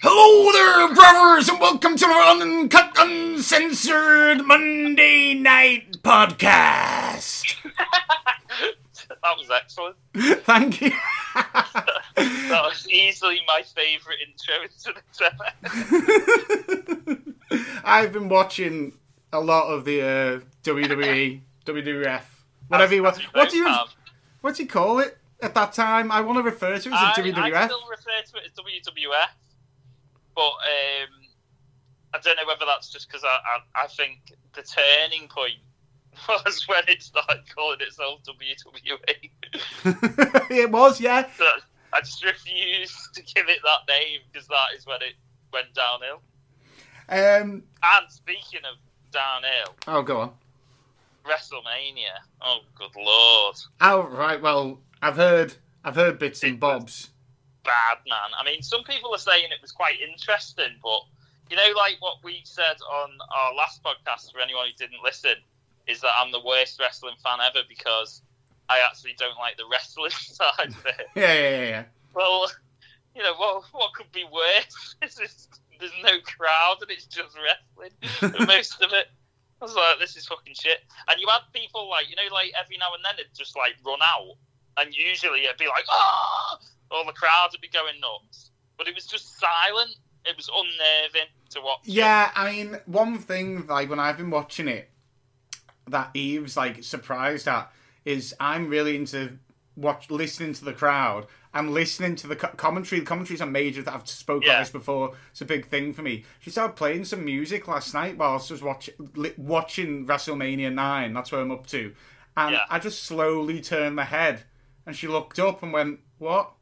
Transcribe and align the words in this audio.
Hello 0.00 0.52
there, 0.52 0.94
brothers, 0.94 1.48
and 1.48 1.60
welcome 1.60 1.96
to 1.96 2.06
our 2.06 2.40
uncut, 2.40 2.92
uncensored 2.98 4.44
Monday 4.46 5.34
night 5.34 6.02
podcast. 6.02 7.54
That 9.22 9.36
was 9.36 9.50
excellent. 9.50 9.96
Thank 10.44 10.80
you. 10.80 10.92
That 12.16 12.64
was 12.64 12.88
easily 12.88 13.40
my 13.46 13.62
favourite 13.62 14.18
intro 14.26 14.56
into 14.64 14.92
this 14.92 15.20
ever. 17.52 17.82
I've 17.84 18.12
been 18.12 18.28
watching 18.28 18.94
a 19.32 19.40
lot 19.40 19.68
of 19.72 19.84
the 19.84 20.00
uh, 20.02 20.40
WWE, 20.64 21.40
WWF, 21.64 22.22
whatever 22.68 22.94
you 22.94 23.02
want. 23.04 23.18
What 23.34 23.50
do 23.50 23.56
you 23.58 23.66
have. 23.66 23.88
what 24.40 24.56
do 24.56 24.62
you 24.64 24.68
call 24.68 24.98
it 24.98 25.16
at 25.40 25.54
that 25.54 25.72
time? 25.74 26.10
I 26.10 26.22
want 26.22 26.38
to 26.38 26.42
refer 26.42 26.78
to 26.78 26.88
it 26.88 26.92
I, 26.92 27.12
as 27.12 27.18
I 27.18 27.22
WWF. 27.22 27.64
still 27.66 27.86
refer 27.88 28.22
to 28.32 28.36
it 28.38 28.46
as 28.46 28.52
WWF, 28.54 29.28
but 30.34 30.42
um, 30.42 31.12
I 32.14 32.18
don't 32.20 32.36
know 32.36 32.46
whether 32.46 32.64
that's 32.66 32.90
just 32.90 33.06
because 33.08 33.22
I, 33.22 33.38
I, 33.76 33.84
I 33.84 33.86
think 33.86 34.32
the 34.54 34.62
turning 34.62 35.28
point 35.28 35.58
was 36.28 36.66
when 36.68 36.82
it 36.88 37.02
started 37.02 37.42
calling 37.54 37.80
itself 37.80 38.20
WWE. 38.24 39.30
it 40.50 40.70
was, 40.70 41.00
yeah. 41.00 41.26
So 41.36 41.46
I 41.92 42.00
just 42.00 42.24
refuse 42.24 43.08
to 43.14 43.22
give 43.22 43.48
it 43.48 43.58
that 43.64 43.92
name 43.92 44.20
because 44.32 44.46
that 44.48 44.76
is 44.76 44.86
when 44.86 45.00
it 45.02 45.14
went 45.52 45.66
downhill. 45.74 46.20
Um. 47.10 47.62
And 47.82 48.10
speaking 48.10 48.60
of 48.70 48.76
downhill, 49.12 49.74
Oh, 49.86 50.02
go 50.02 50.20
on. 50.20 50.30
WrestleMania. 51.24 52.16
Oh, 52.40 52.60
good 52.74 52.90
lord. 52.96 53.56
Oh, 53.80 54.02
right. 54.16 54.40
Well, 54.40 54.78
I've 55.02 55.16
heard, 55.16 55.54
I've 55.84 55.94
heard 55.94 56.18
bits 56.18 56.42
and 56.42 56.52
It 56.54 56.60
was- 56.60 56.60
bobs. 56.60 57.10
bad, 57.64 57.98
man. 58.08 58.30
I 58.38 58.44
mean, 58.44 58.62
some 58.62 58.82
people 58.84 59.14
are 59.14 59.18
saying 59.18 59.44
it 59.50 59.60
was 59.60 59.72
quite 59.72 60.00
interesting, 60.00 60.76
but 60.82 61.00
you 61.50 61.56
know, 61.56 61.70
like 61.76 61.96
what 62.00 62.16
we 62.22 62.40
said 62.44 62.76
on 62.92 63.10
our 63.34 63.54
last 63.54 63.82
podcast, 63.82 64.32
for 64.32 64.40
anyone 64.40 64.66
who 64.66 64.72
didn't 64.72 65.02
listen, 65.02 65.36
is 65.88 66.00
that 66.02 66.12
I'm 66.18 66.30
the 66.32 66.40
worst 66.44 66.78
wrestling 66.78 67.14
fan 67.22 67.38
ever 67.44 67.64
because 67.68 68.22
I 68.68 68.80
actually 68.80 69.14
don't 69.18 69.36
like 69.38 69.56
the 69.56 69.64
wrestling 69.70 70.10
side 70.12 70.68
of 70.68 70.86
it. 70.86 71.06
Yeah, 71.16 71.34
yeah, 71.34 71.50
yeah. 71.50 71.68
yeah. 71.68 71.84
Well, 72.14 72.50
you 73.16 73.22
know, 73.22 73.34
what 73.36 73.64
what 73.72 73.94
could 73.94 74.10
be 74.12 74.24
worse? 74.24 74.94
It's 75.02 75.16
just, 75.16 75.60
there's 75.80 75.92
no 76.02 76.20
crowd 76.24 76.76
and 76.82 76.90
it's 76.90 77.06
just 77.06 77.36
wrestling 77.38 78.46
most 78.46 78.82
of 78.82 78.92
it. 78.92 79.06
I 79.60 79.64
was 79.64 79.74
like, 79.74 79.98
this 79.98 80.16
is 80.16 80.26
fucking 80.26 80.54
shit. 80.54 80.78
And 81.08 81.20
you 81.20 81.26
had 81.28 81.40
people 81.52 81.88
like, 81.88 82.08
you 82.08 82.16
know, 82.16 82.32
like 82.32 82.52
every 82.60 82.76
now 82.78 82.94
and 82.94 83.02
then 83.04 83.14
it'd 83.18 83.34
just 83.36 83.56
like 83.56 83.74
run 83.84 83.98
out, 84.06 84.36
and 84.76 84.94
usually 84.94 85.44
it'd 85.44 85.56
be 85.56 85.66
like, 85.66 85.84
ah, 85.90 86.58
all 86.92 87.04
the 87.06 87.12
crowd 87.12 87.48
would 87.52 87.60
be 87.60 87.68
going 87.68 87.94
nuts. 88.00 88.50
But 88.76 88.86
it 88.86 88.94
was 88.94 89.06
just 89.06 89.38
silent. 89.40 89.96
It 90.24 90.36
was 90.36 90.48
unnerving 90.54 91.28
to 91.50 91.60
watch. 91.60 91.80
it. 91.86 91.92
Yeah, 91.94 92.30
I 92.34 92.52
mean, 92.52 92.78
one 92.86 93.18
thing 93.18 93.66
like 93.66 93.88
when 93.90 93.98
I've 93.98 94.16
been 94.16 94.30
watching 94.30 94.68
it, 94.68 94.90
that 95.90 96.10
Eve's 96.14 96.56
like 96.56 96.82
surprised 96.84 97.48
at 97.48 97.70
is 98.04 98.34
I'm 98.40 98.68
really 98.68 98.96
into 98.96 99.38
watch 99.76 100.10
listening 100.10 100.52
to 100.54 100.64
the 100.64 100.72
crowd. 100.72 101.26
I'm 101.54 101.72
listening 101.72 102.16
to 102.16 102.26
the 102.26 102.36
co- 102.36 102.48
commentary. 102.48 103.00
The 103.00 103.06
commentary's 103.06 103.40
a 103.40 103.46
major 103.46 103.82
that 103.82 103.94
I've 103.94 104.08
spoken 104.08 104.42
Yeah. 104.46 104.54
about 104.54 104.60
this 104.62 104.70
before. 104.70 105.14
It's 105.30 105.40
a 105.40 105.44
big 105.44 105.66
thing 105.66 105.92
for 105.92 106.02
me. 106.02 106.24
She 106.40 106.50
started 106.50 106.74
playing 106.76 107.04
some 107.04 107.24
music 107.24 107.68
last 107.68 107.94
night 107.94 108.16
whilst 108.18 108.50
I 108.50 108.54
was 108.54 108.62
watch, 108.62 108.90
li- 109.14 109.32
watching 109.36 110.06
WrestleMania 110.06 110.72
Nine. 110.72 111.12
That's 111.14 111.32
where 111.32 111.40
I'm 111.40 111.50
up 111.50 111.66
to, 111.68 111.94
and 112.36 112.52
Yeah. 112.54 112.64
I 112.68 112.78
just 112.78 113.02
slowly 113.04 113.60
turned 113.60 113.96
my 113.96 114.04
head, 114.04 114.42
and 114.86 114.94
she 114.96 115.06
looked 115.08 115.38
up 115.38 115.62
and 115.62 115.72
went, 115.72 116.00
"What?" 116.18 116.52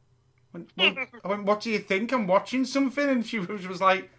I 0.53 0.57
went, 0.59 0.71
well, 0.77 0.95
I 1.23 1.27
went, 1.27 1.43
"What 1.43 1.61
do 1.61 1.69
you 1.69 1.79
think? 1.79 2.11
I'm 2.11 2.27
watching 2.27 2.65
something," 2.65 3.07
and 3.09 3.25
she 3.25 3.39
was, 3.39 3.67
was 3.67 3.81
like. 3.81 4.09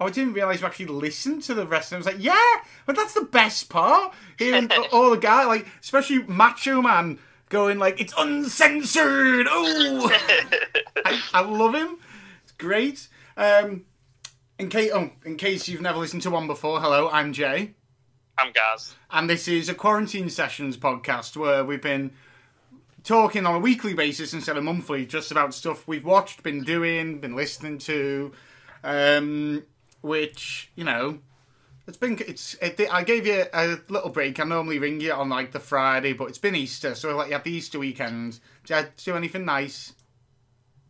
Oh, 0.00 0.06
I 0.06 0.10
didn't 0.10 0.32
realise 0.32 0.60
you 0.60 0.66
actually 0.66 0.86
listened 0.86 1.42
to 1.44 1.54
the 1.54 1.66
wrestling. 1.66 1.96
I 1.96 2.00
was 2.00 2.06
like, 2.06 2.16
yeah, 2.18 2.56
but 2.84 2.96
that's 2.96 3.14
the 3.14 3.22
best 3.24 3.68
part. 3.68 4.12
Hearing 4.38 4.68
all 4.92 5.10
the 5.10 5.16
guy, 5.16 5.44
like, 5.44 5.66
especially 5.80 6.24
Macho 6.24 6.82
Man 6.82 7.18
going 7.48 7.78
like, 7.78 8.00
it's 8.00 8.12
uncensored. 8.18 9.46
Oh, 9.48 10.10
I, 11.04 11.22
I 11.32 11.40
love 11.42 11.74
him. 11.74 11.98
It's 12.42 12.52
great. 12.52 13.08
Um, 13.36 13.84
in 14.58 14.68
case, 14.68 14.90
oh, 14.92 15.10
in 15.24 15.36
case 15.36 15.68
you've 15.68 15.80
never 15.80 15.98
listened 15.98 16.22
to 16.22 16.30
one 16.30 16.46
before, 16.46 16.80
hello, 16.80 17.08
I'm 17.10 17.32
Jay, 17.32 17.74
I'm 18.38 18.52
Gaz. 18.52 18.94
and 19.10 19.28
this 19.28 19.48
is 19.48 19.68
a 19.68 19.74
quarantine 19.74 20.30
sessions 20.30 20.76
podcast 20.76 21.36
where 21.36 21.64
we've 21.64 21.82
been 21.82 22.12
talking 23.02 23.46
on 23.46 23.56
a 23.56 23.58
weekly 23.58 23.94
basis 23.94 24.32
instead 24.32 24.56
of 24.56 24.64
monthly, 24.64 25.06
just 25.06 25.30
about 25.30 25.54
stuff 25.54 25.86
we've 25.86 26.04
watched, 26.04 26.42
been 26.42 26.62
doing, 26.62 27.18
been 27.20 27.36
listening 27.36 27.78
to. 27.78 28.32
Um, 28.82 29.64
which 30.04 30.70
you 30.76 30.84
know 30.84 31.18
it's 31.86 31.96
been 31.96 32.18
it's 32.26 32.54
it, 32.60 32.80
i 32.92 33.02
gave 33.02 33.26
you 33.26 33.44
a 33.54 33.78
little 33.88 34.10
break 34.10 34.38
i 34.38 34.44
normally 34.44 34.78
ring 34.78 35.00
you 35.00 35.12
on 35.12 35.28
like 35.30 35.52
the 35.52 35.58
friday 35.58 36.12
but 36.12 36.28
it's 36.28 36.38
been 36.38 36.54
easter 36.54 36.94
so 36.94 37.16
like 37.16 37.28
you 37.28 37.32
had 37.32 37.42
the 37.42 37.50
easter 37.50 37.78
weekend 37.78 38.38
did 38.64 38.84
you 38.84 39.12
do 39.12 39.16
anything 39.16 39.44
nice 39.44 39.94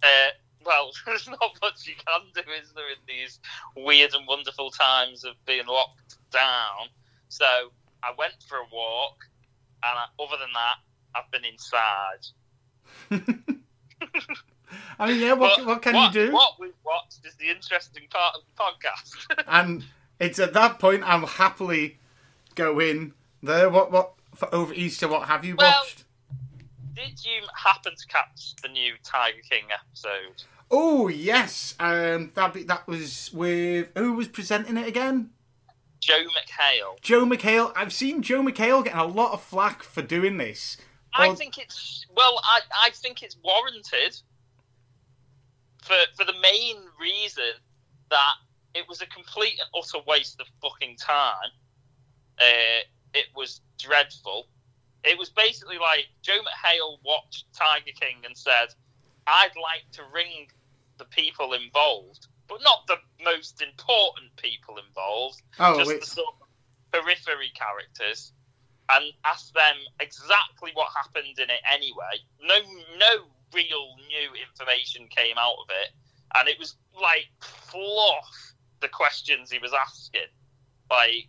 Uh, 0.02 0.30
well, 0.66 0.90
there's 1.06 1.28
not 1.28 1.38
much 1.62 1.86
you 1.86 1.94
can 1.94 2.20
do, 2.34 2.40
is 2.60 2.72
there, 2.72 2.88
in 2.90 2.96
these 3.06 3.40
weird 3.76 4.14
and 4.14 4.26
wonderful 4.26 4.70
times 4.70 5.24
of 5.24 5.34
being 5.46 5.66
locked 5.66 6.16
down? 6.30 6.88
So 7.28 7.44
I 8.02 8.12
went 8.18 8.34
for 8.48 8.56
a 8.58 8.66
walk, 8.72 9.16
and 9.82 9.98
I, 9.98 10.04
other 10.22 10.36
than 10.38 10.52
that, 10.54 10.76
I've 11.14 11.30
been 11.30 11.44
inside. 11.44 12.24
i 14.98 15.08
mean 15.08 15.20
yeah 15.20 15.32
what, 15.32 15.64
what 15.66 15.82
can 15.82 15.94
what, 15.94 16.14
you 16.14 16.26
do 16.26 16.32
What 16.32 16.54
we've 16.60 16.72
watched 16.84 17.24
is 17.26 17.34
the 17.36 17.48
interesting 17.50 18.04
part 18.10 18.34
of 18.36 18.42
the 18.44 18.62
podcast. 18.62 19.44
and 19.48 19.84
it's 20.20 20.38
at 20.38 20.52
that 20.54 20.78
point 20.78 21.02
i'll 21.04 21.26
happily 21.26 21.98
go 22.54 22.78
in 22.80 23.12
there 23.42 23.68
what 23.70 23.90
what 23.90 24.12
for 24.34 24.52
over 24.54 24.72
easter 24.74 25.08
what 25.08 25.28
have 25.28 25.44
you 25.44 25.56
Well- 25.56 25.70
watched 25.82 26.04
Did 26.94 27.24
you 27.24 27.42
happen 27.56 27.94
to 27.96 28.06
catch 28.06 28.54
the 28.62 28.68
new 28.68 28.94
Tiger 29.02 29.40
King 29.48 29.64
episode? 29.72 30.44
oh 30.70 31.08
yes 31.08 31.74
um 31.80 32.30
that 32.34 32.54
be, 32.54 32.62
that 32.64 32.86
was 32.86 33.30
with 33.32 33.88
who 33.96 34.12
was 34.14 34.28
presenting 34.28 34.76
it 34.76 34.86
again 34.88 35.30
Joel 36.00 36.24
McHale. 36.24 37.00
Joel 37.00 37.24
McHale. 37.26 37.72
I've 37.74 37.90
seen 37.90 38.20
Joel 38.20 38.44
McHale 38.44 38.84
getting 38.84 39.00
a 39.00 39.06
lot 39.06 39.32
of 39.32 39.40
flack 39.42 39.82
for 39.82 40.02
doing 40.02 40.36
this. 40.36 40.76
I 41.14 41.28
Well- 41.28 41.36
think 41.36 41.56
it's 41.56 42.04
well. 42.14 42.38
I, 42.44 42.60
I 42.88 42.90
think 42.90 43.22
it's 43.22 43.38
warranted 43.42 44.20
for 45.84 45.96
for 46.16 46.24
the 46.24 46.38
main 46.40 46.76
reason 47.00 47.52
that 48.10 48.34
it 48.74 48.88
was 48.88 49.00
a 49.02 49.06
complete 49.06 49.54
and 49.60 49.68
utter 49.78 50.02
waste 50.06 50.40
of 50.40 50.46
fucking 50.60 50.96
time. 50.96 51.50
Uh, 52.40 52.80
it 53.12 53.26
was 53.36 53.60
dreadful. 53.78 54.48
It 55.04 55.18
was 55.18 55.30
basically 55.30 55.78
like 55.78 56.06
Joel 56.22 56.42
McHale 56.42 56.98
watched 57.04 57.44
Tiger 57.54 57.92
King 58.00 58.16
and 58.24 58.36
said, 58.36 58.74
"I'd 59.26 59.54
like 59.56 59.84
to 59.92 60.02
ring 60.12 60.48
the 60.98 61.04
people 61.04 61.52
involved, 61.52 62.26
but 62.48 62.60
not 62.62 62.86
the 62.86 62.96
most 63.22 63.60
important 63.62 64.34
people 64.36 64.78
involved, 64.78 65.42
Oh, 65.58 65.76
just 65.76 65.88
wait. 65.88 66.00
the 66.00 66.06
sort 66.06 66.34
of 66.40 66.48
periphery 66.92 67.50
characters, 67.54 68.32
and 68.90 69.12
ask 69.24 69.52
them 69.52 69.76
exactly 70.00 70.70
what 70.74 70.88
happened 70.94 71.38
in 71.38 71.50
it 71.50 71.60
anyway. 71.70 72.16
No, 72.40 72.58
no 72.98 73.24
real 73.54 73.96
new 74.08 74.30
information 74.34 75.08
came 75.08 75.36
out 75.38 75.56
of 75.62 75.70
it, 75.70 75.90
and 76.36 76.48
it 76.48 76.58
was 76.58 76.76
like 77.00 77.28
fluff 77.40 78.54
the 78.80 78.88
questions 78.88 79.50
he 79.50 79.58
was 79.58 79.72
asking. 79.72 80.28
Like, 80.90 81.28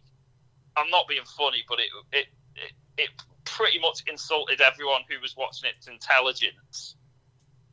I'm 0.76 0.90
not 0.90 1.08
being 1.08 1.26
funny, 1.38 1.64
but 1.68 1.80
it 1.80 1.90
it 2.12 2.28
it, 2.56 2.72
it 2.98 3.10
pretty 3.46 3.80
much 3.80 4.04
insulted 4.10 4.62
everyone 4.62 5.02
who 5.10 5.20
was 5.22 5.36
watching 5.38 5.70
its 5.70 5.88
intelligence 5.88 6.96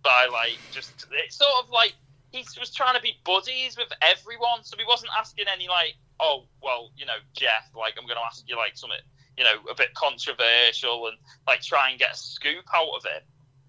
by 0.02 0.28
like 0.30 0.58
just 0.72 1.06
it's 1.24 1.36
sort 1.36 1.50
of 1.62 1.70
like 1.70 1.94
he 2.32 2.44
was 2.58 2.72
trying 2.74 2.96
to 2.96 3.02
be 3.02 3.14
buddies 3.24 3.76
with 3.76 3.92
everyone, 4.00 4.64
so 4.64 4.76
he 4.78 4.84
wasn't 4.86 5.12
asking 5.18 5.44
any 5.52 5.68
like, 5.68 5.94
oh 6.18 6.46
well, 6.62 6.90
you 6.96 7.04
know, 7.04 7.20
Jeff, 7.34 7.70
like 7.76 7.94
I'm 7.98 8.06
going 8.06 8.16
to 8.16 8.24
ask 8.24 8.42
you 8.48 8.56
like 8.56 8.76
something, 8.76 8.98
you 9.36 9.44
know, 9.44 9.54
a 9.70 9.74
bit 9.74 9.92
controversial 9.94 11.08
and 11.08 11.16
like 11.46 11.60
try 11.60 11.90
and 11.90 11.98
get 11.98 12.12
a 12.12 12.16
scoop 12.16 12.64
out 12.74 12.88
of 12.96 13.04
it. 13.04 13.24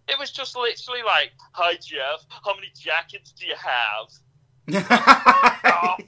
It 0.08 0.20
was 0.20 0.32
just 0.32 0.56
literally 0.56 1.02
like, 1.06 1.32
hi 1.54 1.74
Jeff, 1.76 2.26
how 2.30 2.54
many 2.56 2.68
jackets 2.78 3.32
do 3.32 3.46
you 3.48 3.56
have? 3.56 4.84
Oh. 5.66 5.96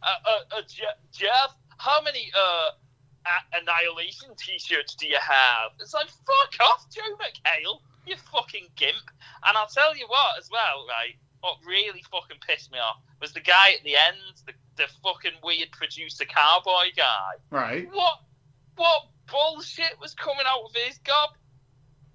Uh, 0.00 0.06
uh, 0.24 0.58
uh, 0.58 0.62
Je- 0.68 1.00
Jeff, 1.12 1.56
how 1.78 2.00
many 2.00 2.30
uh, 2.32 2.70
a- 3.26 3.58
Annihilation 3.58 4.28
t-shirts 4.38 4.94
do 4.94 5.08
you 5.08 5.18
have? 5.20 5.72
It's 5.80 5.92
like, 5.92 6.06
fuck 6.08 6.66
off, 6.68 6.86
Joel 6.94 7.18
McHale, 7.18 7.80
you 8.06 8.14
fucking 8.32 8.68
gimp. 8.76 9.10
And 9.44 9.56
I'll 9.56 9.66
tell 9.66 9.96
you 9.96 10.06
what, 10.06 10.38
as 10.38 10.48
well, 10.52 10.86
right? 10.88 11.16
What 11.40 11.56
really 11.66 12.02
fucking 12.12 12.38
pissed 12.46 12.70
me 12.70 12.78
off 12.78 12.98
was 13.20 13.32
the 13.32 13.40
guy 13.40 13.72
at 13.76 13.82
the 13.84 13.96
end, 13.96 14.16
the, 14.46 14.52
the 14.76 14.88
fucking 15.02 15.40
weird 15.42 15.72
producer 15.72 16.24
cowboy 16.24 16.92
guy. 16.96 17.32
Right. 17.50 17.88
What, 17.92 18.20
what 18.76 19.02
bullshit 19.30 19.98
was 20.00 20.14
coming 20.14 20.46
out 20.46 20.62
of 20.64 20.74
his 20.76 20.98
gob? 20.98 21.30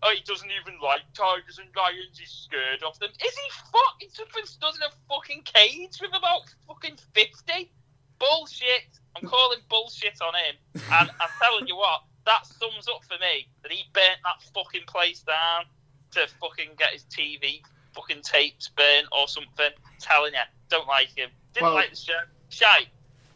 Oh, 0.06 0.12
he 0.14 0.22
doesn't 0.24 0.52
even 0.52 0.80
like 0.84 1.02
tigers 1.14 1.60
and 1.60 1.70
lions. 1.76 2.20
He's 2.20 2.30
scared 2.30 2.84
of 2.84 3.00
them. 3.00 3.10
Is 3.24 3.34
he 3.34 3.50
fucking 3.72 4.10
something 4.12 4.46
stood 4.46 4.76
in 4.76 4.82
a 4.84 4.92
fucking 5.08 5.44
cage 5.44 6.00
with 6.02 6.12
about 6.12 6.42
fucking 6.68 6.98
fifty? 7.14 7.72
Bullshit. 8.20 9.00
I'm 9.16 9.28
calling 9.28 9.60
bullshit 9.70 10.20
on 10.22 10.34
him. 10.34 10.56
And 10.92 11.10
I'm 11.22 11.30
telling 11.42 11.68
you 11.68 11.76
what, 11.78 12.02
that 12.26 12.46
sums 12.46 12.88
up 12.88 13.04
for 13.06 13.18
me 13.20 13.48
that 13.62 13.72
he 13.72 13.84
burnt 13.94 14.20
that 14.24 14.42
fucking 14.54 14.84
place 14.88 15.22
down 15.22 15.66
to 16.12 16.28
fucking 16.42 16.72
get 16.78 16.92
his 16.92 17.04
TV 17.06 17.62
fucking 17.94 18.22
tapes 18.24 18.70
burnt 18.70 19.08
or 19.12 19.28
something. 19.28 19.72
telling 20.00 20.34
you, 20.34 20.40
don't 20.70 20.88
like 20.88 21.10
him. 21.18 21.30
Didn't 21.54 21.66
Well- 21.68 21.76
like 21.76 21.92
the 21.92 21.96
show. 21.96 22.20
Shite. 22.50 22.88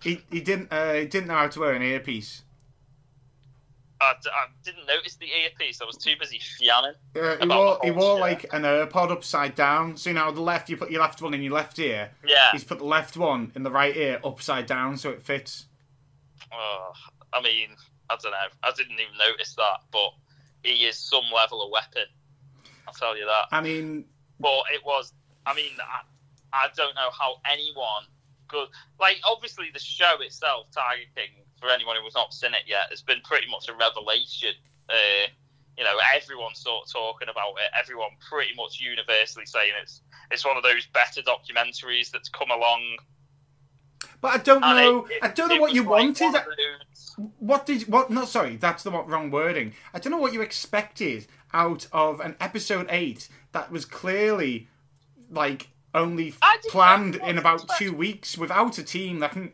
He 0.03 0.21
he 0.29 0.41
didn't 0.41 0.71
uh, 0.71 0.93
he 0.93 1.05
didn't 1.05 1.27
know 1.27 1.35
how 1.35 1.47
to 1.47 1.59
wear 1.59 1.73
an 1.73 1.81
earpiece. 1.81 2.43
I, 3.99 4.13
d- 4.21 4.29
I 4.31 4.47
didn't 4.63 4.85
notice 4.85 5.15
the 5.15 5.25
earpiece. 5.25 5.81
I 5.81 5.85
was 5.85 5.97
too 5.97 6.13
busy 6.19 6.39
fjanning. 6.39 6.93
Uh, 7.15 7.37
he 7.41 7.47
wore 7.47 7.79
he 7.83 7.91
wore 7.91 8.19
like 8.19 8.43
an 8.53 8.61
AirPod 8.63 9.11
upside 9.11 9.55
down. 9.55 9.97
So 9.97 10.09
you 10.09 10.13
know 10.15 10.31
the 10.31 10.41
left 10.41 10.69
you 10.69 10.77
put 10.77 10.91
your 10.91 11.01
left 11.01 11.21
one 11.21 11.33
in 11.33 11.41
your 11.41 11.53
left 11.53 11.79
ear. 11.79 12.11
Yeah. 12.25 12.51
He's 12.51 12.63
put 12.63 12.77
the 12.77 12.85
left 12.85 13.17
one 13.17 13.51
in 13.55 13.63
the 13.63 13.71
right 13.71 13.95
ear 13.95 14.19
upside 14.23 14.65
down 14.67 14.97
so 14.97 15.09
it 15.09 15.23
fits. 15.23 15.65
Oh, 16.51 16.91
I 17.33 17.41
mean, 17.41 17.69
I 18.09 18.17
don't 18.21 18.31
know. 18.31 18.37
I 18.63 18.71
didn't 18.75 18.93
even 18.93 19.17
notice 19.17 19.55
that, 19.55 19.79
but 19.91 20.11
he 20.63 20.85
is 20.85 20.97
some 20.97 21.23
level 21.33 21.63
of 21.63 21.71
weapon. 21.71 22.05
I'll 22.87 22.93
tell 22.93 23.17
you 23.17 23.25
that. 23.25 23.45
I 23.51 23.61
mean, 23.61 24.05
But 24.39 24.63
it 24.73 24.85
was. 24.85 25.13
I 25.45 25.53
mean, 25.53 25.71
I, 25.79 26.01
I 26.53 26.67
don't 26.75 26.95
know 26.95 27.09
how 27.17 27.37
anyone 27.51 28.03
could. 28.47 28.67
Like, 28.99 29.17
obviously, 29.25 29.67
the 29.73 29.79
show 29.79 30.15
itself, 30.21 30.67
Tiger 30.71 31.01
King, 31.15 31.43
for 31.59 31.69
anyone 31.69 31.95
who 31.95 32.03
who's 32.03 32.15
not 32.15 32.33
seen 32.33 32.53
it 32.53 32.63
yet, 32.67 32.87
it's 32.91 33.01
been 33.01 33.21
pretty 33.23 33.49
much 33.49 33.67
a 33.69 33.73
revelation. 33.73 34.53
Uh, 34.89 35.27
you 35.77 35.83
know, 35.83 35.97
everyone's 36.15 36.59
sort 36.59 36.85
of 36.87 36.91
talking 36.91 37.29
about 37.29 37.51
it. 37.57 37.71
Everyone 37.79 38.09
pretty 38.29 38.53
much 38.55 38.79
universally 38.79 39.45
saying 39.45 39.73
it's 39.81 40.01
it's 40.31 40.45
one 40.45 40.57
of 40.57 40.63
those 40.63 40.85
better 40.87 41.21
documentaries 41.21 42.09
that's 42.11 42.29
come 42.29 42.51
along. 42.51 42.81
but 44.21 44.29
I 44.33 44.37
don't 44.37 44.63
And 44.63 44.77
know. 44.77 45.05
it- 45.05 45.11
it- 45.13 45.23
I 45.23 45.27
don't 45.29 45.49
know 45.49 45.57
what 45.57 45.73
you 45.73 45.81
like 45.83 45.89
wanted. 45.89 46.21
one 46.23 46.35
of 46.35 46.43
those- 46.45 47.15
What 47.39 47.65
did 47.65 47.83
what? 47.87 48.09
No, 48.09 48.25
sorry, 48.25 48.55
that's 48.55 48.83
the 48.83 48.91
wrong 48.91 49.29
wording. 49.31 49.73
I 49.93 49.99
don't 49.99 50.11
know 50.11 50.17
what 50.17 50.33
you 50.33 50.41
expected 50.41 51.27
out 51.53 51.87
of 51.91 52.19
an 52.19 52.35
episode 52.39 52.87
eight 52.89 53.27
that 53.53 53.71
was 53.71 53.85
clearly 53.85 54.67
like 55.29 55.67
only 55.93 56.33
planned 56.69 57.15
in 57.15 57.37
about 57.37 57.65
two 57.77 57.91
weeks 57.93 58.37
without 58.37 58.77
a 58.77 58.83
team 58.83 59.19
that 59.19 59.31
can 59.31 59.53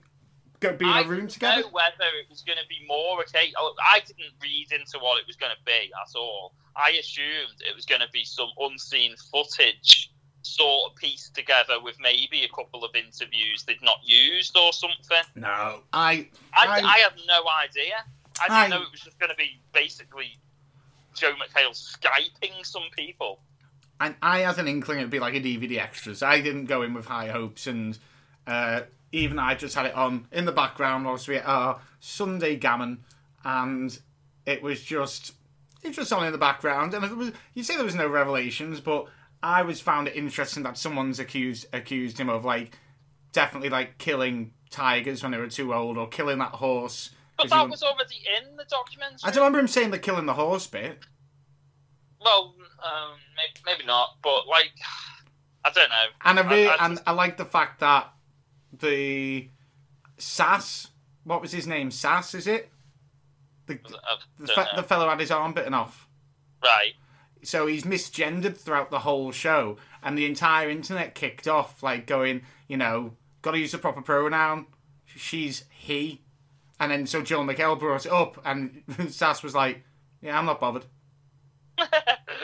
go 0.63 0.73
be 0.75 0.85
in 0.85 0.91
I 0.91 1.01
a 1.01 1.07
room 1.07 1.19
didn't 1.21 1.31
together. 1.31 1.61
know 1.61 1.67
whether 1.69 2.09
it 2.19 2.29
was 2.29 2.41
going 2.41 2.57
to 2.57 2.67
be 2.67 2.85
more 2.87 3.19
okay. 3.21 3.53
I 3.87 3.99
didn't 3.99 4.33
read 4.41 4.71
into 4.71 4.97
what 4.99 5.19
it 5.19 5.27
was 5.27 5.35
going 5.35 5.51
to 5.51 5.63
be 5.65 5.91
at 5.93 6.15
all. 6.17 6.53
I 6.75 6.91
assumed 6.91 7.59
it 7.59 7.75
was 7.75 7.85
going 7.85 8.01
to 8.01 8.09
be 8.11 8.23
some 8.25 8.49
unseen 8.59 9.15
footage 9.31 10.09
sort 10.41 10.91
of 10.91 10.95
pieced 10.97 11.33
together 11.35 11.75
with 11.81 11.95
maybe 12.01 12.43
a 12.43 12.49
couple 12.49 12.83
of 12.83 12.93
interviews 12.95 13.63
they'd 13.65 13.81
not 13.81 13.99
used 14.03 14.57
or 14.57 14.73
something. 14.73 15.23
No, 15.35 15.79
I 15.93 16.27
I, 16.53 16.67
I- 16.67 16.81
I, 16.83 16.97
had 16.99 17.13
no 17.27 17.43
idea. 17.63 17.95
I 18.41 18.47
didn't 18.47 18.73
I- 18.73 18.77
know 18.77 18.83
it 18.83 18.91
was 18.91 19.01
just 19.01 19.19
going 19.19 19.29
to 19.29 19.35
be 19.37 19.61
basically 19.73 20.37
Joel 21.15 21.33
McHale 21.33 21.71
skyping 21.71 22.65
some 22.65 22.83
people. 22.97 23.39
and 24.01 24.15
I 24.21 24.39
had 24.39 24.57
an 24.57 24.67
inkling 24.67 24.97
it'd 24.97 25.11
be 25.11 25.19
like 25.19 25.35
a 25.35 25.39
DVD 25.39 25.77
extras. 25.79 26.21
I 26.23 26.41
didn't 26.41 26.65
go 26.65 26.81
in 26.81 26.93
with 26.93 27.05
high 27.05 27.27
hopes, 27.27 27.67
and 27.67 27.97
uh, 28.47 28.81
even 29.13 29.39
I 29.39 29.55
just 29.55 29.75
had 29.75 29.85
it 29.85 29.93
on 29.95 30.27
in 30.31 30.43
the 30.45 30.51
background 30.51 31.05
whilst 31.05 31.27
we 31.29 31.37
our 31.39 31.79
Sunday 32.01 32.57
gammon, 32.57 33.05
and 33.45 33.97
it 34.45 34.61
was 34.61 34.83
just 34.83 35.33
it 35.83 35.89
was 35.89 35.95
just 35.95 36.11
on 36.11 36.25
in 36.25 36.31
the 36.33 36.37
background. 36.37 36.93
And 36.93 37.05
it 37.05 37.15
was 37.15 37.31
you 37.53 37.63
say 37.63 37.75
there 37.75 37.85
was 37.85 37.95
no 37.95 38.07
revelations, 38.07 38.81
but 38.81 39.05
I 39.41 39.61
was 39.61 39.79
found 39.79 40.07
it 40.07 40.15
interesting 40.15 40.63
that 40.63 40.77
someone's 40.77 41.19
accused 41.19 41.67
accused 41.71 42.17
him 42.19 42.27
of 42.29 42.43
like 42.43 42.77
definitely 43.31 43.69
like 43.69 43.97
killing 43.99 44.51
tigers 44.69 45.21
when 45.23 45.31
they 45.31 45.37
were 45.37 45.47
too 45.47 45.73
old, 45.73 45.97
or 45.97 46.07
killing 46.07 46.39
that 46.39 46.51
horse. 46.51 47.11
But 47.37 47.49
that 47.49 47.69
was 47.69 47.83
already 47.83 48.21
in 48.37 48.57
the 48.57 48.65
documentary. 48.65 49.19
I 49.23 49.29
don't 49.31 49.37
remember 49.37 49.59
him 49.59 49.67
saying 49.67 49.91
the 49.91 49.99
killing 49.99 50.25
the 50.25 50.33
horse 50.33 50.67
bit. 50.67 50.99
Well, 52.21 52.55
um, 52.83 53.11
maybe, 53.35 53.59
maybe 53.65 53.85
not, 53.85 54.17
but 54.23 54.47
like, 54.47 54.71
I 55.65 55.71
don't 55.71 55.89
know. 55.89 56.05
And 56.23 56.39
I 56.39 56.49
really, 56.49 56.67
I- 56.67 56.75
I 56.75 56.85
and 56.85 57.01
I 57.05 57.11
like 57.11 57.37
the 57.37 57.45
fact 57.45 57.79
that 57.81 58.12
the 58.79 59.49
Saff, 60.17 60.89
what 61.23 61.41
was 61.41 61.51
his 61.51 61.67
name? 61.67 61.89
Saff, 61.89 62.35
is 62.35 62.47
it? 62.47 62.69
The, 63.65 63.79
the, 64.39 64.47
fe- 64.47 64.67
the 64.75 64.83
fellow 64.83 65.07
had 65.09 65.19
his 65.19 65.31
arm 65.31 65.53
bitten 65.53 65.73
off. 65.73 66.07
Right. 66.63 66.93
So 67.43 67.67
he's 67.67 67.83
misgendered 67.83 68.57
throughout 68.57 68.89
the 68.89 68.99
whole 68.99 69.31
show, 69.31 69.77
and 70.01 70.17
the 70.17 70.25
entire 70.25 70.69
internet 70.69 71.15
kicked 71.15 71.47
off, 71.47 71.83
like 71.83 72.07
going, 72.07 72.41
you 72.67 72.77
know, 72.77 73.13
got 73.41 73.51
to 73.51 73.59
use 73.59 73.71
the 73.71 73.77
proper 73.77 74.01
pronoun. 74.01 74.67
She's 75.05 75.65
he, 75.69 76.21
and 76.79 76.91
then 76.91 77.05
so 77.05 77.21
Joel 77.21 77.43
McHale 77.45 77.77
brought 77.77 78.05
it 78.05 78.11
up, 78.11 78.41
and 78.45 78.83
Saff 78.89 79.43
was 79.43 79.53
like, 79.53 79.83
"Yeah, 80.21 80.37
I'm 80.37 80.45
not 80.45 80.59
bothered." 80.59 80.85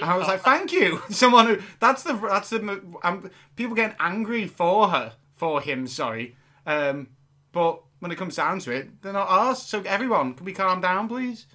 And 0.02 0.10
I 0.10 0.16
was 0.16 0.28
like, 0.28 0.42
"Thank 0.42 0.72
you, 0.72 1.02
someone 1.10 1.46
who 1.48 1.60
that's 1.82 2.04
the 2.04 2.14
that's 2.14 2.50
the 2.50 2.82
um, 3.04 3.30
people 3.58 3.76
getting 3.76 3.98
angry 4.00 4.48
for 4.48 4.88
her 4.90 5.14
for 5.40 5.60
him, 5.62 5.88
sorry, 5.88 6.36
um, 6.68 7.08
but 7.52 7.82
when 8.00 8.12
it 8.12 8.18
comes 8.18 8.36
down 8.36 8.60
to 8.60 8.72
it, 8.72 9.02
they're 9.02 9.14
not 9.14 9.30
us. 9.30 9.66
So 9.68 9.82
everyone, 9.82 10.34
can 10.36 10.46
we 10.46 10.54
calm 10.54 10.82
down, 10.82 11.08
please?" 11.08 11.48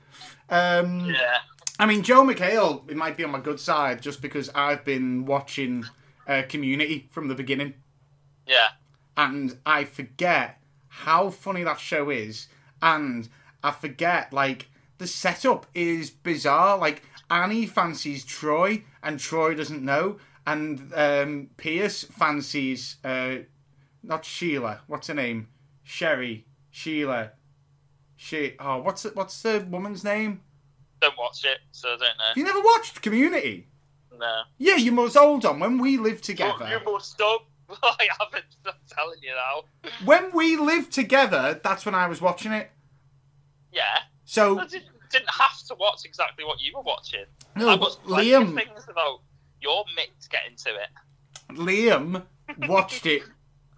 Um, 0.51 1.07
yeah. 1.07 1.39
I 1.79 1.87
mean, 1.87 2.03
Joel 2.03 2.25
McHale, 2.27 2.89
it 2.91 2.97
might 2.97 3.17
be 3.17 3.25
on 3.25 3.31
my 3.31 3.41
good 3.41 3.59
side 3.61 4.01
just 4.01 4.23
because 4.23 4.49
I've 4.55 4.85
been 4.85 5.25
watching 5.27 5.85
uh, 6.27 6.43
Community 6.49 7.09
from 7.11 7.29
the 7.29 7.35
beginning, 7.35 7.75
Yeah. 8.47 8.69
and 9.17 9.59
I 9.67 9.85
forget 9.85 10.61
how 10.89 11.31
funny 11.31 11.63
that 11.65 11.81
show 11.81 12.11
is, 12.11 12.49
and 12.81 13.29
I 13.63 13.71
forget 13.73 14.33
like 14.33 14.69
the 14.99 15.07
setup 15.07 15.67
is 15.75 16.11
bizarre. 16.11 16.79
Like 16.79 17.03
Annie 17.31 17.67
fancies 17.67 18.25
Troy, 18.25 18.85
and 19.03 19.19
Troy 19.19 19.55
doesn't 19.55 19.83
know, 19.83 20.19
and 20.47 20.93
um, 20.95 21.51
Pierce 21.57 22.05
fancies 22.05 22.97
uh, 23.05 23.37
not 24.05 24.25
Sheila. 24.25 24.81
What's 24.87 25.09
her 25.09 25.15
name? 25.15 25.49
Sherry. 25.83 26.47
Sheila. 26.71 27.33
She. 28.17 28.55
Oh, 28.59 28.79
what's 28.79 29.03
the, 29.03 29.11
what's 29.11 29.43
the 29.43 29.67
woman's 29.69 30.05
name? 30.05 30.41
Don't 31.01 31.19
watch 31.19 31.45
it, 31.45 31.59
so 31.73 31.89
I 31.89 31.93
don't 31.93 32.01
know. 32.01 32.33
You 32.37 32.45
never 32.45 32.61
watched 32.61 33.03
Community? 33.03 33.69
No. 34.19 34.43
Yeah, 34.59 34.77
you 34.77 34.93
must 34.93 35.17
hold 35.17 35.45
on. 35.45 35.61
When 35.61 35.79
we 35.79 35.97
lived 35.99 36.25
together, 36.25 36.69
You 36.69 36.93
must 36.93 37.21
have. 37.21 37.41
I 37.83 38.09
haven't. 38.21 38.45
I'm 38.67 38.73
telling 38.89 39.19
you 39.23 39.33
now. 39.33 39.91
when 40.05 40.31
we 40.33 40.57
lived 40.57 40.93
together, 40.93 41.61
that's 41.63 41.85
when 41.85 41.95
I 41.95 42.07
was 42.07 42.21
watching 42.21 42.53
it. 42.53 42.71
Yeah. 43.73 43.83
So 44.25 44.59
I 44.59 44.67
didn't, 44.67 44.87
didn't 45.11 45.31
have 45.31 45.59
to 45.69 45.75
watch 45.75 46.03
exactly 46.05 46.45
what 46.45 46.61
you 46.61 46.73
were 46.77 46.83
watching. 46.83 47.25
no, 47.57 47.69
I 47.69 47.77
but 47.77 47.81
was 47.81 47.97
Liam, 48.07 48.55
things 48.55 48.85
about 48.89 49.21
your 49.61 49.85
mate 49.97 50.11
getting 50.31 50.57
to 50.57 50.71
it. 50.71 51.57
Liam 51.57 52.23
watched 52.69 53.07
it 53.07 53.23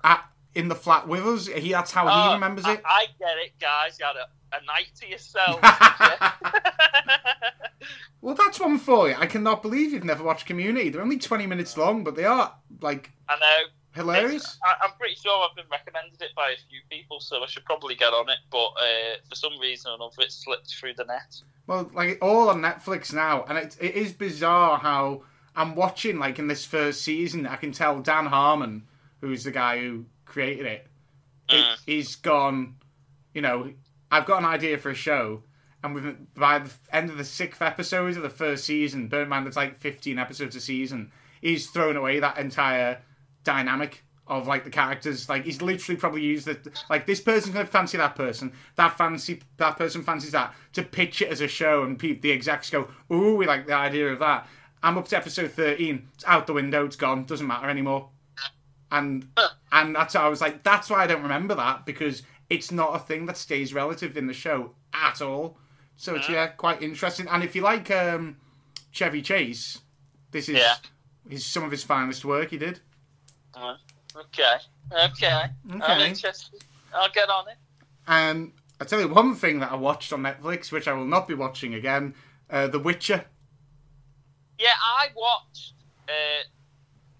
at 0.06 0.24
in 0.54 0.68
the 0.68 0.74
flat 0.74 1.06
with 1.06 1.26
us. 1.26 1.46
He 1.48 1.72
that's 1.72 1.92
how 1.92 2.06
he 2.06 2.30
Oh, 2.30 2.32
remembers 2.34 2.64
I, 2.64 2.74
it. 2.74 2.82
I 2.86 3.06
get 3.18 3.36
it, 3.44 3.52
guys. 3.60 3.98
You 4.00 4.06
had 4.06 4.16
a, 4.16 4.56
a 4.56 4.64
night 4.64 4.88
to 5.00 5.06
yourself. 5.08 5.60
Well, 8.22 8.34
that's 8.34 8.58
one 8.58 8.78
for 8.78 9.08
you. 9.08 9.14
I 9.16 9.26
cannot 9.26 9.62
believe 9.62 9.92
you've 9.92 10.02
never 10.02 10.24
watched 10.24 10.46
Community. 10.46 10.88
They're 10.88 11.02
only 11.02 11.18
twenty 11.18 11.46
minutes 11.46 11.76
long, 11.76 12.02
but 12.02 12.16
they 12.16 12.24
are 12.24 12.52
like 12.80 13.12
I 13.28 13.36
know. 13.38 13.68
hilarious. 13.92 14.42
It's- 14.42 14.58
I, 14.64 14.84
I'm 14.84 14.92
pretty 14.98 15.14
sure 15.14 15.46
I've 15.48 15.54
been 15.54 15.66
recommended 15.70 16.20
it 16.20 16.30
by 16.34 16.50
a 16.50 16.56
few 16.68 16.80
people, 16.90 17.20
so 17.20 17.42
I 17.42 17.46
should 17.46 17.64
probably 17.64 17.94
get 17.94 18.12
on 18.12 18.28
it. 18.28 18.38
But 18.50 18.64
uh, 18.64 19.16
for 19.28 19.36
some 19.36 19.52
reason 19.60 19.92
or 19.92 19.94
another, 19.96 20.22
it 20.22 20.32
slipped 20.32 20.70
through 20.74 20.94
the 20.94 21.04
net. 21.04 21.40
Well, 21.68 21.88
like 21.94 22.18
all 22.20 22.48
on 22.48 22.60
Netflix 22.62 23.12
now, 23.12 23.44
and 23.48 23.58
it, 23.58 23.76
it 23.80 23.94
is 23.94 24.12
bizarre 24.12 24.78
how 24.78 25.22
I'm 25.54 25.76
watching. 25.76 26.18
Like 26.18 26.40
in 26.40 26.48
this 26.48 26.64
first 26.64 27.02
season, 27.02 27.46
I 27.46 27.56
can 27.56 27.70
tell 27.70 28.00
Dan 28.00 28.26
Harmon, 28.26 28.88
who's 29.20 29.44
the 29.44 29.50
guy 29.50 29.78
who 29.80 30.04
created 30.24 30.66
it, 30.66 30.86
it 31.48 31.64
Mm. 31.64 31.76
he's 31.86 32.16
gone. 32.16 32.76
You 33.34 33.42
know, 33.42 33.72
I've 34.10 34.26
got 34.26 34.38
an 34.38 34.44
idea 34.46 34.78
for 34.78 34.90
a 34.90 34.94
show, 34.94 35.42
and 35.82 35.94
with 35.94 36.34
by 36.34 36.60
the 36.60 36.70
end 36.92 37.10
of 37.10 37.18
the 37.18 37.24
sixth 37.24 37.60
episode 37.62 38.16
of 38.16 38.22
the 38.22 38.30
first 38.30 38.64
season, 38.64 39.08
Birdman, 39.08 39.44
there's 39.44 39.56
like 39.56 39.76
15 39.78 40.18
episodes 40.18 40.56
a 40.56 40.60
season. 40.60 41.12
He's 41.40 41.68
thrown 41.70 41.96
away 41.96 42.18
that 42.20 42.38
entire 42.38 43.00
dynamic 43.44 44.02
of 44.26 44.48
like 44.48 44.64
the 44.64 44.70
characters. 44.70 45.28
Like 45.28 45.44
he's 45.44 45.62
literally 45.62 45.98
probably 45.98 46.22
used 46.22 46.46
that. 46.46 46.82
Like 46.90 47.06
this 47.06 47.20
person's 47.20 47.54
gonna 47.54 47.66
fancy 47.66 47.96
that 47.98 48.16
person. 48.16 48.52
That 48.76 48.96
fancy 48.98 49.40
that 49.58 49.76
person 49.76 50.02
fancies 50.02 50.32
that 50.32 50.54
to 50.72 50.82
pitch 50.82 51.22
it 51.22 51.28
as 51.28 51.40
a 51.40 51.48
show, 51.48 51.84
and 51.84 51.98
pe- 51.98 52.18
the 52.18 52.32
execs 52.32 52.70
go, 52.70 52.88
"Ooh, 53.12 53.36
we 53.36 53.46
like 53.46 53.66
the 53.66 53.74
idea 53.74 54.08
of 54.12 54.18
that." 54.20 54.48
I'm 54.82 54.98
up 54.98 55.06
to 55.08 55.16
episode 55.16 55.52
thirteen. 55.52 56.08
It's 56.14 56.24
out 56.26 56.46
the 56.46 56.52
window. 56.54 56.84
It's 56.86 56.96
gone. 56.96 57.24
Doesn't 57.24 57.46
matter 57.46 57.68
anymore. 57.68 58.08
And 58.90 59.26
and 59.72 59.94
that's 59.94 60.14
I 60.14 60.28
was 60.28 60.40
like, 60.40 60.62
that's 60.62 60.90
why 60.90 61.02
I 61.02 61.06
don't 61.06 61.22
remember 61.22 61.54
that 61.54 61.86
because 61.86 62.22
it's 62.48 62.70
not 62.70 62.94
a 62.94 62.98
thing 62.98 63.26
that 63.26 63.36
stays 63.36 63.74
relative 63.74 64.16
in 64.16 64.26
the 64.26 64.32
show 64.32 64.72
at 64.94 65.20
all. 65.20 65.58
So 65.96 66.14
it's 66.14 66.28
yeah, 66.28 66.46
quite 66.48 66.82
interesting. 66.82 67.26
And 67.28 67.42
if 67.42 67.56
you 67.56 67.62
like 67.62 67.90
um, 67.90 68.36
Chevy 68.92 69.22
Chase, 69.22 69.78
this 70.30 70.48
is 70.48 70.56
Yeah. 70.58 70.74
his 71.28 71.44
some 71.44 71.64
of 71.64 71.70
his 71.70 71.82
finest 71.82 72.24
work 72.24 72.50
he 72.50 72.58
did. 72.58 72.80
Uh, 73.54 73.74
okay, 74.14 74.56
okay, 74.92 75.44
I'm 75.66 75.80
Okay. 75.82 76.08
interested. 76.10 76.62
I'll 76.94 77.10
get 77.10 77.28
on 77.28 77.48
it. 77.48 77.56
And 78.06 78.52
I 78.80 78.84
tell 78.84 79.00
you 79.00 79.08
one 79.08 79.34
thing 79.34 79.58
that 79.60 79.72
I 79.72 79.76
watched 79.76 80.12
on 80.12 80.22
Netflix, 80.22 80.70
which 80.70 80.86
I 80.86 80.92
will 80.92 81.06
not 81.06 81.26
be 81.26 81.34
watching 81.34 81.74
again, 81.74 82.14
uh, 82.50 82.68
The 82.68 82.78
Witcher. 82.78 83.24
Yeah, 84.58 84.68
I 84.98 85.08
watched 85.16 85.74
uh, 86.08 86.44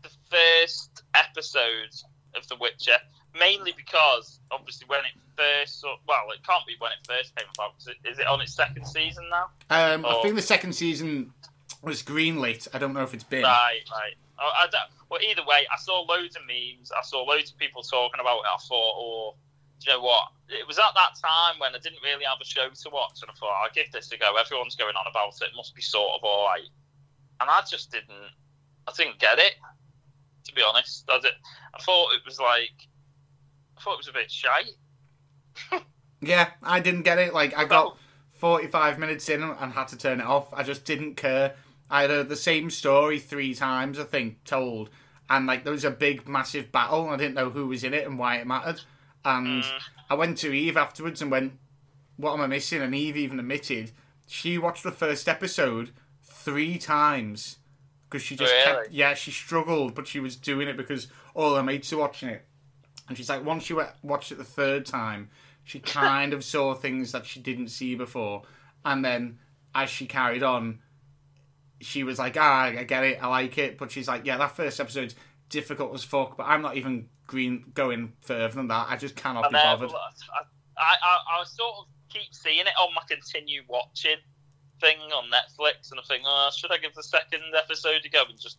the 0.02 0.11
first 0.30 0.95
episode 1.18 1.94
of 2.35 2.46
The 2.49 2.56
Witcher 2.56 2.99
mainly 3.38 3.73
because 3.76 4.40
obviously 4.50 4.87
when 4.88 5.00
it 5.00 5.12
first, 5.37 5.85
well, 6.08 6.30
it 6.32 6.42
can't 6.46 6.66
be 6.66 6.75
when 6.78 6.92
it 6.92 6.99
first 7.06 7.37
came 7.37 7.46
about. 7.54 7.75
Is 8.11 8.18
it 8.18 8.26
on 8.26 8.40
its 8.40 8.54
second 8.54 8.87
season 8.87 9.28
now? 9.30 9.50
Um, 9.68 10.06
I 10.06 10.14
Oh. 10.14 10.23
think 10.23 10.35
the 10.37 10.42
second 10.42 10.73
season 10.73 11.32
was 11.82 12.02
greenlit. 12.02 12.66
I 12.73 12.78
don't 12.78 12.94
know 12.94 13.02
if 13.02 13.12
it's 13.12 13.25
been. 13.25 13.42
Right, 13.42 13.82
right. 13.92 14.14
Oh, 14.38 14.50
I 14.54 14.66
well, 15.11 15.20
either 15.23 15.44
way, 15.44 15.66
I 15.73 15.76
saw 15.76 16.00
loads 16.00 16.37
of 16.37 16.42
memes. 16.46 16.90
I 16.92 17.02
saw 17.02 17.23
loads 17.23 17.50
of 17.52 17.58
people 17.58 17.82
talking 17.82 18.20
about 18.20 18.38
it. 18.38 18.46
I 18.46 18.56
thought, 18.66 18.94
oh, 18.96 19.35
do 19.80 19.90
you 19.90 19.96
know 19.96 20.02
what? 20.02 20.28
It 20.49 20.66
was 20.66 20.78
at 20.78 20.94
that 20.94 21.12
time 21.23 21.58
when 21.58 21.75
I 21.75 21.78
didn't 21.78 22.00
really 22.02 22.25
have 22.25 22.38
a 22.40 22.44
show 22.44 22.68
to 22.68 22.90
watch, 22.90 23.20
and 23.23 23.30
I 23.30 23.35
thought, 23.35 23.62
I'll 23.62 23.70
give 23.75 23.92
this 23.92 24.11
a 24.12 24.16
go. 24.16 24.37
Everyone's 24.37 24.75
going 24.76 24.96
on 24.96 25.04
about 25.08 25.35
it. 25.40 25.44
It 25.44 25.56
must 25.56 25.75
be 25.75 25.82
sort 25.82 26.12
of 26.16 26.25
all 26.25 26.46
right. 26.46 26.66
And 27.40 27.50
I 27.50 27.61
just 27.68 27.92
didn't. 27.92 28.32
I 28.88 28.92
didn't 28.96 29.18
get 29.18 29.38
it. 29.38 29.54
To 30.46 30.54
be 30.54 30.62
honest, 30.62 31.04
I, 31.10 31.18
did, 31.20 31.32
I 31.74 31.82
thought 31.82 32.12
it 32.14 32.22
was 32.24 32.38
like. 32.38 32.88
I 33.76 33.80
thought 33.82 33.94
it 33.94 33.98
was 33.98 34.08
a 34.08 34.12
bit 34.12 34.30
shite. 34.30 34.70
Yeah, 36.22 36.48
I 36.62 36.80
didn't 36.80 37.02
get 37.02 37.18
it. 37.18 37.34
Like 37.34 37.56
I 37.56 37.66
got 37.66 37.98
45 38.38 38.98
minutes 38.98 39.28
in 39.28 39.42
and 39.42 39.72
had 39.72 39.88
to 39.88 39.98
turn 39.98 40.18
it 40.18 40.26
off. 40.26 40.52
I 40.52 40.62
just 40.62 40.86
didn't 40.86 41.16
care. 41.16 41.54
I 41.90 42.02
had 42.02 42.10
uh, 42.10 42.22
the 42.22 42.34
same 42.36 42.70
story 42.70 43.18
three 43.20 43.54
times, 43.54 43.98
I 43.98 44.04
think, 44.04 44.42
told, 44.44 44.88
and 45.28 45.46
like 45.46 45.62
there 45.62 45.74
was 45.74 45.84
a 45.84 45.90
big, 45.90 46.26
massive 46.26 46.72
battle. 46.72 47.10
I 47.10 47.16
didn't 47.16 47.34
know 47.34 47.50
who 47.50 47.66
was 47.66 47.84
in 47.84 47.92
it 47.92 48.06
and 48.06 48.18
why 48.18 48.36
it 48.36 48.46
mattered. 48.46 48.80
And 49.26 49.62
Mm. 49.62 49.80
I 50.08 50.14
went 50.14 50.38
to 50.38 50.52
Eve 50.56 50.76
afterwards 50.78 51.20
and 51.20 51.30
went, 51.30 51.52
"What 52.16 52.32
am 52.32 52.40
I 52.40 52.46
missing?" 52.46 52.80
And 52.80 52.94
Eve 52.94 53.18
even 53.18 53.38
admitted 53.38 53.92
she 54.26 54.56
watched 54.56 54.84
the 54.84 54.92
first 54.92 55.28
episode 55.28 55.92
three 56.24 56.78
times 56.78 57.58
because 58.08 58.22
she 58.22 58.36
just 58.36 58.54
kept, 58.64 58.92
yeah, 58.92 59.14
she 59.14 59.30
struggled, 59.30 59.94
but 59.94 60.06
she 60.06 60.20
was 60.20 60.36
doing 60.36 60.68
it 60.68 60.76
because 60.76 61.08
all 61.34 61.54
her 61.54 61.62
mates 61.62 61.90
were 61.92 61.98
watching 61.98 62.28
it. 62.28 62.44
And 63.08 63.16
she's 63.16 63.28
like, 63.28 63.44
once 63.44 63.64
she 63.64 63.75
watched 64.02 64.32
it 64.32 64.38
the 64.38 64.44
third 64.44 64.86
time, 64.86 65.30
she 65.64 65.78
kind 65.80 66.32
of 66.32 66.44
saw 66.44 66.75
things 66.75 67.12
that 67.12 67.26
she 67.26 67.40
didn't 67.40 67.68
see 67.68 67.94
before. 67.94 68.42
And 68.84 69.04
then 69.04 69.38
as 69.75 69.90
she 69.90 70.06
carried 70.06 70.42
on, 70.42 70.80
she 71.80 72.04
was 72.04 72.18
like, 72.18 72.36
ah, 72.38 72.62
I 72.64 72.84
get 72.84 73.04
it, 73.04 73.22
I 73.22 73.26
like 73.26 73.58
it. 73.58 73.76
But 73.76 73.90
she's 73.90 74.08
like, 74.08 74.25
yeah, 74.25 74.36
that 74.38 74.56
first 74.56 74.80
episode's 74.80 75.14
difficult 75.48 75.94
as 75.94 76.04
fuck, 76.04 76.36
but 76.36 76.44
I'm 76.44 76.62
not 76.62 76.76
even 76.76 77.08
green 77.26 77.64
going 77.75 78.12
further 78.20 78.54
than 78.54 78.68
that. 78.68 78.86
I 78.88 78.96
just 78.96 79.16
cannot 79.16 79.44
And 79.44 79.52
be 79.52 79.58
bothered. 79.58 79.90
I, 79.90 80.42
I, 80.78 80.94
I, 81.02 81.40
I 81.40 81.44
sort 81.44 81.75
of 81.78 81.84
keep 82.08 82.32
seeing 82.32 82.60
it 82.60 82.72
on 82.78 82.94
my 82.94 83.02
continue 83.08 83.62
watching 83.68 84.16
thing 84.80 84.99
on 85.14 85.25
Netflix, 85.30 85.90
and 85.90 86.00
I 86.00 86.02
think, 86.09 86.25
oh, 86.26 86.50
should 86.56 86.73
I 86.73 86.78
give 86.78 86.95
the 86.95 87.02
second 87.02 87.42
episode 87.56 88.02
a 88.04 88.09
go 88.09 88.25
and 88.28 88.40
just 88.40 88.59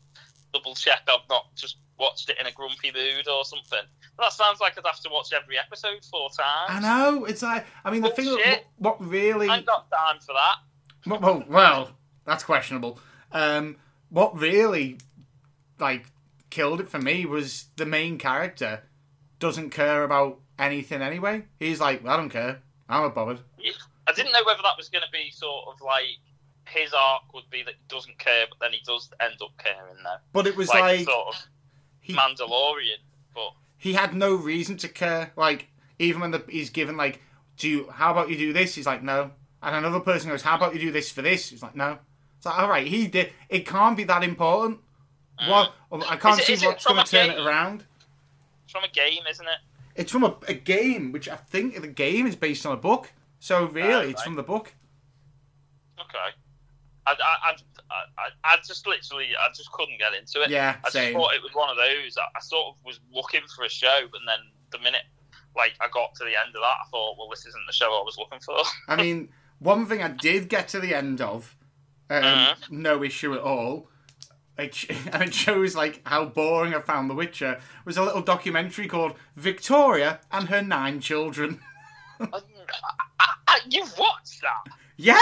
double 0.53 0.75
check 0.75 1.01
I've 1.07 1.27
not 1.29 1.53
just 1.55 1.77
watched 1.99 2.29
it 2.29 2.37
in 2.39 2.47
a 2.47 2.51
grumpy 2.51 2.91
mood 2.93 3.27
or 3.27 3.45
something? 3.45 3.79
That 4.19 4.33
sounds 4.33 4.59
like 4.59 4.77
I'd 4.77 4.85
have 4.85 4.99
to 5.01 5.09
watch 5.09 5.33
every 5.33 5.57
episode 5.57 6.03
four 6.09 6.29
times. 6.29 6.69
I 6.69 6.79
know, 6.79 7.25
it's 7.25 7.41
like, 7.41 7.65
I 7.83 7.91
mean, 7.91 8.01
the 8.01 8.09
thing, 8.09 8.25
that, 8.25 8.63
what, 8.77 8.99
what 8.99 9.09
really. 9.09 9.49
I 9.49 9.57
ain't 9.57 9.65
got 9.65 9.89
time 9.91 10.19
for 10.19 10.33
that. 10.33 10.55
Well, 11.05 11.19
well, 11.19 11.43
well, 11.47 11.91
that's 12.25 12.43
questionable. 12.43 12.99
Um, 13.31 13.77
what 14.09 14.37
really, 14.37 14.97
like, 15.79 16.05
killed 16.49 16.81
it 16.81 16.89
for 16.89 16.99
me 16.99 17.25
was 17.25 17.65
the 17.75 17.85
main 17.85 18.17
character 18.17 18.83
doesn't 19.39 19.69
care 19.69 20.03
about 20.03 20.39
anything 20.57 21.01
anyway. 21.01 21.43
He's 21.59 21.79
like, 21.79 22.05
I 22.05 22.17
don't 22.17 22.29
care. 22.29 22.61
I'm 22.89 23.03
not 23.03 23.15
bothered. 23.15 23.39
I 24.07 24.13
didn't 24.13 24.31
know 24.31 24.43
whether 24.45 24.61
that 24.63 24.77
was 24.77 24.89
going 24.89 25.03
to 25.03 25.11
be 25.11 25.29
sort 25.31 25.67
of 25.67 25.81
like 25.81 26.05
his 26.65 26.93
arc 26.93 27.33
would 27.33 27.49
be 27.49 27.63
that 27.63 27.73
he 27.75 27.79
doesn't 27.87 28.17
care, 28.19 28.45
but 28.49 28.59
then 28.59 28.71
he 28.73 28.79
does 28.85 29.09
end 29.21 29.35
up 29.41 29.51
caring 29.57 29.95
though. 30.03 30.17
But 30.33 30.47
it 30.47 30.55
was 30.55 30.69
Like, 30.69 30.81
like, 30.81 30.99
sort 31.05 31.27
of 31.29 31.35
he, 32.01 32.13
Mandalorian, 32.13 32.99
but 33.35 33.51
he 33.77 33.93
had 33.93 34.13
no 34.13 34.35
reason 34.35 34.77
to 34.77 34.87
care. 34.89 35.31
Like, 35.35 35.67
even 35.99 36.21
when 36.21 36.31
the, 36.31 36.43
he's 36.49 36.69
given, 36.69 36.97
like, 36.97 37.21
do 37.57 37.69
you, 37.69 37.89
how 37.89 38.11
about 38.11 38.29
you 38.29 38.37
do 38.37 38.53
this? 38.53 38.75
He's 38.75 38.85
like, 38.85 39.03
no. 39.03 39.31
And 39.63 39.75
another 39.75 39.99
person 39.99 40.29
goes, 40.29 40.41
how 40.41 40.55
about 40.55 40.73
you 40.73 40.79
do 40.79 40.91
this 40.91 41.11
for 41.11 41.21
this? 41.21 41.49
He's 41.49 41.63
like, 41.63 41.75
no. 41.75 41.97
It's 42.37 42.45
like, 42.45 42.59
all 42.59 42.69
right, 42.69 42.85
he 42.87 43.07
did. 43.07 43.31
It 43.49 43.65
can't 43.65 43.97
be 43.97 44.03
that 44.05 44.23
important. 44.23 44.79
What? 45.47 45.73
I 45.91 46.17
can't 46.17 46.39
Mm. 46.39 46.39
Is 46.41 46.49
it- 46.49 46.59
see 46.59 46.67
what's 46.67 46.85
going 46.85 47.03
to 47.03 47.09
turn 47.11 47.29
it 47.31 47.39
around. 47.39 47.85
it's 48.63 48.71
from 48.71 48.83
a 48.83 48.89
game, 48.89 49.23
isn't 49.29 49.45
it? 49.45 49.57
It's 49.95 50.11
from 50.11 50.23
a, 50.23 50.35
a 50.47 50.53
game, 50.53 51.11
which 51.11 51.27
I 51.27 51.35
think 51.35 51.79
the 51.81 51.87
game 51.87 52.27
is 52.27 52.35
based 52.35 52.65
on 52.65 52.73
a 52.73 52.77
book. 52.77 53.11
So 53.39 53.65
really, 53.65 53.93
Ah, 53.93 53.99
it's 54.01 54.13
right. 54.15 54.23
from 54.23 54.35
the 54.35 54.43
book. 54.43 54.73
Okay. 55.99 56.17
I, 57.05 57.11
I, 57.11 57.51
I, 57.51 57.95
I, 58.17 58.27
I 58.43 58.57
just 58.67 58.85
literally, 58.85 59.27
I 59.39 59.47
just 59.55 59.71
couldn't 59.71 59.97
get 59.97 60.13
into 60.13 60.41
it. 60.41 60.49
Yeah, 60.49 60.75
I 60.83 60.89
just 60.89 61.13
thought 61.13 61.33
it 61.33 61.41
was 61.41 61.51
one 61.53 61.69
of 61.69 61.77
those. 61.77 62.17
I, 62.17 62.23
I 62.35 62.39
sort 62.41 62.67
of 62.67 62.85
was 62.85 62.99
looking 63.13 63.41
for 63.55 63.63
a 63.63 63.69
show, 63.69 63.99
and 64.01 64.27
then 64.27 64.39
the 64.71 64.79
minute, 64.79 65.03
like, 65.55 65.73
I 65.79 65.87
got 65.93 66.13
to 66.15 66.25
the 66.25 66.31
end 66.37 66.49
of 66.55 66.61
that, 66.61 66.77
I 66.85 66.89
thought, 66.91 67.17
well, 67.17 67.29
this 67.29 67.45
isn't 67.45 67.63
the 67.65 67.71
show 67.73 67.85
I 67.85 68.03
was 68.03 68.17
looking 68.17 68.39
for. 68.41 68.57
I 68.89 68.95
mean, 69.01 69.29
one 69.59 69.85
thing 69.85 70.03
I 70.03 70.09
did 70.09 70.49
get 70.49 70.67
to 70.69 70.79
the 70.81 70.93
end 70.93 71.21
of, 71.21 71.55
um, 72.09 72.23
Uh-huh. 72.23 72.55
no 72.69 73.03
issue 73.03 73.33
at 73.33 73.41
all. 73.41 73.89
It, 74.57 74.85
and 75.13 75.23
it 75.23 75.33
shows 75.33 75.75
like 75.75 76.01
how 76.05 76.25
boring 76.25 76.73
I 76.75 76.81
found 76.81 77.09
The 77.09 77.13
Witcher. 77.15 77.61
Was 77.85 77.95
a 77.95 78.03
little 78.03 78.21
documentary 78.21 78.87
called 78.87 79.13
Victoria 79.37 80.19
and 80.31 80.49
Her 80.49 80.61
Nine 80.61 80.99
Children. 80.99 81.61
I, 82.19 82.41
I, 83.19 83.33
I, 83.47 83.59
you've 83.69 83.97
watched 83.97 84.41
that? 84.41 84.73
yeah, 84.97 85.19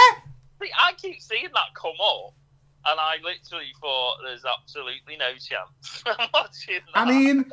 See, 0.60 0.70
I 0.76 0.92
keep 0.94 1.20
seeing 1.20 1.48
that 1.52 1.74
come 1.74 1.92
up, 2.02 2.34
and 2.86 2.98
I 2.98 3.16
literally 3.22 3.72
thought 3.80 4.18
there's 4.24 4.44
absolutely 4.44 5.16
no 5.18 5.32
chance 5.32 6.02
I'm 6.06 6.28
watching 6.32 6.80
that. 6.94 7.00
I 7.00 7.04
mean, 7.04 7.52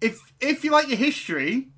if 0.00 0.20
if 0.40 0.64
you 0.64 0.72
like 0.72 0.88
your 0.88 0.98
history, 0.98 1.68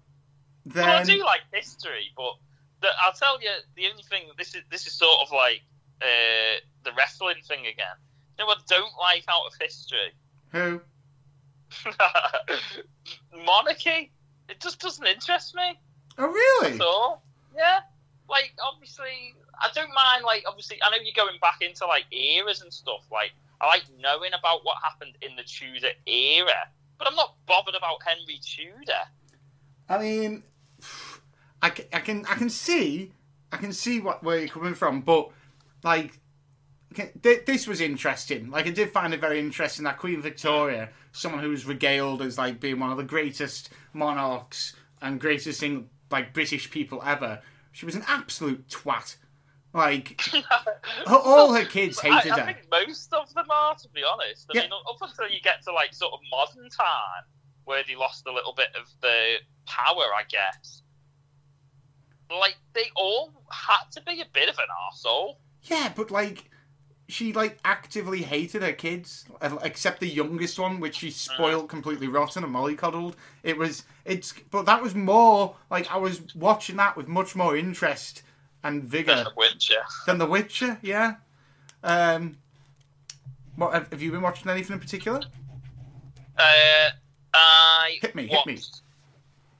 then 0.66 0.86
Well, 0.86 1.00
I 1.00 1.04
do 1.04 1.18
like 1.24 1.42
history, 1.52 2.10
but 2.16 2.34
the, 2.80 2.88
I'll 3.02 3.12
tell 3.12 3.40
you 3.40 3.50
the 3.76 3.86
only 3.90 4.02
thing. 4.02 4.24
This 4.36 4.54
is 4.54 4.62
this 4.70 4.86
is 4.86 4.92
sort 4.94 5.20
of 5.22 5.32
like 5.32 5.60
uh, 6.02 6.58
the 6.84 6.90
wrestling 6.96 7.36
thing 7.46 7.60
again. 7.60 7.96
You 8.38 8.44
know 8.44 8.46
what 8.46 8.58
I 8.58 8.62
don't 8.68 8.92
like 9.00 9.24
out 9.28 9.46
of 9.46 9.52
history? 9.60 10.12
who? 10.50 10.80
Monarchy. 13.44 14.12
It 14.48 14.60
just 14.60 14.80
doesn't 14.80 15.06
interest 15.06 15.54
me 15.54 15.78
Oh 16.18 16.26
really? 16.26 16.78
all. 16.80 17.22
Yeah, 17.56 17.80
like 18.28 18.52
obviously, 18.62 19.34
I 19.60 19.68
don't 19.74 19.92
mind. 19.94 20.24
Like 20.24 20.44
obviously, 20.46 20.78
I 20.82 20.90
know 20.90 20.96
you're 21.02 21.12
going 21.14 21.38
back 21.40 21.60
into 21.60 21.86
like 21.86 22.04
eras 22.12 22.62
and 22.62 22.72
stuff. 22.72 23.04
Like 23.10 23.32
I 23.60 23.66
like 23.66 23.84
knowing 24.00 24.32
about 24.38 24.64
what 24.64 24.76
happened 24.82 25.16
in 25.22 25.36
the 25.36 25.42
Tudor 25.42 25.92
era, 26.06 26.68
but 26.98 27.08
I'm 27.08 27.14
not 27.16 27.36
bothered 27.46 27.74
about 27.74 27.98
Henry 28.04 28.40
Tudor. 28.42 29.04
I 29.88 29.98
mean, 29.98 30.42
I, 31.62 31.70
ca- 31.70 31.88
I 31.92 32.00
can 32.00 32.24
I 32.26 32.34
can 32.34 32.50
see 32.50 33.12
I 33.52 33.56
can 33.56 33.72
see 33.72 34.00
what 34.00 34.22
where 34.22 34.38
you're 34.38 34.48
coming 34.48 34.74
from, 34.74 35.02
but 35.02 35.30
like 35.82 36.18
this 37.22 37.66
was 37.66 37.80
interesting. 37.80 38.50
Like 38.50 38.66
I 38.66 38.70
did 38.70 38.90
find 38.90 39.12
it 39.14 39.20
very 39.20 39.38
interesting 39.38 39.84
that 39.84 39.98
Queen 39.98 40.20
Victoria, 40.22 40.90
someone 41.12 41.42
who 41.42 41.50
was 41.50 41.66
regaled 41.66 42.22
as 42.22 42.38
like 42.38 42.60
being 42.60 42.78
one 42.78 42.90
of 42.90 42.96
the 42.96 43.04
greatest 43.04 43.70
monarchs 43.92 44.74
and 45.02 45.20
greatest 45.20 45.60
thing 45.60 45.88
like 46.14 46.32
British 46.32 46.70
people 46.70 47.02
ever, 47.04 47.42
she 47.72 47.84
was 47.84 47.94
an 47.94 48.04
absolute 48.06 48.66
twat. 48.68 49.16
Like 49.74 50.20
all 51.06 51.52
her 51.52 51.64
kids 51.64 51.98
hated 52.00 52.30
I, 52.32 52.36
I 52.36 52.40
her. 52.40 52.46
think 52.46 52.58
most 52.70 53.12
of 53.12 53.34
them 53.34 53.46
are, 53.50 53.74
to 53.74 53.88
be 53.88 54.02
honest. 54.04 54.46
I 54.50 54.52
Yeah. 54.56 54.62
mean, 54.62 54.70
up 54.88 54.96
until 55.02 55.28
you 55.28 55.40
get 55.42 55.62
to 55.64 55.72
like 55.72 55.92
sort 55.92 56.12
of 56.12 56.20
modern 56.30 56.70
time, 56.70 57.24
where 57.64 57.82
they 57.86 57.96
lost 57.96 58.24
a 58.28 58.32
little 58.32 58.54
bit 58.54 58.68
of 58.80 58.86
the 59.02 59.36
power, 59.66 60.04
I 60.16 60.22
guess. 60.28 60.82
Like 62.30 62.56
they 62.72 62.84
all 62.96 63.32
had 63.50 63.84
to 63.92 64.02
be 64.02 64.20
a 64.20 64.26
bit 64.32 64.48
of 64.48 64.56
an 64.58 64.66
arsehole. 64.70 65.34
Yeah, 65.64 65.92
but 65.94 66.10
like 66.10 66.50
she 67.08 67.32
like 67.32 67.58
actively 67.64 68.22
hated 68.22 68.62
her 68.62 68.72
kids, 68.72 69.24
uh, 69.40 69.56
except 69.62 70.00
the 70.00 70.08
youngest 70.08 70.58
one, 70.58 70.80
which 70.80 70.96
she 70.96 71.10
spoiled 71.10 71.68
completely 71.68 72.08
rotten 72.08 72.44
and 72.44 72.54
mollycoddled. 72.54 73.14
It 73.42 73.56
was 73.58 73.84
it's, 74.04 74.32
but 74.50 74.66
that 74.66 74.82
was 74.82 74.94
more 74.94 75.56
like 75.70 75.90
I 75.92 75.96
was 75.98 76.22
watching 76.34 76.76
that 76.76 76.96
with 76.96 77.08
much 77.08 77.36
more 77.36 77.56
interest 77.56 78.22
and 78.62 78.82
vigor 78.84 79.14
than 79.14 79.24
The 79.24 79.32
Witcher. 79.36 79.82
than 80.06 80.18
The 80.18 80.26
Witcher. 80.26 80.78
Yeah. 80.82 81.16
Um. 81.82 82.38
What 83.56 83.72
have, 83.74 83.90
have 83.92 84.02
you 84.02 84.10
been 84.10 84.22
watching 84.22 84.50
anything 84.50 84.74
in 84.74 84.80
particular? 84.80 85.20
Uh, 86.36 86.88
I 87.32 87.98
Hit 88.02 88.14
me, 88.16 88.26
hit 88.26 88.44
me. 88.46 88.58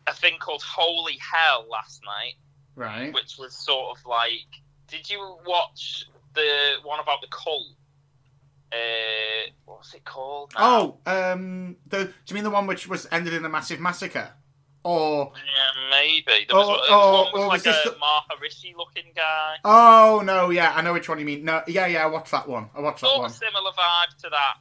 a 0.08 0.12
thing 0.14 0.34
called 0.40 0.62
Holy 0.62 1.16
Hell 1.18 1.66
last 1.70 2.02
night, 2.04 2.34
Right. 2.74 3.12
which 3.14 3.36
was 3.38 3.54
sort 3.54 3.96
of 3.96 4.04
like. 4.06 4.46
Did 4.88 5.08
you 5.08 5.36
watch 5.46 6.06
the 6.34 6.74
one 6.82 7.00
about 7.00 7.20
the 7.20 7.28
cult? 7.28 7.66
Uh, 8.72 9.50
what's 9.66 9.94
it 9.94 10.04
called? 10.04 10.52
now? 10.58 10.98
Oh, 11.06 11.32
um, 11.32 11.76
the 11.86 12.04
do 12.06 12.12
you 12.28 12.34
mean 12.34 12.44
the 12.44 12.50
one 12.50 12.66
which 12.66 12.88
was 12.88 13.06
ended 13.12 13.32
in 13.34 13.44
a 13.44 13.48
massive 13.48 13.78
massacre, 13.78 14.30
or 14.82 15.32
yeah, 15.36 15.90
maybe. 15.90 16.24
There 16.48 16.56
Oh, 16.58 16.68
was, 16.68 16.80
there 16.88 16.96
oh, 16.96 17.10
was 17.22 17.32
with 17.32 17.42
oh, 17.42 17.46
like 17.46 17.52
was 17.52 17.62
this 17.62 17.86
a 17.86 17.90
the- 17.90 17.96
Maharishi 17.96 18.76
looking 18.76 19.12
guy. 19.14 19.56
oh 19.64 20.22
no, 20.24 20.50
yeah, 20.50 20.72
I 20.74 20.82
know 20.82 20.92
which 20.92 21.08
one 21.08 21.18
you 21.20 21.24
mean. 21.24 21.44
No, 21.44 21.62
yeah, 21.68 21.86
yeah, 21.86 22.02
I 22.02 22.06
watched 22.06 22.32
that 22.32 22.48
one. 22.48 22.68
I 22.74 22.80
watched 22.80 23.02
that 23.02 23.08
Sort 23.08 23.20
one. 23.20 23.30
similar 23.30 23.70
vibe 23.72 24.16
to 24.22 24.30
that. 24.30 24.54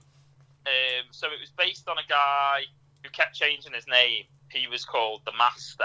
Um, 0.65 1.05
so 1.11 1.27
it 1.27 1.39
was 1.39 1.49
based 1.57 1.87
on 1.89 1.97
a 1.97 2.07
guy 2.07 2.61
who 3.03 3.09
kept 3.09 3.33
changing 3.35 3.73
his 3.73 3.87
name. 3.87 4.23
He 4.51 4.67
was 4.67 4.85
called 4.85 5.21
the 5.25 5.33
Master. 5.37 5.83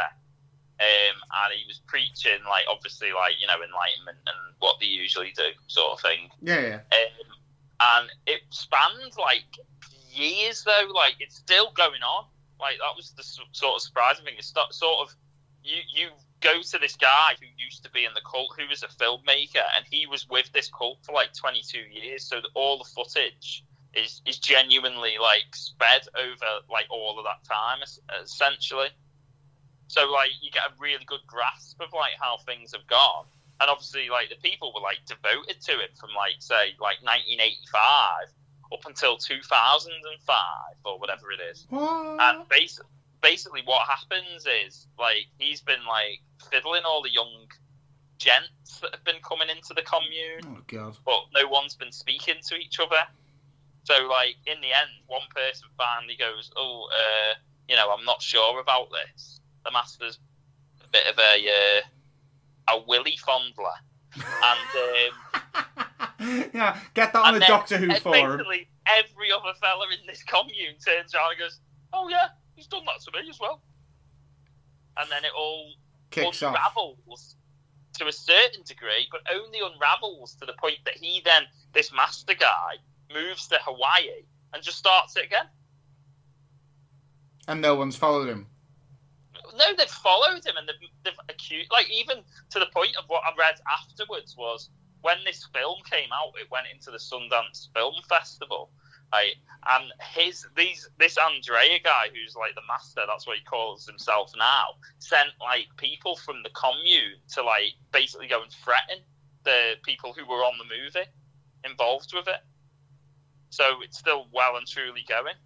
Um, 0.80 1.16
and 1.44 1.58
he 1.58 1.66
was 1.66 1.80
preaching, 1.86 2.38
like, 2.48 2.64
obviously, 2.70 3.08
like, 3.12 3.34
you 3.40 3.48
know, 3.48 3.54
enlightenment 3.54 4.18
and 4.26 4.54
what 4.60 4.76
they 4.78 4.86
usually 4.86 5.32
do, 5.36 5.50
sort 5.66 5.92
of 5.92 6.00
thing. 6.00 6.30
Yeah, 6.40 6.60
yeah. 6.60 6.80
Um, 6.92 7.26
and 7.80 8.10
it 8.26 8.42
spanned, 8.50 9.16
like, 9.18 9.58
years, 10.12 10.62
though. 10.62 10.92
Like, 10.94 11.16
it's 11.18 11.36
still 11.36 11.72
going 11.74 12.02
on. 12.02 12.26
Like, 12.60 12.78
that 12.78 12.94
was 12.96 13.10
the 13.10 13.24
sort 13.24 13.74
of 13.74 13.82
surprising 13.82 14.24
thing. 14.24 14.34
It's 14.38 14.48
sto- 14.48 14.70
sort 14.70 15.08
of, 15.08 15.16
you, 15.64 15.82
you 15.92 16.08
go 16.40 16.62
to 16.62 16.78
this 16.78 16.94
guy 16.94 17.34
who 17.40 17.46
used 17.56 17.82
to 17.82 17.90
be 17.90 18.04
in 18.04 18.14
the 18.14 18.20
cult, 18.20 18.54
who 18.56 18.68
was 18.68 18.84
a 18.84 18.88
filmmaker, 18.88 19.64
and 19.76 19.84
he 19.90 20.06
was 20.06 20.28
with 20.28 20.50
this 20.52 20.70
cult 20.70 20.98
for, 21.02 21.10
like, 21.10 21.34
22 21.34 21.78
years. 21.90 22.22
So 22.22 22.36
that 22.36 22.50
all 22.54 22.78
the 22.78 22.84
footage 22.84 23.64
is, 23.94 24.22
is 24.26 24.38
genuinely, 24.38 25.16
like, 25.20 25.56
sped 25.56 26.06
over, 26.16 26.62
like, 26.70 26.86
all 26.88 27.18
of 27.18 27.24
that 27.24 27.42
time, 27.52 27.78
essentially. 28.22 28.90
So 29.88 30.10
like 30.10 30.30
you 30.40 30.50
get 30.50 30.62
a 30.68 30.72
really 30.78 31.04
good 31.06 31.24
grasp 31.26 31.80
of 31.80 31.92
like 31.92 32.12
how 32.20 32.38
things 32.46 32.72
have 32.72 32.86
gone, 32.86 33.26
and 33.60 33.70
obviously 33.70 34.08
like 34.08 34.28
the 34.28 34.36
people 34.36 34.72
were 34.74 34.80
like 34.80 34.98
devoted 35.06 35.60
to 35.60 35.72
it 35.80 35.96
from 35.98 36.10
like 36.16 36.36
say 36.38 36.76
like 36.80 37.02
1985 37.02 38.32
up 38.72 38.84
until 38.86 39.16
2005 39.16 40.36
or 40.84 40.98
whatever 40.98 41.32
it 41.32 41.40
is. 41.50 41.66
And 42.20 42.48
basically, 42.48 42.90
basically 43.22 43.62
what 43.64 43.88
happens 43.88 44.46
is 44.66 44.86
like 44.98 45.26
he's 45.38 45.62
been 45.62 45.84
like 45.88 46.20
fiddling 46.50 46.82
all 46.84 47.02
the 47.02 47.10
young 47.10 47.48
gents 48.18 48.80
that 48.80 48.94
have 48.94 49.04
been 49.04 49.22
coming 49.26 49.48
into 49.48 49.72
the 49.74 49.82
commune 49.82 50.42
oh 50.44 50.62
god. 50.66 50.96
but 51.06 51.20
no 51.34 51.48
one's 51.48 51.74
been 51.76 51.92
speaking 51.92 52.34
to 52.46 52.56
each 52.56 52.78
other. 52.80 53.06
So, 53.84 54.06
like, 54.06 54.36
in 54.44 54.60
the 54.60 54.66
end, 54.68 54.90
one 55.06 55.22
person 55.34 55.66
finally 55.78 56.14
goes, 56.16 56.50
"Oh, 56.56 56.88
uh, 56.92 57.34
you 57.68 57.76
know, 57.76 57.90
I'm 57.90 58.04
not 58.04 58.20
sure 58.20 58.60
about 58.60 58.90
this." 58.90 59.37
The 59.68 59.72
master's 59.72 60.18
a 60.82 60.88
bit 60.88 61.06
of 61.06 61.18
a 61.18 61.82
uh, 62.70 62.74
a 62.74 62.84
willy 62.86 63.18
fondler, 63.22 63.76
and 64.16 65.12
um, 66.18 66.48
yeah, 66.54 66.78
get 66.94 67.12
that 67.12 67.22
on 67.22 67.34
the 67.34 67.40
Doctor 67.40 67.76
Who 67.76 67.94
forum. 67.96 68.38
basically 68.38 68.66
every 68.86 69.30
other 69.30 69.52
fella 69.60 69.84
in 69.92 70.06
this 70.06 70.22
commune 70.22 70.76
turns 70.82 71.14
around 71.14 71.32
and 71.32 71.40
goes, 71.40 71.60
"Oh 71.92 72.08
yeah, 72.08 72.28
he's 72.56 72.66
done 72.66 72.86
that 72.86 73.02
to 73.02 73.22
me 73.22 73.28
as 73.28 73.38
well," 73.38 73.60
and 74.96 75.10
then 75.10 75.26
it 75.26 75.32
all 75.36 75.70
Kicks 76.08 76.42
off. 76.42 76.54
unravels 76.54 77.36
to 77.98 78.06
a 78.06 78.12
certain 78.12 78.62
degree, 78.64 79.06
but 79.12 79.20
only 79.30 79.58
unravels 79.60 80.34
to 80.36 80.46
the 80.46 80.54
point 80.54 80.78
that 80.86 80.96
he 80.96 81.20
then, 81.26 81.42
this 81.74 81.92
master 81.92 82.32
guy, 82.32 82.76
moves 83.12 83.48
to 83.48 83.58
Hawaii 83.60 84.22
and 84.54 84.62
just 84.62 84.78
starts 84.78 85.14
it 85.16 85.26
again. 85.26 85.44
And 87.46 87.60
no 87.60 87.74
one's 87.74 87.96
followed 87.96 88.28
him. 88.30 88.46
No, 89.58 89.64
they've 89.76 89.88
followed 89.88 90.46
him 90.46 90.56
and 90.56 90.68
they've, 90.68 90.88
they've 91.04 91.20
accused, 91.28 91.70
like, 91.70 91.90
even 91.90 92.18
to 92.50 92.58
the 92.58 92.66
point 92.72 92.96
of 92.96 93.04
what 93.08 93.22
I 93.24 93.32
read 93.36 93.56
afterwards 93.70 94.36
was 94.36 94.70
when 95.02 95.16
this 95.24 95.48
film 95.52 95.78
came 95.90 96.10
out, 96.12 96.32
it 96.40 96.50
went 96.50 96.66
into 96.72 96.90
the 96.90 96.98
Sundance 96.98 97.68
Film 97.74 97.94
Festival. 98.08 98.70
Right, 99.10 99.36
and 99.66 99.84
his 100.12 100.46
these 100.54 100.86
this 100.98 101.16
Andrea 101.16 101.78
guy 101.82 102.08
who's 102.12 102.36
like 102.36 102.54
the 102.54 102.60
master, 102.68 103.00
that's 103.06 103.26
what 103.26 103.38
he 103.38 103.42
calls 103.44 103.86
himself 103.86 104.32
now, 104.36 104.66
sent 104.98 105.30
like 105.40 105.66
people 105.78 106.14
from 106.14 106.42
the 106.42 106.50
commune 106.50 107.16
to 107.32 107.42
like 107.42 107.72
basically 107.90 108.26
go 108.26 108.42
and 108.42 108.52
threaten 108.52 108.98
the 109.44 109.76
people 109.82 110.12
who 110.12 110.26
were 110.26 110.44
on 110.44 110.58
the 110.58 110.64
movie 110.64 111.08
involved 111.64 112.12
with 112.12 112.28
it. 112.28 112.44
So 113.48 113.80
it's 113.82 113.98
still 113.98 114.26
well 114.30 114.56
and 114.56 114.66
truly 114.66 115.06
going. 115.08 115.36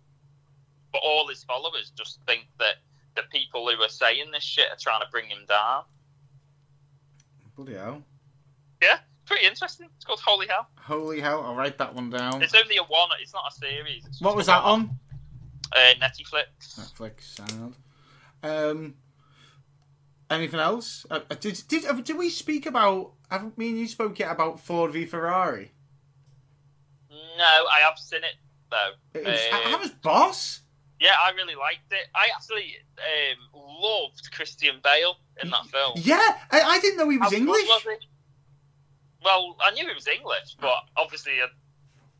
But 0.92 1.02
all 1.04 1.28
his 1.28 1.44
followers 1.44 1.92
just 1.96 2.18
think 2.26 2.48
that 2.58 2.82
the 3.14 3.22
people 3.30 3.68
who 3.68 3.80
are 3.82 3.88
saying 3.88 4.30
this 4.32 4.42
shit 4.44 4.66
are 4.70 4.76
trying 4.80 5.00
to 5.00 5.06
bring 5.10 5.26
him 5.28 5.44
down. 5.48 5.84
Bloody 7.56 7.74
hell. 7.74 8.02
Yeah, 8.82 8.98
pretty 9.26 9.46
interesting. 9.46 9.88
It's 9.96 10.04
called 10.04 10.20
Holy 10.20 10.46
Hell. 10.46 10.66
Holy 10.76 11.20
hell, 11.20 11.42
I'll 11.44 11.54
write 11.54 11.78
that 11.78 11.94
one 11.94 12.10
down. 12.10 12.42
It's 12.42 12.54
only 12.54 12.76
a 12.78 12.82
one. 12.82 13.08
It's 13.20 13.32
not 13.34 13.44
a 13.50 13.54
series. 13.54 14.04
What 14.20 14.34
was 14.36 14.46
that 14.46 14.64
one. 14.64 14.72
on? 14.72 14.98
Uh, 15.72 15.94
Netflix. 16.00 16.78
Netflix 16.78 17.22
sound. 17.36 17.76
Um, 18.42 18.94
anything 20.30 20.60
else? 20.60 21.06
Uh, 21.10 21.20
uh, 21.30 21.34
did 21.38 21.62
did 21.68 22.04
did 22.04 22.16
we 22.18 22.30
speak 22.30 22.66
about? 22.66 23.12
Haven't 23.30 23.56
me 23.56 23.68
and 23.68 23.78
you 23.78 23.86
spoke 23.88 24.18
yet 24.18 24.30
about 24.32 24.58
Ford 24.60 24.92
v 24.92 25.04
Ferrari? 25.06 25.72
No, 27.10 27.44
I 27.44 27.80
have 27.84 27.98
seen 27.98 28.20
it 28.24 28.34
though. 28.70 28.92
It 29.20 29.24
was, 29.24 29.38
Uh, 29.52 29.70
how 29.70 29.78
was 29.78 29.90
Boss? 29.90 30.61
Yeah, 31.02 31.14
I 31.20 31.30
really 31.32 31.56
liked 31.56 31.90
it. 31.90 32.06
I 32.14 32.28
actually 32.34 32.76
um, 32.98 33.60
loved 33.82 34.30
Christian 34.32 34.76
Bale 34.84 35.16
in 35.42 35.50
that 35.50 35.66
film. 35.66 35.94
Yeah, 35.96 36.16
I, 36.52 36.60
I 36.62 36.80
didn't 36.80 36.98
know 36.98 37.08
he 37.08 37.18
was 37.18 37.32
English. 37.32 37.66
was? 37.66 37.96
Well, 39.24 39.56
I 39.64 39.70
knew 39.72 39.86
he 39.86 39.94
was 39.94 40.06
English, 40.06 40.56
but 40.60 40.74
obviously, 40.96 41.40
uh, 41.42 41.46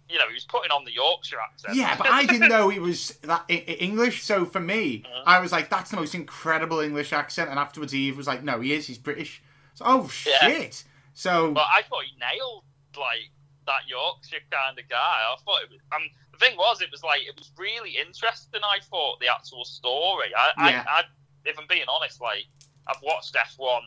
you 0.08 0.18
know, 0.18 0.26
he 0.28 0.34
was 0.34 0.44
putting 0.44 0.70
on 0.70 0.84
the 0.84 0.92
Yorkshire 0.92 1.38
accent. 1.40 1.76
Yeah, 1.76 1.96
but 1.96 2.08
I 2.08 2.26
didn't 2.26 2.48
know 2.48 2.68
he 2.68 2.78
was 2.78 3.10
that 3.22 3.44
I- 3.48 3.52
English. 3.54 4.22
So 4.24 4.44
for 4.44 4.60
me, 4.60 5.04
Uh-huh. 5.06 5.22
I 5.26 5.38
was 5.40 5.52
like, 5.52 5.70
"That's 5.70 5.90
the 5.90 5.96
most 5.96 6.14
incredible 6.14 6.80
English 6.80 7.12
accent." 7.12 7.50
And 7.50 7.58
afterwards, 7.58 7.94
Eve 7.94 8.16
was 8.16 8.26
like, 8.26 8.42
"No, 8.42 8.60
he 8.60 8.72
is. 8.72 8.86
He's 8.88 8.98
British." 8.98 9.42
So, 9.74 9.84
oh 9.86 10.10
Yeah. 10.26 10.38
shit! 10.48 10.84
So 11.14 11.52
But 11.52 11.66
I 11.72 11.82
thought 11.82 12.04
he 12.04 12.16
nailed 12.18 12.64
like 12.96 13.30
that 13.66 13.86
Yorkshire 13.88 14.40
kind 14.50 14.78
of 14.78 14.88
guy. 14.88 14.98
I 14.98 15.36
thought 15.44 15.62
it 15.62 15.70
was. 15.70 15.78
Um, 15.94 16.02
thing 16.42 16.56
was, 16.56 16.82
it 16.82 16.90
was 16.90 17.02
like 17.02 17.22
it 17.22 17.34
was 17.36 17.52
really 17.56 17.94
interesting. 18.04 18.60
I 18.62 18.78
thought 18.90 19.20
the 19.20 19.28
actual 19.28 19.64
story. 19.64 20.34
I, 20.36 20.70
Yeah. 20.70 20.84
I, 20.88 21.00
I, 21.00 21.02
if 21.44 21.58
I'm 21.58 21.66
being 21.68 21.86
honest, 21.88 22.20
like 22.20 22.46
I've 22.88 23.00
watched 23.02 23.34
F1, 23.34 23.80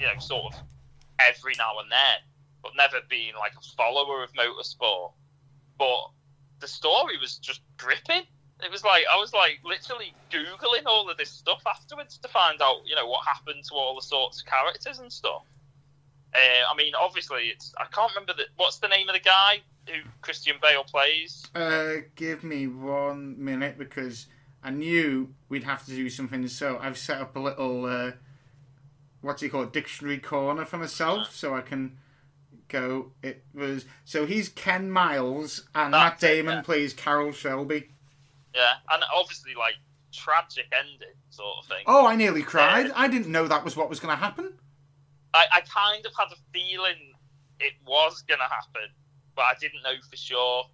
you 0.00 0.06
know, 0.06 0.18
sort 0.18 0.54
of 0.54 0.60
every 1.20 1.54
now 1.58 1.78
and 1.80 1.90
then, 1.90 2.18
but 2.62 2.72
never 2.76 2.98
been 3.08 3.34
like 3.38 3.52
a 3.52 3.64
follower 3.76 4.24
of 4.24 4.32
motorsport. 4.32 5.12
But 5.78 6.10
the 6.60 6.68
story 6.68 7.18
was 7.18 7.38
just 7.38 7.60
gripping. 7.76 8.24
It 8.62 8.70
was 8.70 8.84
like 8.84 9.04
I 9.12 9.18
was 9.18 9.34
like 9.34 9.60
literally 9.64 10.14
googling 10.30 10.86
all 10.86 11.10
of 11.10 11.16
this 11.18 11.30
stuff 11.30 11.62
afterwards 11.66 12.18
to 12.18 12.28
find 12.28 12.62
out, 12.62 12.78
you 12.86 12.96
know, 12.96 13.06
what 13.06 13.26
happened 13.26 13.64
to 13.68 13.74
all 13.74 13.94
the 13.94 14.02
sorts 14.02 14.40
of 14.40 14.46
characters 14.46 15.00
and 15.00 15.12
stuff. 15.12 15.42
Uh, 16.34 16.38
I 16.70 16.76
mean, 16.76 16.92
obviously, 17.00 17.44
it's 17.44 17.72
I 17.78 17.84
can't 17.92 18.10
remember 18.12 18.34
the 18.34 18.44
what's 18.56 18.78
the 18.78 18.88
name 18.88 19.08
of 19.08 19.14
the 19.14 19.20
guy 19.20 19.60
who 19.86 20.00
Christian 20.20 20.56
Bale 20.60 20.84
plays. 20.84 21.46
uh, 21.54 21.96
give 22.16 22.42
me 22.42 22.66
one 22.66 23.42
minute 23.42 23.78
because 23.78 24.26
I 24.62 24.70
knew 24.70 25.34
we'd 25.48 25.64
have 25.64 25.84
to 25.86 25.90
do 25.92 26.08
something. 26.10 26.46
So 26.48 26.78
I've 26.80 26.98
set 26.98 27.20
up 27.20 27.36
a 27.36 27.38
little 27.38 27.84
uh, 27.84 28.12
what 29.20 29.38
do 29.38 29.46
you 29.46 29.52
call 29.52 29.64
dictionary 29.66 30.18
corner 30.18 30.64
for 30.64 30.78
myself, 30.78 31.34
so 31.34 31.54
I 31.54 31.60
can 31.60 31.98
go. 32.68 33.12
It 33.22 33.44
was 33.54 33.84
so 34.04 34.26
he's 34.26 34.48
Ken 34.48 34.90
Miles 34.90 35.68
and 35.74 35.92
Matt 35.92 36.20
That's 36.20 36.24
it, 36.24 36.36
Damon 36.36 36.54
yeah. 36.56 36.62
plays 36.62 36.92
Carroll 36.92 37.32
Shelby. 37.32 37.90
Yeah, 38.54 38.72
and 38.90 39.02
obviously, 39.14 39.54
like 39.54 39.74
tragic 40.12 40.66
ending 40.72 41.14
sort 41.30 41.58
of 41.62 41.66
thing. 41.66 41.84
Oh, 41.86 42.06
I 42.06 42.16
nearly 42.16 42.42
cried. 42.42 42.90
I 42.94 43.08
didn't 43.08 43.30
know 43.30 43.48
that 43.48 43.64
was 43.64 43.76
what 43.76 43.88
was 43.88 44.00
going 44.00 44.16
to 44.16 44.22
happen. 44.22 44.54
I, 45.34 45.46
I 45.52 45.60
kind 45.60 46.06
of 46.06 46.12
had 46.16 46.32
a 46.32 46.38
feeling 46.52 47.14
it 47.60 47.74
was 47.86 48.22
gonna 48.22 48.48
happen, 48.48 48.88
but 49.36 49.42
I 49.42 49.54
didn't 49.60 49.82
know 49.82 49.94
for 50.08 50.16
sure. 50.16 50.64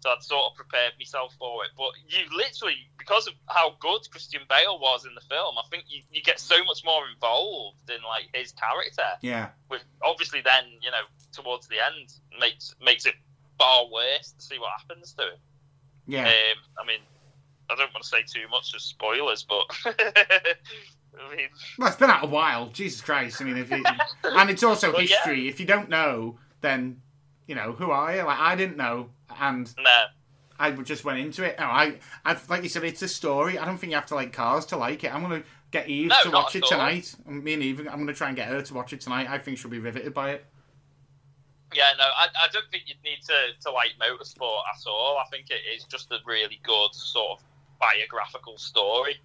So 0.00 0.10
I'd 0.10 0.22
sort 0.22 0.52
of 0.52 0.56
prepared 0.56 0.92
myself 0.98 1.34
for 1.38 1.64
it. 1.64 1.70
But 1.78 1.92
you 2.06 2.24
literally, 2.36 2.76
because 2.98 3.26
of 3.26 3.32
how 3.46 3.74
good 3.80 4.02
Christian 4.10 4.42
Bale 4.50 4.78
was 4.78 5.06
in 5.06 5.14
the 5.14 5.22
film, 5.22 5.56
I 5.56 5.62
think 5.70 5.84
you, 5.88 6.02
you 6.12 6.22
get 6.22 6.38
so 6.38 6.62
much 6.64 6.84
more 6.84 7.04
involved 7.08 7.88
in 7.88 8.02
like 8.04 8.28
his 8.34 8.52
character. 8.52 9.16
Yeah. 9.22 9.48
which 9.68 9.80
obviously 10.04 10.42
then 10.42 10.64
you 10.82 10.90
know 10.90 11.04
towards 11.32 11.68
the 11.68 11.76
end 11.80 12.12
makes 12.38 12.74
makes 12.80 13.06
it 13.06 13.14
worst 13.90 14.38
to 14.38 14.44
see 14.44 14.58
what 14.58 14.70
happens 14.78 15.14
to 15.14 15.22
him. 15.22 15.38
Yeah. 16.06 16.26
Um, 16.26 16.58
I 16.78 16.86
mean, 16.86 17.00
I 17.70 17.76
don't 17.76 17.92
want 17.94 18.02
to 18.02 18.08
say 18.08 18.22
too 18.22 18.48
much 18.50 18.74
as 18.74 18.82
spoilers, 18.82 19.44
but 19.44 19.64
I 21.18 21.36
mean, 21.36 21.48
Well, 21.78 21.88
it's 21.88 21.96
been 21.96 22.10
out 22.10 22.24
a 22.24 22.28
while. 22.28 22.68
Jesus 22.68 23.00
Christ! 23.00 23.40
I 23.40 23.44
mean, 23.44 23.56
if 23.56 23.70
it, 23.72 23.84
and 24.24 24.50
it's 24.50 24.62
also 24.62 24.92
Well, 24.92 25.02
yeah. 25.02 25.08
history. 25.16 25.48
If 25.48 25.60
you 25.60 25.66
don't 25.66 25.88
know, 25.88 26.38
then 26.60 27.00
you 27.46 27.54
know 27.54 27.72
who 27.72 27.90
are 27.90 28.14
you? 28.14 28.22
Like 28.22 28.38
I 28.38 28.56
didn't 28.56 28.76
know, 28.76 29.10
and 29.38 29.72
no. 29.78 30.02
I 30.58 30.70
just 30.70 31.04
went 31.04 31.18
into 31.18 31.42
it. 31.44 31.58
No, 31.58 31.66
I, 31.66 31.98
I've 32.24 32.48
like 32.48 32.62
you 32.62 32.68
said, 32.68 32.84
it's 32.84 33.02
a 33.02 33.08
story. 33.08 33.58
I 33.58 33.64
don't 33.64 33.76
think 33.78 33.90
you 33.90 33.96
have 33.96 34.06
to 34.06 34.14
like 34.14 34.32
cars 34.32 34.66
to 34.66 34.76
like 34.76 35.04
it. 35.04 35.14
I'm 35.14 35.22
gonna 35.22 35.42
get 35.70 35.88
Eve 35.88 36.08
No, 36.08 36.16
to 36.22 36.30
watch 36.30 36.56
it 36.56 36.64
tonight. 36.64 37.14
Me 37.26 37.54
and 37.54 37.62
Eve, 37.62 37.80
I'm 37.80 37.98
gonna 37.98 38.14
try 38.14 38.28
and 38.28 38.36
get 38.36 38.48
her 38.48 38.62
to 38.62 38.74
watch 38.74 38.92
it 38.92 39.00
tonight. 39.00 39.28
I 39.28 39.38
think 39.38 39.58
she'll 39.58 39.70
be 39.70 39.78
riveted 39.80 40.14
by 40.14 40.30
it. 40.30 40.46
Yeah, 41.74 41.90
no, 41.98 42.04
I, 42.04 42.28
I 42.44 42.48
don't 42.52 42.70
think 42.70 42.84
you'd 42.86 43.02
need 43.02 43.18
to, 43.26 43.34
to 43.62 43.70
like 43.72 43.90
motorsport 44.00 44.60
at 44.72 44.86
all. 44.86 45.18
I 45.18 45.28
think 45.28 45.50
it 45.50 45.60
is 45.76 45.82
just 45.84 46.12
a 46.12 46.18
really 46.24 46.60
good 46.62 46.94
sort 46.94 47.40
of 47.40 47.44
biographical 47.80 48.56
story. 48.58 49.16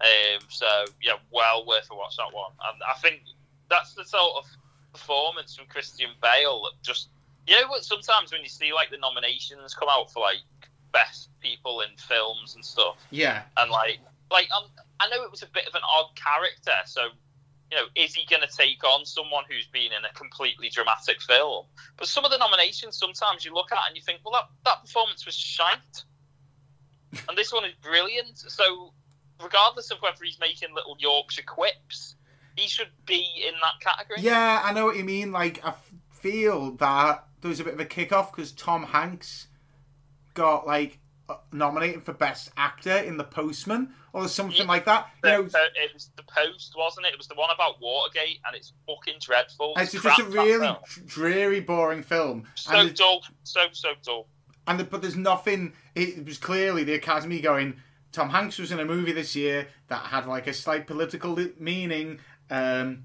Um, 0.00 0.40
so 0.48 0.66
yeah, 1.02 1.14
well 1.30 1.64
worth 1.66 1.88
a 1.90 1.94
watch 1.94 2.16
that 2.16 2.32
one. 2.32 2.52
And 2.70 2.82
I 2.88 2.98
think 3.00 3.22
that's 3.68 3.94
the 3.94 4.04
sort 4.04 4.36
of 4.36 4.44
performance 4.92 5.56
from 5.56 5.66
Christian 5.66 6.10
Bale 6.20 6.62
that 6.62 6.82
just 6.82 7.08
you 7.46 7.60
know 7.60 7.68
what 7.68 7.84
sometimes 7.84 8.32
when 8.32 8.42
you 8.42 8.48
see 8.48 8.72
like 8.72 8.90
the 8.90 8.98
nominations 8.98 9.74
come 9.74 9.88
out 9.90 10.12
for 10.12 10.20
like 10.20 10.36
best 10.92 11.30
people 11.40 11.80
in 11.80 11.96
films 11.96 12.54
and 12.54 12.64
stuff 12.64 12.96
Yeah, 13.10 13.42
and 13.56 13.70
like 13.70 13.98
like 14.30 14.48
um, 14.56 14.68
I 15.00 15.08
know 15.08 15.22
it 15.22 15.30
was 15.30 15.42
a 15.42 15.46
bit 15.46 15.66
of 15.66 15.74
an 15.74 15.82
odd 15.88 16.14
character, 16.16 16.72
so 16.86 17.08
you 17.72 17.78
know, 17.78 17.84
is 17.96 18.14
he 18.14 18.26
going 18.28 18.42
to 18.42 18.54
take 18.54 18.84
on 18.84 19.06
someone 19.06 19.44
who's 19.48 19.66
been 19.66 19.92
in 19.92 20.04
a 20.04 20.12
completely 20.12 20.68
dramatic 20.68 21.22
film? 21.22 21.64
But 21.96 22.06
some 22.06 22.22
of 22.22 22.30
the 22.30 22.36
nominations, 22.36 22.98
sometimes 22.98 23.46
you 23.46 23.54
look 23.54 23.72
at 23.72 23.78
and 23.88 23.96
you 23.96 24.02
think, 24.02 24.20
well, 24.24 24.32
that 24.32 24.48
that 24.66 24.82
performance 24.82 25.24
was 25.24 25.34
shite, 25.34 26.04
and 27.28 27.36
this 27.36 27.50
one 27.50 27.64
is 27.64 27.72
brilliant. 27.80 28.36
So, 28.36 28.92
regardless 29.42 29.90
of 29.90 29.98
whether 30.00 30.24
he's 30.24 30.38
making 30.40 30.74
little 30.74 30.96
Yorkshire 30.98 31.42
quips, 31.46 32.16
he 32.56 32.68
should 32.68 32.90
be 33.06 33.26
in 33.46 33.54
that 33.62 33.80
category. 33.80 34.20
yeah, 34.20 34.60
I 34.64 34.72
know 34.72 34.84
what 34.84 34.96
you 34.96 35.04
mean. 35.04 35.32
Like 35.32 35.64
I 35.64 35.74
feel 36.10 36.72
that 36.76 37.24
there 37.40 37.48
was 37.48 37.60
a 37.60 37.64
bit 37.64 37.74
of 37.74 37.80
a 37.80 37.84
kick 37.84 38.12
off 38.12 38.30
because 38.32 38.52
Tom 38.52 38.84
Hanks 38.84 39.48
got 40.34 40.66
like 40.66 40.98
uh, 41.28 41.36
nominated 41.52 42.02
for 42.04 42.12
best 42.12 42.50
actor 42.56 42.96
in 42.96 43.16
The 43.16 43.24
Postman 43.24 43.94
or 44.12 44.28
something 44.28 44.56
Yeah. 44.58 44.64
like 44.64 44.84
that. 44.86 45.08
The- 45.22 45.28
You 45.30 45.36
know, 45.38 45.42
the- 45.48 45.70
it 45.82 45.94
was 45.94 46.10
the 46.16 46.22
post, 46.24 46.74
wasn't 46.76 47.06
it? 47.06 47.12
It 47.12 47.18
was 47.18 47.28
the 47.28 47.34
one 47.34 47.50
about 47.50 47.80
Watergate, 47.80 48.40
and 48.46 48.54
it's 48.56 48.72
fucking 48.86 49.18
dreadful. 49.20 49.72
it's 49.76 49.94
It's 49.94 50.02
just 50.02 50.18
a 50.20 50.24
really 50.24 50.76
dreary, 51.06 51.60
boring 51.60 52.02
film. 52.02 52.46
so 52.54 52.72
and 52.76 52.94
dull, 52.94 53.22
so 53.44 53.60
so 53.72 53.90
dull. 54.02 54.28
And 54.66 54.78
the, 54.78 54.84
but 54.84 55.00
there's 55.02 55.16
nothing. 55.16 55.72
It 55.94 56.24
was 56.24 56.38
clearly 56.38 56.84
the 56.84 56.94
Academy 56.94 57.40
going. 57.40 57.80
Tom 58.12 58.28
Hanks 58.28 58.58
was 58.58 58.72
in 58.72 58.80
a 58.80 58.84
movie 58.84 59.12
this 59.12 59.34
year 59.34 59.66
that 59.88 60.04
had 60.04 60.26
like 60.26 60.46
a 60.46 60.52
slight 60.52 60.86
political 60.86 61.36
meaning. 61.58 62.18
Um, 62.50 63.04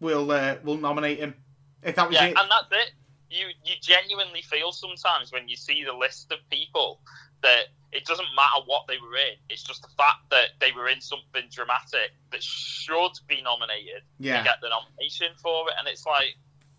we'll 0.00 0.30
uh, 0.30 0.56
we'll 0.62 0.78
nominate 0.78 1.18
him. 1.18 1.34
If 1.82 1.96
that 1.96 2.08
was 2.08 2.16
Yeah, 2.16 2.26
it, 2.26 2.36
and 2.38 2.50
that's 2.50 2.70
it. 2.70 2.92
You 3.30 3.48
you 3.64 3.74
genuinely 3.82 4.42
feel 4.42 4.70
sometimes 4.72 5.32
when 5.32 5.48
you 5.48 5.56
see 5.56 5.84
the 5.84 5.92
list 5.92 6.30
of 6.32 6.38
people 6.50 7.00
that 7.42 7.66
it 7.92 8.04
doesn't 8.04 8.26
matter 8.34 8.64
what 8.66 8.86
they 8.88 8.98
were 8.98 9.16
in. 9.16 9.36
It's 9.48 9.62
just 9.62 9.82
the 9.82 9.88
fact 9.96 10.28
that 10.30 10.50
they 10.60 10.72
were 10.72 10.88
in 10.88 11.00
something 11.00 11.42
dramatic 11.50 12.10
that 12.32 12.42
should 12.42 13.12
be 13.28 13.40
nominated 13.42 14.02
yeah, 14.18 14.42
get 14.42 14.56
the 14.60 14.68
nomination 14.68 15.28
for 15.40 15.68
it. 15.68 15.74
And 15.78 15.86
it's 15.86 16.04
like, 16.04 16.34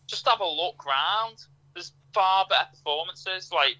just 0.07 0.27
have 0.27 0.41
a 0.41 0.47
look 0.47 0.85
round. 0.85 1.45
There's 1.73 1.93
far 2.13 2.45
better 2.49 2.67
performances. 2.71 3.49
Like, 3.53 3.77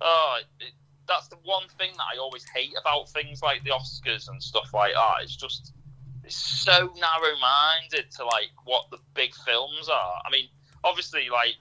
oh, 0.00 0.40
it, 0.58 0.72
that's 1.08 1.28
the 1.28 1.36
one 1.44 1.64
thing 1.78 1.90
that 1.96 2.04
I 2.14 2.18
always 2.18 2.44
hate 2.54 2.74
about 2.80 3.08
things 3.10 3.42
like 3.42 3.64
the 3.64 3.70
Oscars 3.70 4.28
and 4.28 4.42
stuff 4.42 4.72
like 4.74 4.92
that. 4.94 5.14
It's 5.22 5.36
just 5.36 5.72
it's 6.24 6.36
so 6.36 6.92
narrow-minded 7.00 8.10
to 8.18 8.24
like 8.24 8.50
what 8.64 8.90
the 8.90 8.98
big 9.14 9.34
films 9.34 9.88
are. 9.88 10.22
I 10.26 10.30
mean, 10.30 10.48
obviously, 10.84 11.28
like 11.30 11.56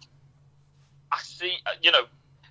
I 1.12 1.20
see, 1.20 1.54
uh, 1.66 1.72
you 1.82 1.92
know. 1.92 2.04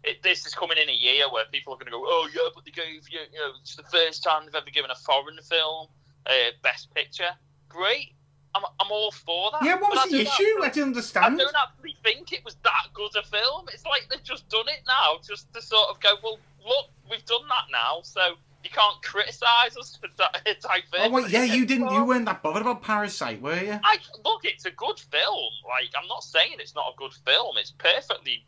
It, 0.03 0.22
this 0.22 0.46
is 0.46 0.55
coming 0.55 0.79
in 0.79 0.88
a 0.88 0.94
year 0.94 1.24
where 1.31 1.44
people 1.53 1.74
are 1.74 1.76
going 1.76 1.85
to 1.85 1.92
go, 1.92 2.03
oh 2.03 2.26
yeah, 2.35 2.48
but 2.55 2.64
they 2.64 2.70
gave 2.70 3.07
you, 3.11 3.20
you 3.31 3.38
know, 3.38 3.50
it's 3.61 3.76
the 3.76 3.83
first 3.83 4.24
time 4.24 4.46
they've 4.46 4.55
ever 4.55 4.70
given 4.72 4.90
a 4.90 4.94
foreign 4.94 5.37
film 5.42 5.88
uh, 6.24 6.33
best 6.62 6.88
picture. 6.94 7.29
Great, 7.68 8.14
I'm, 8.55 8.62
I'm 8.81 8.90
all 8.90 9.11
for 9.11 9.50
that. 9.50 9.62
yeah. 9.62 9.74
What 9.74 9.92
was 9.92 10.11
the 10.11 10.20
issue? 10.22 10.31
actually- 10.31 10.66
I 10.66 10.70
didn't 10.70 10.88
understand. 10.96 11.35
I 11.35 11.44
don't 11.44 11.55
actually 11.55 11.96
think 12.03 12.33
it 12.33 12.42
was 12.46 12.57
that 12.64 12.87
good 12.94 13.14
a 13.14 13.22
film. 13.22 13.66
It's 13.74 13.85
like 13.85 14.07
they've 14.09 14.22
just 14.24 14.48
done 14.48 14.68
it 14.68 14.81
now, 14.88 15.18
just 15.22 15.53
to 15.53 15.61
sort 15.61 15.90
of 15.90 16.00
go, 16.00 16.14
well, 16.24 16.38
look, 16.66 16.87
we've 17.11 17.25
done 17.25 17.46
that 17.49 17.66
now, 17.73 18.01
so 18.03 18.20
you 18.62 18.70
can't 18.70 19.03
criticise 19.03 19.77
us 19.79 19.99
for 20.01 20.09
di-. 20.16 20.55
Oh 20.99 21.11
wait, 21.11 21.31
yeah, 21.31 21.44
you 21.44 21.64
didn't. 21.64 21.90
You 21.92 22.05
weren't 22.05 22.27
that 22.27 22.42
bothered 22.42 22.62
about 22.62 22.83
Parasite, 22.83 23.40
were 23.40 23.59
you? 23.59 23.79
I 23.83 23.99
look, 24.25 24.44
it's 24.44 24.66
a 24.66 24.70
good 24.70 24.99
film. 24.99 25.51
Like, 25.66 25.90
I'm 26.01 26.07
not 26.09 26.23
saying 26.23 26.57
it's 26.59 26.75
not 26.75 26.92
a 26.94 26.96
good 26.96 27.12
film. 27.25 27.57
It's 27.57 27.70
perfectly 27.70 28.44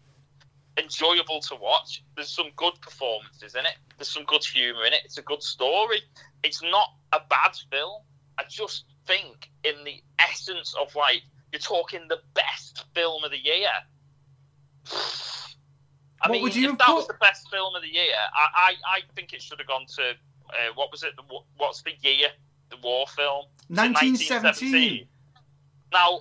enjoyable 0.76 1.40
to 1.40 1.56
watch. 1.56 2.02
There's 2.16 2.28
some 2.28 2.50
good 2.56 2.74
performances 2.80 3.54
in 3.54 3.64
it. 3.64 3.74
There's 3.96 4.08
some 4.08 4.24
good 4.24 4.44
humour 4.44 4.84
in 4.84 4.92
it. 4.92 5.00
It's 5.04 5.18
a 5.18 5.22
good 5.22 5.42
story. 5.42 6.02
It's 6.42 6.62
not 6.62 6.88
a 7.12 7.20
bad 7.30 7.52
film. 7.70 8.02
I 8.38 8.44
just 8.48 8.84
think, 9.06 9.50
in 9.64 9.84
the 9.84 10.02
essence 10.18 10.74
of 10.80 10.94
like, 10.94 11.22
you're 11.52 11.60
talking 11.60 12.00
the 12.08 12.20
best 12.34 12.84
film 12.94 13.24
of 13.24 13.30
the 13.30 13.42
year. 13.42 13.68
I 16.22 16.28
What 16.28 16.32
mean, 16.34 16.42
would 16.42 16.54
you 16.56 16.72
if 16.72 16.78
that 16.78 16.86
put- 16.86 16.94
was 16.96 17.06
the 17.08 17.14
best 17.20 17.48
film 17.50 17.74
of 17.74 17.82
the 17.82 17.88
year, 17.88 18.12
I, 18.34 18.46
I, 18.70 18.74
I 18.86 19.00
think 19.16 19.32
it 19.32 19.42
should 19.42 19.58
have 19.58 19.68
gone 19.68 19.86
to 19.96 20.10
uh, 20.50 20.72
what 20.74 20.90
was 20.92 21.02
it? 21.02 21.16
The, 21.16 21.22
what's 21.56 21.82
the 21.82 21.92
year? 22.02 22.28
The 22.70 22.76
war 22.82 23.06
film. 23.08 23.44
1917. 23.68 25.06
Now, 25.92 26.20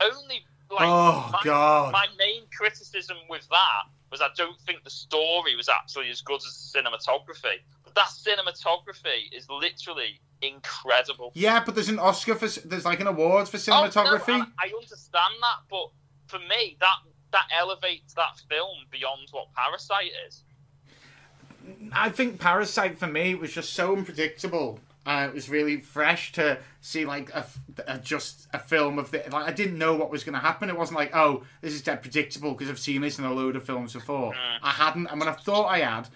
only 0.00 0.40
like 0.70 0.80
oh 0.88 1.28
my, 1.32 1.40
God. 1.44 1.92
my 1.92 2.06
main 2.18 2.42
criticism 2.56 3.16
with 3.28 3.46
that 3.50 3.82
was 4.10 4.20
I 4.20 4.28
don't 4.36 4.58
think 4.62 4.84
the 4.84 4.90
story 4.90 5.54
was 5.56 5.68
actually 5.68 6.10
as 6.10 6.20
good 6.22 6.36
as 6.36 6.70
the 6.72 6.78
cinematography. 6.80 7.56
But 7.84 7.94
that 7.94 8.06
cinematography 8.08 9.32
is 9.36 9.48
literally 9.48 10.20
incredible. 10.40 11.32
Yeah, 11.34 11.62
but 11.64 11.74
there's 11.74 11.88
an 11.88 11.98
Oscar 11.98 12.34
for 12.34 12.48
there's 12.66 12.84
like 12.84 13.00
an 13.00 13.06
award 13.06 13.48
for 13.48 13.58
Oh, 13.70 13.84
no, 13.84 13.88
cinematography. 13.90 14.40
I, 14.58 14.66
I 14.66 14.72
understand 14.74 15.34
that, 15.40 15.58
but 15.70 15.90
for 16.26 16.38
me, 16.40 16.76
that 16.80 16.96
that 17.32 17.46
elevates 17.58 18.14
that 18.14 18.40
film 18.48 18.86
beyond 18.90 19.28
what 19.30 19.48
Parasite 19.54 20.12
is. 20.26 20.44
I 21.92 22.08
think 22.08 22.40
Parasite 22.40 22.98
for 22.98 23.06
me 23.06 23.34
was 23.34 23.52
just 23.52 23.72
so 23.72 23.96
unpredictable. 23.96 24.80
Uh, 25.04 25.26
it 25.28 25.34
was 25.34 25.48
really 25.48 25.78
fresh 25.78 26.30
to 26.32 26.58
see 26.80 27.04
like 27.04 27.30
a, 27.34 27.44
a- 27.88 27.98
just 27.98 28.46
a 28.52 28.58
film 28.58 28.98
of 28.98 29.10
the 29.10 29.24
like 29.32 29.48
I 29.48 29.52
didn't 29.52 29.76
know 29.76 29.96
what 29.96 30.10
was 30.10 30.22
going 30.22 30.34
to 30.34 30.40
happen. 30.40 30.68
It 30.68 30.78
wasn't 30.78 30.98
like 30.98 31.10
oh 31.14 31.42
this 31.60 31.74
is 31.74 31.82
dead 31.82 32.02
predictable 32.02 32.52
because 32.52 32.70
I've 32.70 32.78
seen 32.78 33.00
this 33.00 33.18
in 33.18 33.24
a 33.24 33.32
load 33.32 33.56
of 33.56 33.64
films 33.64 33.94
before. 33.94 34.32
Mm. 34.32 34.58
I 34.62 34.70
hadn't, 34.70 35.08
and 35.08 35.18
when 35.18 35.28
I 35.28 35.32
thought 35.32 35.66
I 35.66 35.80
had, 35.80 36.08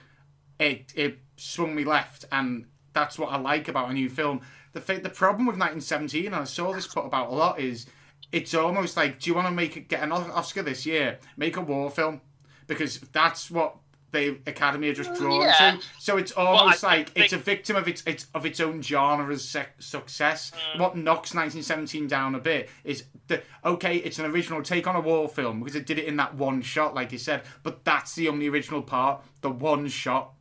it 0.61 0.93
it 0.95 1.19
swung 1.37 1.75
me 1.75 1.85
left, 1.85 2.27
and 2.31 2.67
that's 2.93 3.19
what 3.19 3.33
I 3.33 3.39
like 3.39 3.67
about 3.67 3.91
a 3.91 3.93
new 3.93 4.09
film. 4.09 4.41
The 4.73 4.81
the 4.81 5.11
problem 5.11 5.47
with 5.47 5.59
1917, 5.59 6.27
and 6.27 6.35
I 6.35 6.45
saw 6.45 6.73
this 6.73 6.87
put 6.87 7.05
about 7.05 7.31
a 7.31 7.35
lot, 7.35 7.59
is 7.59 7.87
it's 8.33 8.55
almost 8.55 8.97
like 8.97 9.21
do 9.21 9.31
you 9.31 9.35
want 9.35 9.47
to 9.49 9.53
make 9.53 9.77
it 9.77 9.89
get 9.89 10.03
an 10.03 10.13
Oscar 10.13 10.63
this 10.63 10.85
year? 10.87 11.19
Make 11.37 11.57
a 11.57 11.61
war 11.61 11.91
film 11.91 12.21
because 12.67 12.99
that's 13.13 13.51
what 13.51 13.77
the 14.13 14.39
Academy 14.47 14.89
are 14.89 14.95
just 14.95 15.15
drawn 15.15 15.43
Yeah. 15.43 15.73
to. 15.73 15.81
So 15.99 16.17
it's 16.17 16.33
almost 16.33 16.85
I 16.85 16.89
like 16.99 17.11
think- 17.11 17.25
it's 17.25 17.33
a 17.33 17.39
victim 17.39 17.77
of 17.77 17.87
its, 17.89 18.03
its 18.07 18.27
of 18.35 18.47
its 18.47 18.61
own 18.61 18.81
genre's 18.81 19.47
sec- 19.47 19.81
success. 19.83 20.53
Mm. 20.75 20.81
What 20.81 20.97
knocks 20.97 21.35
1917 21.35 22.07
down 22.07 22.35
a 22.35 22.39
bit 22.39 22.71
is 22.85 23.05
the 23.27 23.43
okay, 23.65 23.97
it's 23.97 24.19
an 24.19 24.27
original 24.27 24.63
take 24.63 24.87
on 24.87 24.97
a 24.97 25.01
war 25.01 25.29
film 25.29 25.61
because 25.61 25.75
it 25.77 25.87
did 25.87 25.99
it 25.99 26.05
in 26.07 26.17
that 26.17 26.35
one 26.35 26.63
shot, 26.63 26.95
like 26.95 27.13
you 27.13 27.19
said. 27.19 27.43
But 27.63 27.85
that's 27.85 28.15
the 28.15 28.29
only 28.29 28.49
original 28.49 28.83
part, 28.83 29.23
the 29.41 29.51
one 29.51 29.89
shot. 29.89 30.33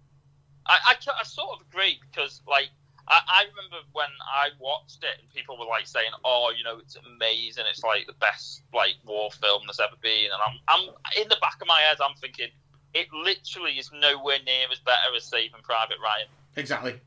I, 0.68 0.78
I, 0.86 0.96
I 1.20 1.24
sort 1.24 1.60
of 1.60 1.68
agree 1.68 2.00
because, 2.10 2.42
like, 2.48 2.70
I, 3.08 3.22
I 3.28 3.42
remember 3.50 3.86
when 3.94 4.10
I 4.26 4.50
watched 4.60 5.04
it 5.04 5.22
and 5.22 5.30
people 5.30 5.58
were 5.58 5.66
like 5.66 5.88
saying, 5.88 6.12
"Oh, 6.24 6.52
you 6.56 6.64
know, 6.64 6.80
it's 6.80 6.98
amazing. 6.98 7.66
It's 7.70 7.84
like 7.84 8.08
the 8.08 8.14
best 8.14 8.64
like 8.74 8.96
war 9.06 9.30
film 9.32 9.64
there's 9.68 9.80
ever 9.80 9.96
been." 10.02 10.30
And 10.34 10.42
I'm, 10.42 10.58
I'm 10.68 10.90
in 11.22 11.30
the 11.30 11.38
back 11.42 11.62
of 11.62 11.68
my 11.68 11.80
head, 11.82 11.98
I'm 12.02 12.16
thinking, 12.18 12.50
it 12.96 13.08
literally 13.14 13.74
is 13.74 13.92
nowhere 13.94 14.40
near 14.46 14.68
as 14.72 14.80
better 14.80 15.16
as 15.16 15.26
Saving 15.26 15.62
Private 15.64 15.98
Ryan. 16.02 16.28
Exactly. 16.56 17.00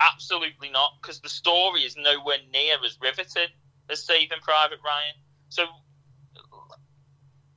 Absolutely 0.00 0.70
not, 0.70 0.94
because 1.00 1.20
the 1.20 1.28
story 1.28 1.82
is 1.82 1.96
nowhere 1.96 2.38
near 2.52 2.74
as 2.84 2.98
riveting 3.00 3.48
as 3.88 4.02
Saving 4.02 4.42
Private 4.42 4.80
Ryan. 4.84 5.14
So 5.48 5.64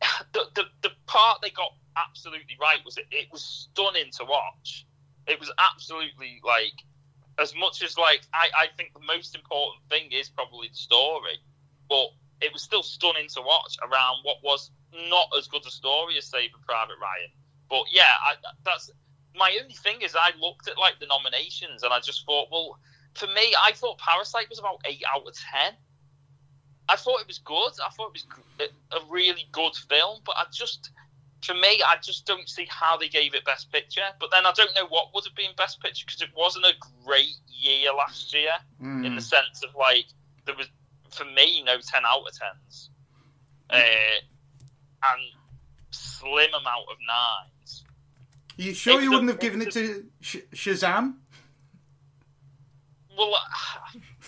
the 0.34 0.46
the, 0.56 0.64
the 0.84 0.92
part 1.08 1.42
they 1.42 1.50
got 1.50 1.74
absolutely 1.98 2.56
right 2.62 2.80
was 2.86 2.98
it, 2.98 3.08
it 3.12 3.28
was 3.32 3.44
stunning 3.44 4.12
to 4.18 4.24
watch. 4.24 4.86
It 5.26 5.40
was 5.40 5.52
absolutely 5.60 6.40
like 6.46 6.84
as 7.40 7.54
much 7.56 7.84
as 7.84 7.98
like 7.98 8.22
I, 8.34 8.50
I 8.56 8.68
think 8.78 8.94
the 8.94 9.06
most 9.06 9.36
important 9.36 9.84
thing 9.90 10.12
is 10.12 10.30
probably 10.30 10.70
the 10.70 10.76
story, 10.76 11.38
but 11.90 12.08
it 12.42 12.54
was 12.54 12.62
still 12.62 12.84
stunning 12.84 13.28
to 13.30 13.42
watch 13.42 13.78
around 13.84 14.18
what 14.24 14.38
was 14.44 14.72
not 15.10 15.28
as 15.38 15.48
good 15.48 15.66
a 15.66 15.72
story 15.72 16.18
as 16.18 16.26
Saving 16.26 16.62
Private 16.66 16.98
Ryan. 17.02 17.32
But 17.70 17.84
yeah, 17.92 18.14
I, 18.24 18.36
that's 18.64 18.92
my 19.36 19.56
only 19.62 19.74
thing 19.74 20.02
is 20.02 20.16
I 20.16 20.32
looked 20.40 20.68
at 20.68 20.78
like 20.78 21.00
the 21.00 21.08
nominations 21.08 21.84
and 21.84 21.94
I 21.94 22.00
just 22.00 22.26
thought, 22.26 22.48
well, 22.52 22.80
for 23.14 23.28
me, 23.28 23.54
I 23.62 23.72
thought 23.74 23.98
Parasite 23.98 24.50
was 24.50 24.60
about 24.60 24.82
eight 24.86 25.04
out 25.14 25.28
of 25.28 25.34
ten. 25.34 25.74
I 26.90 26.96
thought 26.96 27.22
it 27.22 27.28
was 27.28 27.40
good. 27.40 27.72
I 27.86 27.90
thought 27.92 28.16
it 28.16 28.24
was 28.60 28.70
a 28.92 29.12
really 29.12 29.46
good 29.52 29.76
film, 29.90 30.22
but 30.26 30.36
I 30.38 30.46
just, 30.54 30.92
for 31.48 31.54
me, 31.56 31.82
I 31.82 31.96
just 32.04 32.26
don't 32.28 32.48
see 32.48 32.68
how 32.70 32.98
they 32.98 33.08
gave 33.10 33.34
it 33.34 33.44
Best 33.46 33.72
Picture. 33.72 34.02
But 34.20 34.30
then 34.32 34.46
I 34.46 34.52
don't 34.52 34.74
know 34.76 34.86
what 34.88 35.14
would 35.16 35.24
have 35.26 35.34
been 35.36 35.52
Best 35.58 35.82
Picture 35.82 36.06
because 36.06 36.22
it 36.22 36.30
wasn't 36.38 36.66
a 36.66 36.74
great 37.06 37.34
year 37.48 37.92
last 37.94 38.34
year 38.34 38.52
Mm. 38.82 39.06
in 39.06 39.16
the 39.16 39.22
sense 39.22 39.64
of 39.64 39.74
like 39.76 40.06
there 40.46 40.56
was 40.56 40.68
for 41.10 41.26
me 41.26 41.64
no 41.64 41.78
ten 41.80 42.06
out 42.06 42.20
of 42.28 42.34
tens, 42.38 42.90
uh, 43.72 43.78
and 43.80 45.22
slim 45.92 46.54
amount 46.54 46.86
of 46.92 46.98
nines. 47.08 47.84
You 48.58 48.74
sure 48.74 49.02
you 49.02 49.10
wouldn't 49.12 49.30
have 49.30 49.40
given 49.40 49.62
it 49.62 49.72
to 49.72 50.06
Sh- 50.22 50.48
Shazam? 50.54 51.16
Well, 53.18 53.34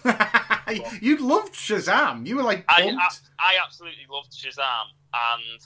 you 1.01 1.17
loved 1.17 1.53
Shazam. 1.53 2.25
You 2.25 2.37
were 2.37 2.43
like 2.43 2.65
I. 2.69 2.89
I 2.97 3.09
I 3.39 3.53
absolutely 3.63 4.05
loved 4.09 4.31
Shazam, 4.31 4.85
and 5.13 5.59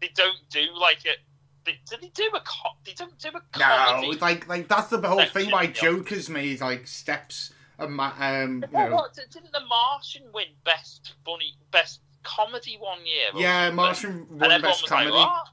they 0.00 0.10
don't 0.14 0.36
do 0.50 0.66
like 0.80 1.04
it. 1.04 1.18
They, 1.64 1.78
did 1.88 2.00
they 2.00 2.08
do 2.08 2.30
a 2.34 2.40
co- 2.40 2.76
They 2.84 2.92
don't 2.92 3.18
do 3.18 3.28
a 3.28 3.58
no, 3.58 4.14
like 4.20 4.48
like 4.48 4.68
that's 4.68 4.88
the 4.88 5.00
whole 5.06 5.24
thing. 5.26 5.50
Why 5.50 5.66
Joker's 5.66 6.28
made 6.28 6.60
like 6.60 6.86
steps. 6.86 7.52
And 7.80 7.94
ma- 7.94 8.12
um, 8.18 8.64
you 8.72 8.76
know, 8.76 8.94
what, 8.96 9.14
didn't 9.14 9.52
The 9.52 9.60
Martian 9.68 10.24
win 10.32 10.46
best 10.64 11.14
funny, 11.24 11.54
best 11.70 12.00
comedy 12.24 12.76
one 12.80 12.98
year? 13.06 13.26
yeah. 13.36 13.70
Martian 13.70 14.26
And 14.30 14.40
won 14.40 14.50
everyone 14.50 14.62
best 14.62 14.86
comedy. 14.86 15.10
like, 15.10 15.26
"What? 15.28 15.46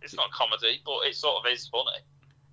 It's 0.00 0.14
not 0.14 0.30
comedy, 0.30 0.80
but 0.86 1.00
it 1.06 1.14
sort 1.16 1.44
of 1.44 1.52
is 1.52 1.68
funny. 1.68 1.98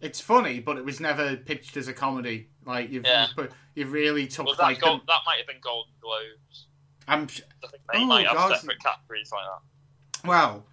It's 0.02 0.20
funny, 0.20 0.60
but 0.60 0.78
it 0.78 0.84
was 0.84 1.00
never 1.00 1.38
pitched 1.38 1.78
as 1.78 1.88
a 1.88 1.94
comedy. 1.94 2.50
Like 2.66 2.90
you've 2.92 3.06
Yeah. 3.06 3.28
you've, 3.28 3.36
put, 3.36 3.52
you've 3.76 3.92
really 3.94 4.28
took 4.28 4.48
Was 4.48 4.58
that 4.58 4.64
like. 4.64 4.82
gold, 4.82 5.02
that 5.08 5.20
might 5.26 5.38
have 5.38 5.48
been 5.48 5.62
Golden 5.62 5.94
Globes. 6.02 6.68
I'm 7.08 7.22
I 7.64 7.68
think 7.68 7.84
they 7.94 8.00
Oh, 8.00 8.06
might 8.06 8.26
have 8.28 8.36
God. 8.36 8.58
separate 8.58 8.80
categories 8.84 9.32
like 9.32 9.44
that. 9.46 10.28
well, 10.28 10.66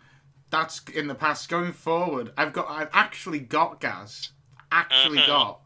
that's 0.53 0.83
in 0.95 1.09
the 1.09 1.15
past. 1.17 1.49
Going 1.49 1.73
forward, 1.73 2.33
I've 2.37 2.53
got 2.53 2.69
I've 2.71 2.91
actually 2.93 3.41
got 3.41 3.81
Gaz. 3.81 4.31
Actually 4.71 5.19
Mhm. 5.19 5.27
got 5.27 5.61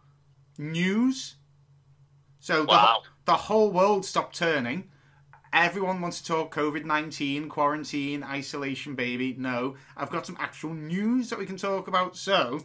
news. 0.57 1.35
So 2.41 2.61
the, 2.63 2.69
Wow. 2.69 3.03
the 3.27 3.37
whole 3.37 3.71
world 3.71 4.07
stopped 4.07 4.37
turning. 4.37 4.91
Everyone 5.53 6.01
wants 6.01 6.21
to 6.21 6.27
talk 6.27 6.55
COVID 6.55 6.85
19, 6.85 7.49
quarantine, 7.49 8.23
isolation, 8.23 8.95
baby. 8.95 9.35
No, 9.37 9.77
I've 9.97 10.11
got 10.11 10.25
some 10.27 10.37
actual 10.39 10.73
news 10.75 11.31
that 11.31 11.39
we 11.39 11.47
can 11.47 11.57
talk 11.57 11.89
about. 11.89 12.17
So, 12.17 12.65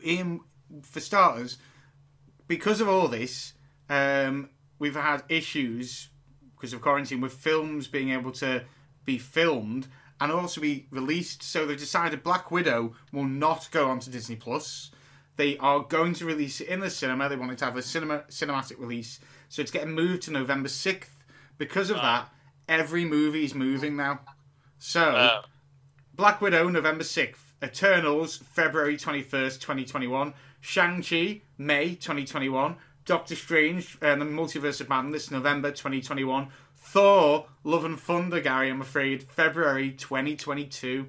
in, 0.00 0.40
for 0.82 1.00
starters, 1.00 1.58
because 2.46 2.80
of 2.80 2.88
all 2.88 3.08
this, 3.08 3.54
um, 3.88 4.50
we've 4.78 4.94
had 4.96 5.22
issues 5.28 6.08
because 6.56 6.72
of 6.72 6.80
quarantine 6.82 7.20
with 7.20 7.32
films 7.32 7.88
being 7.88 8.10
able 8.10 8.32
to 8.32 8.64
be 9.04 9.16
filmed 9.18 9.88
and 10.20 10.30
also 10.30 10.60
be 10.60 10.86
released. 10.90 11.42
So 11.42 11.66
they've 11.66 11.78
decided 11.78 12.22
Black 12.22 12.50
Widow 12.50 12.94
will 13.12 13.24
not 13.24 13.68
go 13.70 13.88
onto 13.88 14.10
Disney 14.10 14.36
Plus. 14.36 14.90
They 15.36 15.56
are 15.58 15.80
going 15.80 16.14
to 16.14 16.26
release 16.26 16.60
it 16.60 16.68
in 16.68 16.80
the 16.80 16.90
cinema. 16.90 17.28
They 17.28 17.36
wanted 17.36 17.58
to 17.58 17.64
have 17.64 17.76
a 17.76 17.82
cinema 17.82 18.24
cinematic 18.28 18.78
release, 18.78 19.20
so 19.48 19.62
it's 19.62 19.70
getting 19.70 19.92
moved 19.92 20.22
to 20.22 20.30
November 20.30 20.68
sixth. 20.68 21.24
Because 21.56 21.90
of 21.90 21.96
that, 21.96 22.32
every 22.68 23.04
movie 23.04 23.44
is 23.44 23.54
moving 23.54 23.96
now. 23.96 24.20
So 24.78 25.02
Uh, 25.02 25.42
Black 26.14 26.40
Widow, 26.40 26.68
November 26.68 27.04
6th. 27.04 27.36
Eternals, 27.62 28.38
February 28.38 28.96
21st, 28.96 29.60
2021. 29.60 30.34
Shang-Chi, 30.60 31.42
May 31.58 31.94
2021. 31.94 32.76
Doctor 33.04 33.34
Strange 33.34 33.98
and 34.00 34.20
the 34.20 34.26
Multiverse 34.26 34.80
of 34.80 34.88
Madness, 34.88 35.30
November 35.30 35.70
2021. 35.70 36.48
Thor, 36.90 37.46
Love 37.62 37.84
and 37.84 38.00
Thunder, 38.00 38.40
Gary, 38.40 38.68
I'm 38.68 38.80
afraid, 38.80 39.22
February 39.22 39.92
2022. 39.92 41.06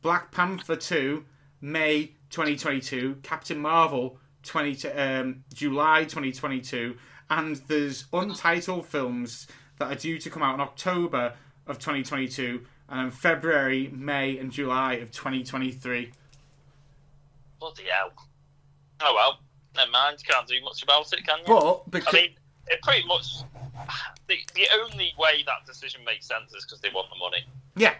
Black 0.00 0.30
Panther 0.30 0.76
2, 0.76 1.24
May 1.60 2.12
2022. 2.30 3.16
Captain 3.24 3.58
Marvel, 3.58 4.16
20, 4.44 4.88
um, 4.90 5.42
July 5.52 6.04
2022. 6.04 6.96
And 7.30 7.56
there's 7.66 8.04
untitled 8.12 8.86
films 8.86 9.48
that 9.80 9.90
are 9.90 9.96
due 9.96 10.20
to 10.20 10.30
come 10.30 10.44
out 10.44 10.54
in 10.54 10.60
October 10.60 11.34
of 11.66 11.80
2022 11.80 12.64
and 12.90 13.00
in 13.00 13.10
February, 13.10 13.90
May, 13.92 14.38
and 14.38 14.52
July 14.52 14.94
of 14.94 15.10
2023. 15.10 16.12
bloody 17.58 17.82
hell. 17.90 18.12
Oh 19.00 19.12
well, 19.16 19.40
never 19.74 19.90
mind. 19.90 20.18
Can't 20.24 20.46
do 20.46 20.60
much 20.62 20.84
about 20.84 21.12
it, 21.12 21.26
can 21.26 21.38
you? 21.40 21.44
But 21.48 21.74
I 21.74 21.90
because 21.90 22.14
mean, 22.14 22.30
it 22.68 22.80
pretty 22.82 23.06
much. 23.06 23.26
The, 24.28 24.38
the 24.54 24.66
only 24.80 25.12
way 25.18 25.42
that 25.44 25.66
decision 25.66 26.02
makes 26.06 26.26
sense 26.26 26.54
is 26.54 26.64
because 26.64 26.80
they 26.80 26.88
want 26.94 27.08
the 27.10 27.18
money. 27.18 27.44
yeah, 27.76 27.90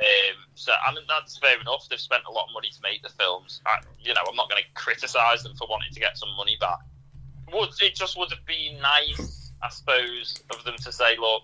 Um, 0.00 0.36
so 0.56 0.72
I 0.84 0.92
mean 0.92 1.04
that's 1.08 1.38
fair 1.38 1.60
enough. 1.60 1.86
They've 1.88 2.00
spent 2.00 2.24
a 2.28 2.32
lot 2.32 2.46
of 2.48 2.54
money 2.54 2.68
to 2.70 2.78
make 2.82 3.00
the 3.02 3.10
films. 3.10 3.60
I, 3.64 3.78
you 4.00 4.12
know, 4.14 4.22
I'm 4.28 4.34
not 4.34 4.50
going 4.50 4.60
to 4.62 4.68
criticise 4.74 5.44
them 5.44 5.54
for 5.54 5.68
wanting 5.70 5.92
to 5.92 6.00
get 6.00 6.18
some 6.18 6.30
money 6.36 6.56
back. 6.60 6.78
Would 7.52 7.68
it 7.80 7.94
just 7.94 8.18
would 8.18 8.30
have 8.30 8.44
been 8.44 8.80
nice, 8.80 9.52
I 9.62 9.68
suppose, 9.68 10.34
of 10.50 10.64
them 10.64 10.74
to 10.82 10.90
say, 10.90 11.16
look, 11.16 11.42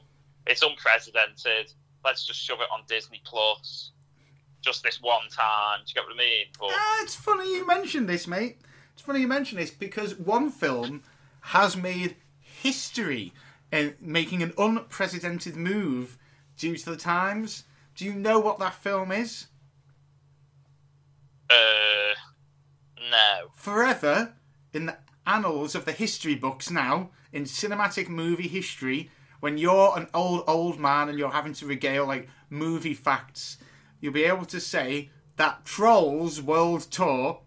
it's 0.48 0.62
unprecedented. 0.62 1.72
Let's 2.04 2.26
just 2.26 2.40
shove 2.40 2.60
it 2.60 2.68
on 2.72 2.80
Disney 2.88 3.20
Plus, 3.24 3.92
just 4.62 4.82
this 4.82 5.00
one 5.00 5.28
time. 5.30 5.80
Do 5.86 5.90
you 5.90 5.94
get 5.94 6.04
what 6.04 6.14
I 6.14 6.18
mean? 6.18 6.46
But 6.58 6.70
Ah, 6.72 7.02
it's 7.04 7.14
funny 7.14 7.54
you 7.54 7.66
mentioned 7.66 8.08
this, 8.08 8.26
mate. 8.26 8.58
It's 8.94 9.02
funny 9.02 9.20
you 9.20 9.28
mentioned 9.28 9.60
this 9.60 9.70
because 9.70 10.18
one 10.18 10.50
film 10.50 11.02
has 11.42 11.76
made 11.76 12.16
history 12.64 13.32
in 13.70 13.94
making 14.00 14.42
an 14.42 14.54
unprecedented 14.56 15.54
move 15.54 16.16
due 16.56 16.76
to 16.76 16.90
the 16.90 16.96
times. 16.96 17.64
Do 17.94 18.04
you 18.06 18.14
know 18.14 18.40
what 18.40 18.58
that 18.58 18.74
film 18.74 19.12
is? 19.12 19.46
uh, 21.50 22.14
no. 23.10 23.50
Forever 23.54 24.32
in 24.72 24.86
the 24.86 24.96
annals 25.26 25.74
of 25.74 25.84
the 25.84 25.92
history 25.92 26.34
books 26.34 26.70
now, 26.70 27.10
in 27.32 27.44
cinematic 27.44 28.08
movie 28.08 28.48
history, 28.48 29.10
when 29.40 29.58
you're 29.58 29.92
an 29.96 30.08
old, 30.14 30.44
old 30.46 30.80
man 30.80 31.10
and 31.10 31.18
you're 31.18 31.30
having 31.30 31.52
to 31.52 31.66
regale 31.66 32.06
like 32.06 32.28
movie 32.48 32.94
facts, 32.94 33.58
you'll 34.00 34.12
be 34.12 34.24
able 34.24 34.46
to 34.46 34.58
say 34.58 35.10
that 35.36 35.64
Trolls 35.66 36.40
World 36.40 36.82
Tour 36.90 37.40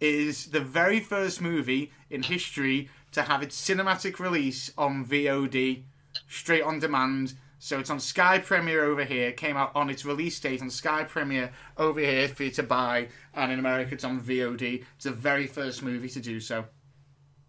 is 0.00 0.46
the 0.46 0.60
very 0.60 1.00
first 1.00 1.40
movie 1.40 1.92
in 2.08 2.22
history 2.22 2.88
to 3.14 3.22
have 3.22 3.42
its 3.42 3.56
cinematic 3.60 4.18
release 4.18 4.70
on 4.76 5.04
VOD, 5.06 5.84
straight 6.28 6.62
on 6.62 6.78
demand. 6.80 7.34
So 7.58 7.78
it's 7.78 7.88
on 7.88 7.98
Sky 8.00 8.38
Premiere 8.38 8.84
over 8.84 9.04
here. 9.04 9.32
Came 9.32 9.56
out 9.56 9.72
on 9.74 9.88
its 9.88 10.04
release 10.04 10.38
date 10.38 10.60
on 10.60 10.68
Sky 10.68 11.04
Premiere 11.04 11.50
over 11.78 12.00
here 12.00 12.28
for 12.28 12.44
you 12.44 12.50
to 12.50 12.62
buy, 12.62 13.08
and 13.32 13.50
in 13.50 13.58
America 13.58 13.94
it's 13.94 14.04
on 14.04 14.20
VOD. 14.20 14.84
It's 14.96 15.04
the 15.04 15.12
very 15.12 15.46
first 15.46 15.82
movie 15.82 16.10
to 16.10 16.20
do 16.20 16.40
so. 16.40 16.66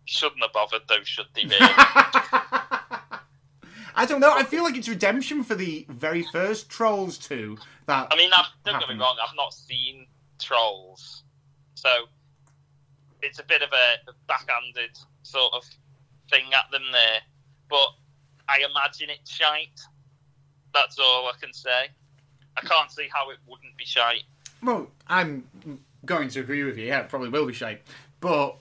Shouldn't 0.06 0.42
have 0.42 0.54
bothered 0.54 0.84
though, 0.88 1.04
should 1.04 1.26
they? 1.34 1.44
I 3.98 4.06
don't 4.06 4.20
know. 4.20 4.34
I 4.34 4.44
feel 4.44 4.64
like 4.64 4.76
it's 4.76 4.90
redemption 4.90 5.44
for 5.44 5.56
the 5.56 5.86
very 5.90 6.24
first 6.32 6.70
Trolls 6.70 7.18
2. 7.18 7.58
That 7.88 8.08
I 8.12 8.16
mean, 8.16 8.30
I've, 8.34 8.46
don't 8.64 8.80
get 8.80 8.90
me 8.90 8.96
wrong, 9.00 9.18
I've 9.22 9.36
not 9.36 9.54
seen 9.54 10.06
Trolls, 10.40 11.24
so 11.74 11.90
it's 13.22 13.40
a 13.40 13.44
bit 13.44 13.62
of 13.62 13.70
a 13.72 14.12
backhanded 14.28 14.98
sort 15.26 15.54
of 15.54 15.64
thing 16.30 16.46
at 16.54 16.70
them 16.72 16.84
there. 16.92 17.20
But 17.70 17.88
I 18.48 18.58
imagine 18.60 19.10
it's 19.10 19.32
shite. 19.32 19.80
That's 20.74 21.00
all 21.00 21.28
I 21.28 21.34
can 21.40 21.54
say. 21.54 21.88
I 22.58 22.62
can't 22.62 22.92
see 22.92 23.08
how 23.12 23.30
it 23.32 23.38
wouldn't 23.48 23.76
be 23.78 23.86
shite. 23.86 24.24
Well, 24.62 24.88
I'm 25.08 25.48
going 26.06 26.30
to 26.30 26.40
agree 26.40 26.64
with 26.64 26.78
you. 26.78 26.88
Yeah, 26.88 27.02
it 27.02 27.10
probably 27.10 27.30
will 27.30 27.46
be 27.46 27.54
shite, 27.54 27.82
but 28.22 28.56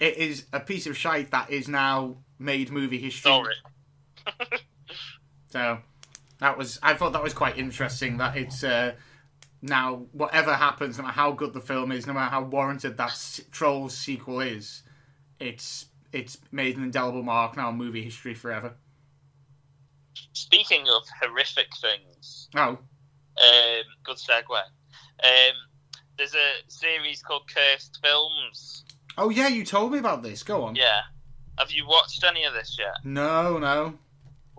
it 0.00 0.16
is 0.16 0.44
a 0.52 0.60
piece 0.60 0.86
of 0.86 0.96
shite 0.96 1.30
that 1.30 1.50
is 1.50 1.68
now 1.68 2.16
made 2.38 2.70
movie 2.70 2.98
history. 2.98 3.30
Sorry. 3.30 3.54
So 5.48 5.78
that 6.40 6.58
was. 6.58 6.78
I 6.82 6.94
thought 6.94 7.12
that 7.12 7.22
was 7.22 7.32
quite 7.32 7.56
interesting. 7.56 8.18
That 8.18 8.36
it's 8.36 8.62
uh, 8.64 8.92
now 9.62 10.02
whatever 10.12 10.52
happens, 10.54 10.98
no 10.98 11.04
matter 11.04 11.14
how 11.14 11.32
good 11.32 11.54
the 11.54 11.60
film 11.60 11.92
is, 11.92 12.06
no 12.06 12.12
matter 12.12 12.30
how 12.30 12.42
warranted 12.42 12.96
that 12.98 13.10
s- 13.10 13.40
Trolls 13.52 13.96
sequel 13.96 14.40
is, 14.40 14.82
it's 15.40 15.86
it's 16.12 16.38
made 16.52 16.76
an 16.76 16.82
indelible 16.84 17.22
mark 17.22 17.56
now 17.56 17.70
in 17.70 17.76
movie 17.76 18.02
history 18.02 18.34
forever. 18.34 18.74
Speaking 20.32 20.86
of 20.88 21.02
horrific 21.20 21.68
things, 21.80 22.48
Oh, 22.54 22.78
um, 22.78 22.78
good 24.04 24.16
segue. 24.16 24.50
Um, 24.50 25.54
there's 26.16 26.34
a 26.34 26.52
series 26.68 27.22
called 27.22 27.42
Cursed 27.54 27.98
Films. 28.02 28.84
oh 29.18 29.30
yeah, 29.30 29.48
you 29.48 29.64
told 29.64 29.92
me 29.92 29.98
about 29.98 30.22
this. 30.22 30.42
Go 30.42 30.64
on. 30.64 30.74
Yeah. 30.74 31.02
Have 31.58 31.70
you 31.70 31.86
watched 31.86 32.22
any 32.24 32.44
of 32.44 32.52
this 32.52 32.76
yet? 32.78 32.94
No, 33.04 33.58
no. 33.58 33.98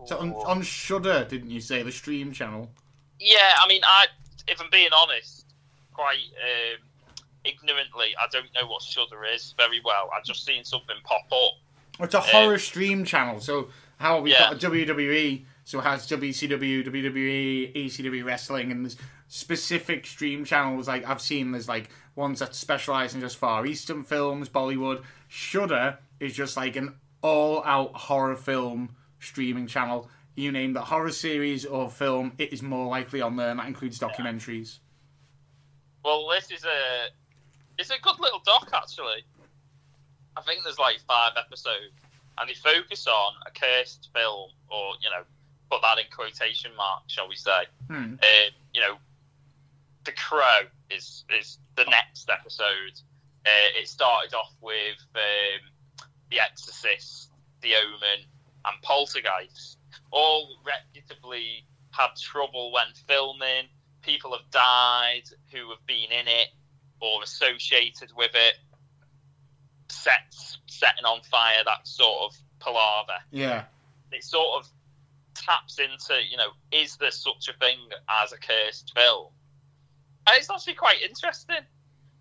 So 0.06 0.18
on, 0.20 0.34
on 0.34 0.62
Shudder, 0.62 1.26
didn't 1.30 1.52
you 1.52 1.60
say 1.60 1.84
the 1.84 1.92
stream 1.92 2.32
channel? 2.32 2.72
Yeah, 3.20 3.54
I 3.64 3.68
mean, 3.68 3.82
I 3.84 4.06
if 4.48 4.62
I'm 4.62 4.70
being 4.72 4.90
honest, 4.96 5.46
quite 5.94 6.18
um, 6.42 6.87
ignorantly, 7.48 8.10
I 8.20 8.28
don't 8.32 8.48
know 8.54 8.68
what 8.68 8.82
Shudder 8.82 9.24
is 9.26 9.54
very 9.58 9.82
well. 9.84 10.10
I've 10.16 10.24
just 10.26 10.46
seen 10.46 10.64
something 10.64 10.96
pop 11.04 11.22
up. 11.32 11.54
It's 12.00 12.14
a 12.14 12.20
uh, 12.20 12.22
horror 12.22 12.60
stream 12.60 13.06
channel. 13.06 13.40
So 13.40 13.70
how 13.98 14.20
we 14.22 14.32
Yeah. 14.32 14.40
got 14.52 14.54
a 14.54 14.68
WWE, 14.70 15.46
so 15.64 15.80
it 15.80 15.84
has 15.84 16.08
WCW, 16.08 16.84
WWE, 16.86 17.74
ECW 17.76 18.24
wrestling, 18.24 18.72
and 18.72 18.86
there's 18.86 18.98
specific 19.28 20.06
stream 20.06 20.46
channels. 20.46 20.88
Like 20.88 21.08
I've 21.08 21.22
seen, 21.22 21.52
there's 21.52 21.68
like 21.68 21.90
ones 22.16 22.40
that 22.40 22.56
specialize 22.56 23.14
in 23.16 23.22
just 23.22 23.38
Far 23.38 23.66
Eastern 23.66 24.04
films, 24.04 24.50
Bollywood. 24.50 25.04
Shudder 25.28 25.98
is 26.20 26.34
just 26.34 26.56
like 26.58 26.76
an 26.76 26.96
all-out 27.22 27.94
horror 27.94 28.36
film 28.36 28.96
streaming 29.20 29.68
channel. 29.68 30.10
You 30.36 30.52
name 30.52 30.74
the 30.74 30.82
horror 30.82 31.12
series 31.12 31.66
or 31.66 31.90
film, 31.90 32.34
it 32.38 32.54
is 32.54 32.62
more 32.62 32.86
likely 32.88 33.22
on 33.22 33.36
there, 33.38 33.50
and 33.50 33.60
that 33.60 33.66
includes 33.68 33.98
documentaries. 34.00 34.78
Well, 36.06 36.28
this 36.30 36.52
is 36.52 36.64
a 36.64 37.08
it's 37.78 37.90
a 37.90 38.00
good 38.02 38.20
little 38.20 38.42
doc 38.46 38.70
actually. 38.74 39.24
I 40.36 40.42
think 40.42 40.62
there's 40.64 40.80
like 40.80 41.00
five 41.08 41.34
episodes, 41.38 41.94
and 42.38 42.50
they 42.50 42.54
focus 42.54 43.08
on 43.08 43.34
a 43.46 43.52
cursed 43.52 44.10
film, 44.14 44.52
or 44.70 44.94
you 45.02 45.10
know, 45.10 45.24
put 45.72 45.82
that 45.82 45.98
in 45.98 46.06
quotation 46.16 46.72
marks, 46.78 47.14
shall 47.14 47.28
we 47.28 47.36
say? 47.36 47.66
Hmm. 47.88 47.94
Um, 47.94 48.52
you 48.74 48.82
know, 48.82 48.98
The 50.06 50.12
Crow 50.12 50.70
is 50.92 51.26
is 51.40 51.58
the 51.76 51.86
next 51.86 52.30
episode. 52.30 53.02
Uh, 53.46 53.80
it 53.80 53.88
started 53.88 54.34
off 54.36 54.54
with 54.62 54.98
um, 55.16 55.70
The 56.30 56.40
Exorcist, 56.40 57.32
The 57.62 57.74
Omen, 57.76 58.26
and 58.66 58.82
Poltergeist. 58.84 59.78
All 60.12 60.58
reputably 60.66 61.66
had 61.92 62.10
trouble 62.22 62.72
when 62.72 62.88
filming. 63.08 63.70
People 64.02 64.32
have 64.32 64.50
died 64.52 65.24
who 65.52 65.70
have 65.70 65.86
been 65.88 66.12
in 66.12 66.28
it 66.28 66.50
or 67.00 67.24
associated 67.24 68.12
with 68.16 68.32
it. 68.34 68.56
Sets 69.90 70.60
setting 70.68 71.06
on 71.06 71.22
fire, 71.24 71.64
that 71.66 71.88
sort 71.88 72.32
of 72.32 72.38
palaver 72.60 73.20
Yeah. 73.32 73.66
it 74.12 74.24
sort 74.24 74.60
of 74.60 74.70
taps 75.34 75.80
into, 75.80 76.20
you 76.30 76.38
know, 76.38 76.50
is 76.72 76.98
there 76.98 77.12
such 77.12 77.48
a 77.50 77.54
thing 77.54 77.78
as 78.10 78.32
a 78.34 78.38
cursed 78.38 78.92
film? 78.96 79.32
And 80.26 80.36
it's 80.38 80.50
actually 80.50 80.74
quite 80.74 81.02
interesting. 81.02 81.64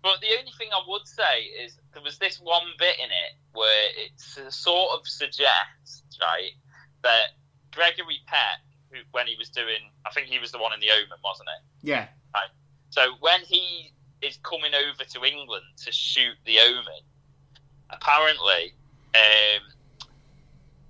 But 0.01 0.21
the 0.21 0.37
only 0.39 0.51
thing 0.57 0.69
I 0.71 0.81
would 0.87 1.07
say 1.07 1.43
is 1.65 1.77
there 1.93 2.03
was 2.03 2.19
this 2.19 2.39
one 2.39 2.67
bit 2.77 2.97
in 2.99 3.09
it 3.09 3.33
where 3.53 3.87
it 3.97 4.11
sort 4.53 4.91
of 4.93 5.07
suggests, 5.07 6.03
right, 6.21 6.51
that 7.03 7.31
Gregory 7.73 8.19
Peck, 8.27 8.61
who, 8.91 8.99
when 9.11 9.27
he 9.27 9.35
was 9.37 9.49
doing, 9.49 9.91
I 10.05 10.11
think 10.11 10.27
he 10.27 10.39
was 10.39 10.51
the 10.51 10.59
one 10.59 10.71
in 10.73 10.79
the 10.79 10.91
Omen, 10.91 11.17
wasn't 11.23 11.49
it? 11.49 11.87
Yeah. 11.87 12.07
So 12.89 13.15
when 13.19 13.41
he 13.41 13.91
is 14.21 14.37
coming 14.43 14.73
over 14.73 15.03
to 15.03 15.25
England 15.25 15.65
to 15.85 15.91
shoot 15.91 16.35
the 16.45 16.59
Omen, 16.59 17.03
apparently 17.89 18.73
um, 19.15 19.61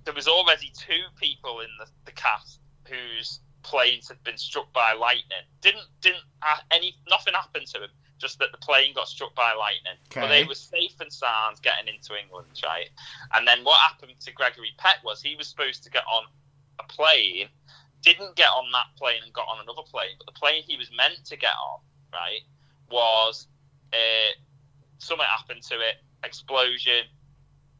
there 0.04 0.14
was 0.14 0.28
already 0.28 0.72
two 0.76 1.02
people 1.20 1.60
in 1.60 1.68
the, 1.78 1.86
the 2.06 2.12
cast 2.12 2.60
whose 2.88 3.40
planes 3.62 4.08
had 4.08 4.22
been 4.24 4.38
struck 4.38 4.72
by 4.72 4.92
lightning. 4.94 5.44
Didn't 5.60 5.84
didn't 6.00 6.24
uh, 6.42 6.56
any 6.70 6.96
nothing 7.08 7.34
happened 7.34 7.66
to 7.68 7.80
them. 7.80 7.90
Just 8.18 8.40
that 8.40 8.50
the 8.50 8.58
plane 8.58 8.94
got 8.94 9.06
struck 9.06 9.32
by 9.36 9.52
lightning, 9.52 9.94
but 10.22 10.28
they 10.28 10.42
were 10.42 10.56
safe 10.56 10.98
and 10.98 11.12
sound 11.12 11.62
getting 11.62 11.94
into 11.94 12.18
England, 12.20 12.48
right? 12.64 12.88
And 13.34 13.46
then 13.46 13.62
what 13.62 13.78
happened 13.78 14.18
to 14.18 14.32
Gregory 14.32 14.72
Peck 14.76 15.04
was 15.04 15.22
he 15.22 15.36
was 15.36 15.46
supposed 15.46 15.84
to 15.84 15.90
get 15.90 16.02
on 16.10 16.24
a 16.80 16.82
plane, 16.82 17.46
didn't 18.02 18.34
get 18.34 18.48
on 18.48 18.72
that 18.72 18.86
plane 18.98 19.20
and 19.22 19.32
got 19.32 19.46
on 19.46 19.60
another 19.62 19.86
plane, 19.86 20.16
but 20.18 20.26
the 20.26 20.36
plane 20.36 20.64
he 20.66 20.76
was 20.76 20.90
meant 20.96 21.24
to 21.26 21.36
get 21.36 21.52
on, 21.62 21.78
right, 22.12 22.40
was 22.90 23.46
uh, 23.92 23.96
something 24.98 25.26
happened 25.26 25.62
to 25.62 25.74
it, 25.76 25.96
explosion, 26.24 27.04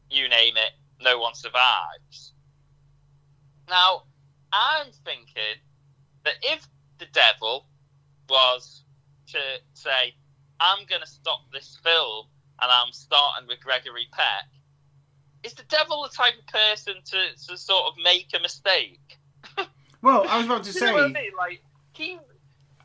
you 0.09 0.27
name 0.29 0.55
it, 0.57 0.71
no 1.01 1.19
one 1.19 1.33
survives. 1.35 2.33
Now, 3.69 4.03
I'm 4.51 4.87
thinking 5.05 5.59
that 6.25 6.33
if 6.41 6.67
the 6.97 7.05
devil 7.13 7.65
was 8.27 8.83
to 9.27 9.39
say, 9.73 10.15
I'm 10.59 10.85
going 10.87 11.01
to 11.01 11.07
stop 11.07 11.41
this 11.53 11.77
film 11.83 12.25
and 12.61 12.71
I'm 12.71 12.91
starting 12.91 13.47
with 13.47 13.59
Gregory 13.61 14.07
Peck, 14.11 14.45
is 15.43 15.53
the 15.53 15.63
devil 15.63 16.03
the 16.03 16.09
type 16.15 16.33
of 16.37 16.47
person 16.47 16.95
to, 17.05 17.17
to 17.47 17.57
sort 17.57 17.85
of 17.87 17.93
make 18.03 18.27
a 18.35 18.41
mistake? 18.41 19.17
Well, 20.01 20.25
I 20.29 20.37
was 20.37 20.45
about 20.45 20.63
to 20.63 20.71
Do 20.71 20.79
you 20.79 20.85
know 20.85 20.93
what 20.93 21.03
I 21.03 21.07
say, 21.07 21.13
mean? 21.13 21.31
Like 21.37 21.61
he, 21.91 22.17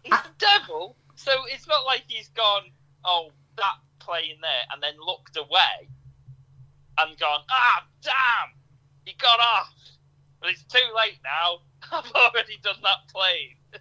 he's 0.03 0.13
I- 0.13 0.23
the 0.23 0.47
devil, 0.47 0.97
so 1.25 1.33
it's 1.51 1.67
not 1.67 1.85
like 1.87 2.03
he's 2.07 2.29
gone, 2.29 2.63
oh, 3.05 3.31
that 3.57 3.77
plane 3.99 4.37
there, 4.43 4.65
and 4.73 4.83
then 4.83 4.95
looked 5.05 5.37
away 5.37 5.89
and 6.99 7.19
gone, 7.19 7.41
ah, 7.51 7.85
damn, 8.03 8.13
he 9.05 9.15
got 9.21 9.41
off. 9.41 9.73
But 10.41 10.51
it's 10.51 10.65
too 10.65 10.79
late 10.97 11.19
now. 11.25 11.59
I've 11.99 12.11
already 12.13 12.59
done 12.63 12.77
that 12.83 13.09
plane. 13.13 13.81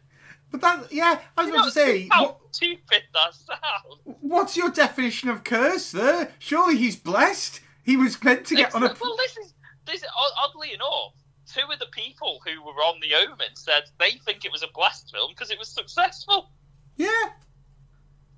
but 0.52 0.62
that, 0.62 0.92
yeah, 0.92 1.20
I 1.38 1.42
was 1.42 1.48
You 1.50 1.56
about 1.56 1.66
to 1.66 1.72
say, 1.72 2.08
how 2.10 2.24
what, 2.26 2.40
stupid 2.52 3.04
that 3.14 3.34
sounds. 3.34 4.18
what's 4.22 4.56
your 4.58 4.70
definition 4.70 5.30
of 5.30 5.44
curse 5.44 5.92
there? 5.92 6.32
Surely 6.40 6.78
he's 6.78 6.96
blessed. 6.96 7.60
He 7.84 7.98
was 7.98 8.22
meant 8.24 8.46
to 8.46 8.56
get 8.56 8.74
on 8.74 8.84
a. 8.84 8.96
well, 9.02 9.18
this 9.18 9.38
is 9.38 9.54
this. 9.86 10.02
is- 10.04 10.10
Oddly 10.42 10.74
enough, 10.74 11.14
two 11.46 11.70
of 11.72 11.80
the 11.80 11.88
people 11.92 12.40
who 12.46 12.62
were 12.64 12.72
on 12.82 13.00
the 13.02 13.14
Omen 13.16 13.56
said 13.56 13.84
they 14.00 14.12
think 14.26 14.46
it 14.46 14.52
was 14.54 14.64
a 14.64 14.68
blast 14.74 15.12
film 15.14 15.32
because 15.34 15.52
it 15.52 15.60
was 15.60 15.68
successful. 15.68 16.50
Yeah. 16.98 17.30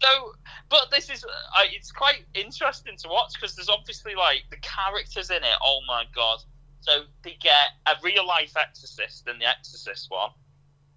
So, 0.02 0.34
but 0.70 0.91
this 0.91 1.10
is 1.10 1.24
uh, 1.24 1.62
it's 1.72 1.91
quite 1.91 2.26
interesting 2.34 2.96
to 2.98 3.08
watch 3.08 3.34
because 3.34 3.56
there's 3.56 3.70
obviously 3.70 4.13
like 4.15 4.44
the 4.50 4.58
characters 4.58 5.30
in 5.30 5.38
it. 5.38 5.58
Oh 5.63 5.82
my 5.88 6.04
god! 6.13 6.39
So 6.82 7.04
they 7.24 7.38
get 7.41 7.70
a 7.88 7.94
real 8.04 8.28
life 8.28 8.56
exorcist 8.58 9.28
in 9.28 9.39
the 9.39 9.46
Exorcist 9.46 10.08
one, 10.10 10.30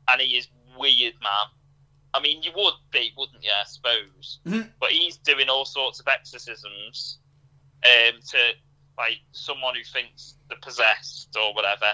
and 0.09 0.21
he 0.21 0.37
is 0.37 0.49
weird, 0.79 1.15
man. 1.23 1.47
I 2.15 2.21
mean, 2.21 2.43
you 2.43 2.51
would 2.57 2.75
be, 2.91 3.13
wouldn't 3.17 3.43
you? 3.43 3.51
I 3.51 3.65
suppose. 3.65 4.41
Mhm. 4.47 4.73
But 4.81 4.91
he's 4.91 5.17
doing 5.19 5.49
all 5.49 5.65
sorts 5.65 6.01
of 6.01 6.09
exorcisms 6.09 7.19
um, 7.85 8.21
to 8.31 8.39
like 8.97 9.21
someone 9.33 9.75
who 9.77 9.85
thinks 9.85 10.35
they're 10.49 10.59
possessed 10.61 11.37
or 11.41 11.55
whatever. 11.55 11.93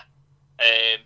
Um, 0.59 1.01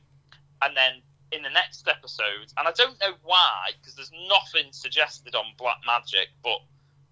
and 0.63 0.77
then 0.77 1.03
in 1.33 1.43
the 1.43 1.51
next 1.51 1.87
episode, 1.89 2.53
and 2.57 2.67
I 2.67 2.73
don't 2.73 2.99
know 3.01 3.13
why, 3.23 3.71
because 3.81 3.95
there's 3.95 4.11
nothing 4.29 4.73
suggested 4.73 5.35
on 5.35 5.45
Black 5.59 5.79
Magic, 5.87 6.29
but 6.43 6.59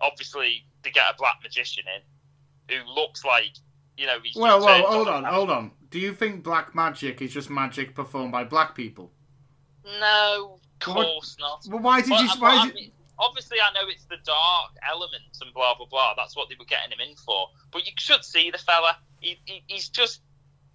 obviously 0.00 0.64
they 0.82 0.90
get 0.90 1.04
a 1.10 1.14
black 1.18 1.38
magician 1.42 1.84
in 1.94 2.76
who 2.76 2.90
looks 2.92 3.24
like, 3.24 3.52
you 3.96 4.06
know, 4.06 4.18
he's 4.22 4.32
just 4.34 4.42
Well, 4.42 4.64
well, 4.64 4.86
hold 4.86 5.08
on. 5.08 5.24
on, 5.24 5.32
hold 5.32 5.50
on. 5.50 5.70
Do 5.90 5.98
you 5.98 6.12
think 6.12 6.42
black 6.42 6.74
magic 6.74 7.22
is 7.22 7.32
just 7.32 7.48
magic 7.50 7.94
performed 7.94 8.32
by 8.32 8.44
black 8.44 8.74
people? 8.74 9.12
No, 9.84 10.58
of 10.62 10.78
course 10.80 11.36
not. 11.38 11.64
Well, 11.68 11.80
why 11.80 12.00
did 12.00 12.10
But- 12.10 12.20
you? 12.22 12.28
Why 12.40 12.56
I 12.56 12.72
mean, 12.72 12.92
obviously, 13.18 13.58
I 13.60 13.72
know 13.72 13.88
it's 13.88 14.04
the 14.06 14.16
dark 14.24 14.72
elements 14.88 15.40
and 15.40 15.52
blah 15.54 15.74
blah 15.76 15.86
blah. 15.86 16.14
That's 16.16 16.34
what 16.36 16.48
they 16.48 16.56
were 16.58 16.64
getting 16.64 16.92
him 16.92 17.00
in 17.00 17.14
for. 17.16 17.50
But 17.70 17.86
you 17.86 17.92
should 17.98 18.24
see 18.24 18.50
the 18.50 18.58
fella. 18.58 18.98
He, 19.20 19.38
he, 19.44 19.62
he's 19.68 19.88
just 19.88 20.20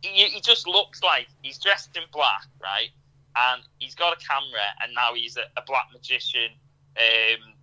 he, 0.01 0.25
he 0.30 0.41
just 0.41 0.67
looks 0.67 1.04
like 1.04 1.27
he's 1.41 1.60
dressed 1.60 1.95
in 1.95 2.04
black, 2.12 2.45
right? 2.62 2.89
And 3.35 3.63
he's 3.79 3.95
got 3.95 4.13
a 4.13 4.25
camera, 4.25 4.67
and 4.83 4.93
now 4.93 5.13
he's 5.13 5.37
a, 5.37 5.43
a 5.57 5.63
black 5.65 5.87
magician. 5.93 6.51
Um, 6.97 7.53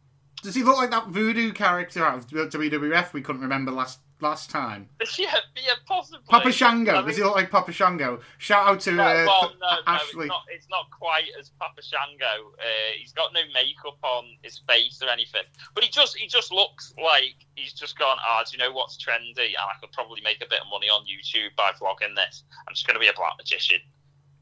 does 0.42 0.54
he 0.54 0.62
look 0.62 0.76
like 0.76 0.90
that 0.90 1.08
voodoo 1.08 1.52
character 1.52 2.04
out 2.04 2.18
of 2.18 2.26
WWF 2.28 3.12
we 3.12 3.22
couldn't 3.22 3.42
remember 3.42 3.72
last 3.72 3.98
last 4.20 4.50
time? 4.50 4.88
yeah, 5.18 5.34
yeah, 5.56 5.72
possibly. 5.86 6.24
Papa 6.28 6.52
Shango. 6.52 6.98
I 6.98 7.02
does 7.02 7.16
he 7.16 7.22
look 7.22 7.34
like 7.34 7.50
Papa 7.50 7.72
Shango? 7.72 8.20
Shout 8.38 8.68
out 8.68 8.80
to 8.80 8.92
No, 8.92 9.02
uh, 9.02 9.24
well, 9.26 9.52
no, 9.60 9.66
no, 9.66 9.82
Ashley. 9.86 10.26
it's 10.26 10.28
not. 10.28 10.42
It's 10.48 10.68
not 10.70 10.86
quite 10.96 11.26
as 11.38 11.50
Papa 11.58 11.82
Shango. 11.82 12.52
Uh, 12.58 12.92
he's 12.98 13.12
got 13.12 13.32
no 13.34 13.40
makeup 13.52 13.98
on 14.02 14.24
his 14.42 14.60
face 14.68 15.00
or 15.02 15.08
anything, 15.08 15.42
but 15.74 15.82
he 15.82 15.90
just 15.90 16.16
he 16.16 16.28
just 16.28 16.52
looks 16.52 16.94
like 17.02 17.34
he's 17.56 17.72
just 17.72 17.98
gone. 17.98 18.18
Ah, 18.26 18.44
do 18.48 18.56
you 18.56 18.62
know 18.62 18.72
what's 18.72 18.96
trendy? 18.96 19.38
And 19.38 19.66
I 19.68 19.74
could 19.80 19.92
probably 19.92 20.20
make 20.22 20.36
a 20.36 20.48
bit 20.48 20.60
of 20.60 20.66
money 20.70 20.88
on 20.88 21.02
YouTube 21.02 21.54
by 21.56 21.72
vlogging 21.72 22.14
this. 22.14 22.44
I'm 22.68 22.74
just 22.74 22.86
going 22.86 22.94
to 22.94 23.00
be 23.00 23.08
a 23.08 23.12
black 23.14 23.32
magician. 23.38 23.80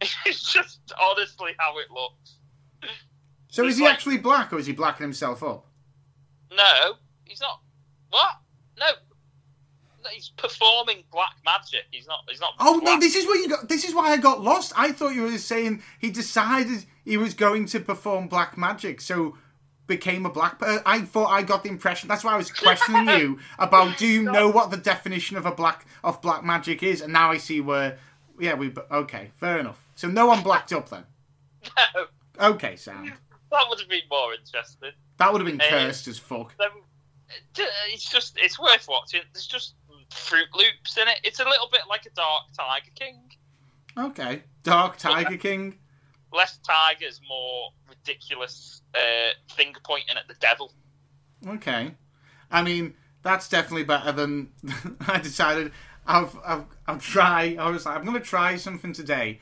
it's 0.26 0.52
just 0.52 0.81
honestly 1.00 1.52
how 1.58 1.79
it 1.79 1.90
looks. 1.90 2.37
so 3.48 3.66
is 3.66 3.79
he 3.79 3.85
like- 3.85 3.94
actually 3.94 4.18
black 4.18 4.52
or 4.52 4.58
is 4.58 4.66
he 4.66 4.73
blacking 4.73 5.04
himself 5.04 5.42
up? 5.42 5.66
No, 6.56 6.94
he's 7.25 7.40
not. 7.40 7.60
What? 8.10 8.31
No. 8.79 8.87
He's 10.14 10.31
performing 10.37 11.02
black 11.10 11.35
magic. 11.44 11.83
He's 11.90 12.06
not. 12.06 12.21
He's 12.29 12.40
not. 12.40 12.52
Oh 12.60 12.81
no! 12.83 12.98
This 13.00 13.16
is 13.16 13.27
where 13.27 13.37
you 13.37 13.48
got. 13.48 13.68
This 13.68 13.85
is 13.85 13.92
why 13.92 14.12
I 14.12 14.16
got 14.18 14.40
lost. 14.40 14.73
I 14.77 14.92
thought 14.92 15.14
you 15.16 15.23
were 15.23 15.37
saying 15.37 15.83
he 15.98 16.10
decided 16.10 16.85
he 17.04 17.16
was 17.16 17.35
going 17.35 17.66
to 17.66 17.81
perform 17.81 18.29
black 18.29 18.56
magic, 18.56 19.00
so 19.00 19.37
became 19.88 20.25
a 20.25 20.31
black. 20.31 20.60
per- 20.60 20.81
I 20.87 21.00
thought 21.00 21.27
I 21.31 21.42
got 21.42 21.64
the 21.64 21.71
impression. 21.71 22.08
That's 22.08 22.23
why 22.23 22.35
I 22.35 22.37
was 22.37 22.52
questioning 22.52 23.08
you 23.18 23.40
about. 23.58 23.98
Do 23.98 24.06
you 24.06 24.23
know 24.23 24.48
what 24.48 24.71
the 24.71 24.77
definition 24.77 25.37
of 25.37 25.44
a 25.44 25.50
black 25.50 25.85
of 26.04 26.23
black 26.23 26.44
magic 26.44 26.85
is? 26.85 27.00
And 27.00 27.12
now 27.12 27.33
I 27.33 27.38
see 27.38 27.60
where. 27.60 27.98
Yeah, 28.38 28.54
we. 28.54 28.73
Okay, 28.92 29.33
fair 29.35 29.58
enough. 29.58 29.85
So 29.97 30.09
no 30.09 30.27
one 30.27 30.42
blacked 30.42 30.73
up 30.73 30.88
then. 30.88 31.05
No, 31.94 32.07
Okay, 32.51 32.77
sound. 32.77 33.13
that 33.51 33.65
would 33.69 33.81
have 33.81 33.88
been 33.88 34.03
more 34.11 34.33
interesting. 34.35 34.90
That 35.19 35.33
would 35.33 35.40
have 35.40 35.51
been 35.51 35.61
Uh, 35.61 35.69
cursed 35.71 36.07
as 36.07 36.19
fuck. 36.19 36.55
So, 36.59 37.65
it's 37.88 38.09
just 38.09 38.37
it's 38.38 38.59
worth 38.59 38.87
watching. 38.88 39.23
There's 39.33 39.47
just 39.47 39.75
Fruit 40.13 40.47
Loops 40.55 40.97
in 40.97 41.09
it. 41.09 41.19
It's 41.25 41.40
a 41.40 41.44
little 41.44 41.69
bit 41.73 41.81
like 41.88 42.07
a 42.07 42.11
Dark 42.11 42.44
Tiger 42.57 42.90
King. 42.94 43.21
Okay. 43.99 44.42
Dark 44.63 44.97
Tiger 44.99 45.37
King. 45.37 45.79
Less 46.33 46.59
tigers, 46.59 47.21
more 47.29 47.71
ridiculous 47.88 48.83
uh, 48.94 49.31
finger 49.55 49.81
pointing 49.85 50.17
at 50.17 50.29
the 50.29 50.35
devil. 50.35 50.73
Okay. 51.47 51.94
I 52.51 52.63
mean, 52.63 52.94
that's 53.23 53.49
definitely 53.49 53.85
better 53.85 54.13
than 54.13 54.51
I 55.09 55.19
decided. 55.19 55.73
I've, 56.07 56.37
I've, 56.44 56.65
I'll 56.87 56.99
try. 56.99 57.57
I 57.59 57.71
was 57.71 57.87
like, 57.87 57.97
I'm 57.97 58.05
going 58.05 58.21
to 58.21 58.25
try 58.25 58.57
something 58.57 58.92
today. 58.92 59.40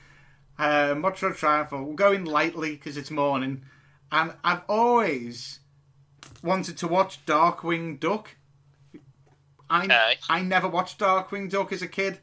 Um, 0.59 1.03
what 1.03 1.19
should 1.19 1.33
I 1.33 1.35
try 1.35 1.65
for? 1.65 1.83
We'll 1.83 1.95
go 1.95 2.13
in 2.13 2.25
lightly 2.25 2.73
because 2.73 2.97
it's 2.97 3.11
morning. 3.11 3.63
And 4.13 4.35
I've 4.45 4.63
always 4.69 5.61
wanted 6.43 6.77
to 6.79 6.89
watch 6.89 7.25
Darkwing 7.27 7.99
Duck. 7.99 8.37
I. 9.69 9.87
I 10.29 10.43
never 10.43 10.69
watched 10.69 10.99
Darkwing 10.99 11.51
Duck 11.51 11.73
as 11.73 11.83
a 11.83 11.89
kid. 11.89 12.19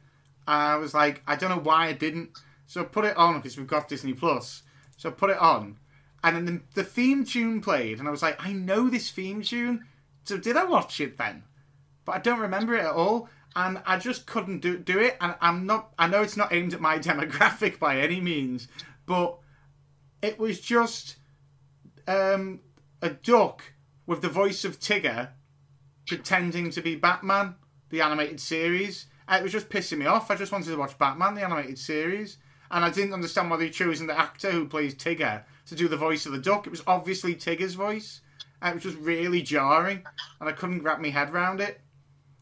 I 0.47 0.75
was 0.77 0.93
like, 0.93 1.21
I 1.27 1.35
don't 1.35 1.49
know 1.49 1.59
why 1.59 1.87
I 1.87 1.93
didn't. 1.93 2.37
So 2.67 2.81
I 2.81 2.85
put 2.85 3.05
it 3.05 3.17
on 3.17 3.37
because 3.37 3.57
we've 3.57 3.67
got 3.67 3.89
Disney 3.89 4.13
Plus. 4.13 4.63
So 4.95 5.09
I 5.09 5.11
put 5.13 5.31
it 5.31 5.39
on, 5.39 5.77
and 6.23 6.35
then 6.35 6.45
the, 6.45 6.61
the 6.75 6.83
theme 6.83 7.25
tune 7.25 7.59
played, 7.59 7.97
and 7.97 8.07
I 8.07 8.11
was 8.11 8.21
like, 8.21 8.37
I 8.39 8.53
know 8.53 8.87
this 8.87 9.09
theme 9.09 9.41
tune. 9.41 9.85
So 10.25 10.37
did 10.37 10.55
I 10.55 10.63
watch 10.63 11.01
it 11.01 11.17
then? 11.17 11.43
But 12.05 12.15
I 12.15 12.19
don't 12.19 12.39
remember 12.39 12.75
it 12.75 12.85
at 12.85 12.93
all, 12.93 13.27
and 13.55 13.81
I 13.85 13.97
just 13.97 14.25
couldn't 14.25 14.59
do 14.59 14.77
do 14.77 14.99
it. 14.99 15.17
And 15.21 15.35
I'm 15.41 15.65
not. 15.65 15.93
I 15.97 16.07
know 16.07 16.21
it's 16.21 16.37
not 16.37 16.53
aimed 16.53 16.73
at 16.73 16.81
my 16.81 16.97
demographic 16.99 17.79
by 17.79 17.99
any 17.99 18.19
means, 18.19 18.67
but 19.05 19.37
it 20.21 20.39
was 20.39 20.59
just 20.59 21.15
um, 22.07 22.61
a 23.01 23.09
duck 23.09 23.63
with 24.05 24.21
the 24.21 24.29
voice 24.29 24.65
of 24.65 24.79
Tigger 24.79 25.29
pretending 26.07 26.69
to 26.71 26.81
be 26.81 26.95
Batman, 26.95 27.55
the 27.89 28.01
animated 28.01 28.39
series. 28.39 29.05
It 29.31 29.43
was 29.43 29.51
just 29.51 29.69
pissing 29.69 29.99
me 29.99 30.05
off. 30.05 30.29
I 30.29 30.35
just 30.35 30.51
wanted 30.51 30.71
to 30.71 30.77
watch 30.77 30.97
Batman, 30.97 31.35
the 31.35 31.43
animated 31.43 31.79
series. 31.79 32.37
And 32.69 32.83
I 32.83 32.89
didn't 32.89 33.13
understand 33.13 33.49
why 33.49 33.57
they'd 33.57 33.69
chosen 33.69 34.07
the 34.07 34.17
actor 34.17 34.51
who 34.51 34.67
plays 34.67 34.95
Tigger 34.95 35.43
to 35.67 35.75
do 35.75 35.87
the 35.87 35.97
voice 35.97 36.25
of 36.25 36.31
the 36.31 36.37
duck. 36.37 36.67
It 36.67 36.71
was 36.71 36.83
obviously 36.87 37.35
Tigger's 37.35 37.75
voice. 37.75 38.21
It 38.63 38.73
was 38.73 38.83
just 38.83 38.97
really 38.97 39.41
jarring. 39.41 40.03
And 40.39 40.49
I 40.49 40.51
couldn't 40.51 40.83
wrap 40.83 40.99
my 40.99 41.09
head 41.09 41.29
around 41.29 41.61
it. 41.61 41.81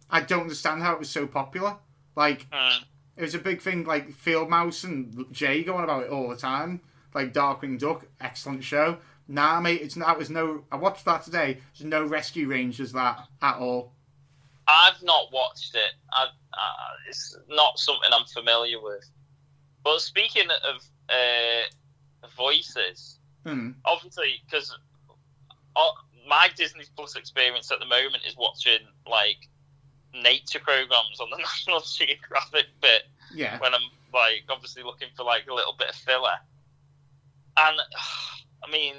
I 0.10 0.22
don't 0.22 0.42
understand 0.42 0.82
how 0.82 0.94
it 0.94 1.00
was 1.00 1.10
so 1.10 1.28
popular. 1.28 1.78
Like, 2.16 2.48
Hmm. 2.52 2.84
it 3.16 3.22
was 3.22 3.36
a 3.36 3.40
big 3.40 3.62
thing, 3.62 3.84
like 3.86 4.12
Field 4.14 4.50
Mouse 4.50 4.84
and 4.84 5.26
Jay 5.32 5.64
going 5.64 5.84
about 5.84 6.04
it 6.04 6.10
all 6.10 6.30
the 6.30 6.36
time. 6.38 6.82
Like 7.14 7.34
Darkwing 7.34 7.80
Duck, 7.80 8.06
excellent 8.20 8.64
show. 8.64 9.00
Nah, 9.28 9.60
mate, 9.60 9.82
it's 9.82 9.96
that 9.96 10.18
was 10.18 10.30
no. 10.30 10.66
I 10.72 10.76
watched 10.76 11.06
that 11.06 11.24
today. 11.24 11.60
There's 11.78 11.86
no 11.88 12.04
Rescue 12.04 12.48
Rangers 12.48 12.92
that 12.94 13.28
at 13.42 13.58
all. 13.58 13.94
I've 14.68 15.02
not 15.04 15.32
watched 15.32 15.74
it. 15.76 15.92
I, 16.12 16.24
uh, 16.26 16.94
it's 17.08 17.36
not 17.48 17.78
something 17.80 18.10
I'm 18.14 18.26
familiar 18.28 18.82
with. 18.82 19.08
But 19.84 20.00
speaking 20.02 20.48
of 20.68 20.84
uh, 21.10 22.28
voices, 22.36 23.20
Hmm. 23.46 23.72
obviously, 23.86 24.42
because 24.46 24.76
my 26.28 26.50
Disney 26.56 26.84
Plus 26.96 27.16
experience 27.16 27.72
at 27.72 27.80
the 27.80 27.86
moment 27.86 28.24
is 28.28 28.36
watching 28.38 28.80
like 29.08 29.48
nature 30.14 30.60
programs 30.60 31.20
on 31.20 31.30
the 31.30 31.38
National 31.40 31.82
Geographic 31.82 32.66
bit 32.82 33.04
Yeah. 33.34 33.60
when 33.60 33.74
I'm 33.74 33.82
like 34.14 34.44
obviously 34.50 34.84
looking 34.84 35.10
for 35.16 35.24
like 35.24 35.48
a 35.50 35.54
little 35.54 35.76
bit 35.78 35.90
of 35.90 35.96
filler. 35.96 36.38
And 37.58 37.78
I 38.64 38.72
mean, 38.72 38.96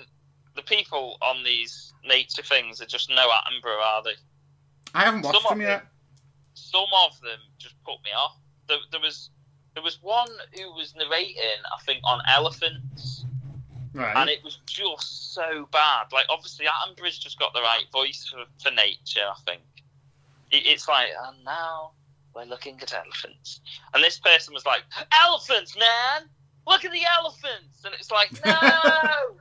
the 0.57 0.63
people 0.63 1.17
on 1.23 1.43
these 1.45 1.93
nature 2.05 2.43
things 2.43 2.81
are 2.81 2.87
just 2.87 3.09
no 3.11 3.29
Attenborough, 3.29 3.83
are 3.83 4.03
they? 4.03 4.15
I 4.95 5.05
haven't 5.05 5.23
watched 5.23 5.37
Some 5.43 5.47
of 5.53 5.59
them 5.59 5.61
yet. 5.67 5.85
some 6.55 6.87
of 7.07 7.21
them 7.21 7.39
just 7.59 7.75
put 7.85 8.03
me 8.05 8.11
off. 8.17 8.37
There, 8.69 8.79
there 8.91 9.01
was 9.01 9.31
there 9.75 9.83
was 9.85 9.99
one 10.03 10.29
who 10.57 10.73
was 10.75 10.95
narrating, 10.97 11.37
I 11.77 11.81
think, 11.85 12.01
on 12.03 12.21
elephants, 12.29 13.25
Right. 13.93 14.17
and 14.17 14.29
it 14.29 14.43
was 14.43 14.59
just 14.67 15.33
so 15.33 15.69
bad. 15.73 16.07
Like, 16.13 16.27
obviously, 16.29 16.67
Attenborough's 16.67 17.19
just 17.19 17.39
got 17.39 17.53
the 17.55 17.61
right 17.61 17.85
voice 17.93 18.27
for, 18.29 18.45
for 18.61 18.75
nature. 18.75 19.21
I 19.31 19.39
think 19.47 19.63
it's 20.51 20.89
like, 20.89 21.09
and 21.27 21.45
now 21.45 21.93
we're 22.35 22.45
looking 22.45 22.79
at 22.81 22.93
elephants, 22.93 23.61
and 23.95 24.03
this 24.03 24.19
person 24.19 24.55
was 24.55 24.67
like, 24.67 24.83
"Elephants, 25.25 25.77
man, 25.77 26.29
look 26.67 26.85
at 26.85 26.93
the 26.93 27.03
elephants," 27.19 27.85
and 27.85 27.95
it's 27.95 28.11
like, 28.11 28.33
no. 28.45 29.37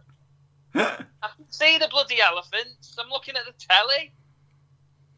I 0.76 1.30
can 1.36 1.50
see 1.50 1.78
the 1.78 1.88
bloody 1.88 2.22
elephants. 2.22 2.96
I'm 3.00 3.10
looking 3.10 3.36
at 3.36 3.46
the 3.46 3.54
telly. 3.60 4.14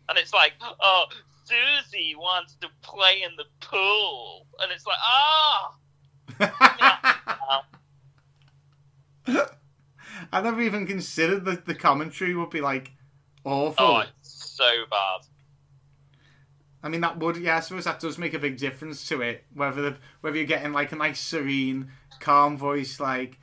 And 0.09 0.17
it's 0.17 0.33
like, 0.33 0.53
oh, 0.61 1.05
Susie 1.45 2.15
wants 2.15 2.55
to 2.61 2.67
play 2.81 3.21
in 3.23 3.31
the 3.37 3.45
pool. 3.65 4.47
And 4.59 4.71
it's 4.71 4.85
like, 4.85 4.97
ah! 5.01 5.77
I 10.33 10.41
never 10.41 10.61
even 10.61 10.87
considered 10.87 11.45
that 11.45 11.65
the 11.65 11.75
commentary 11.75 12.35
would 12.35 12.49
be 12.49 12.61
like 12.61 12.91
awful. 13.43 13.85
Oh, 13.85 13.99
it's 13.99 14.55
so 14.55 14.69
bad. 14.89 15.21
I 16.83 16.89
mean, 16.89 17.01
that 17.01 17.19
would, 17.19 17.37
yeah, 17.37 17.57
I 17.57 17.59
suppose 17.59 17.83
that 17.85 17.99
does 17.99 18.17
make 18.17 18.33
a 18.33 18.39
big 18.39 18.57
difference 18.57 19.07
to 19.09 19.21
it. 19.21 19.43
Whether 19.53 19.81
the, 19.81 19.97
whether 20.21 20.37
you're 20.37 20.45
getting 20.45 20.73
like 20.73 20.91
a 20.91 20.95
nice, 20.95 21.19
serene, 21.19 21.91
calm 22.19 22.57
voice, 22.57 22.99
like, 22.99 23.39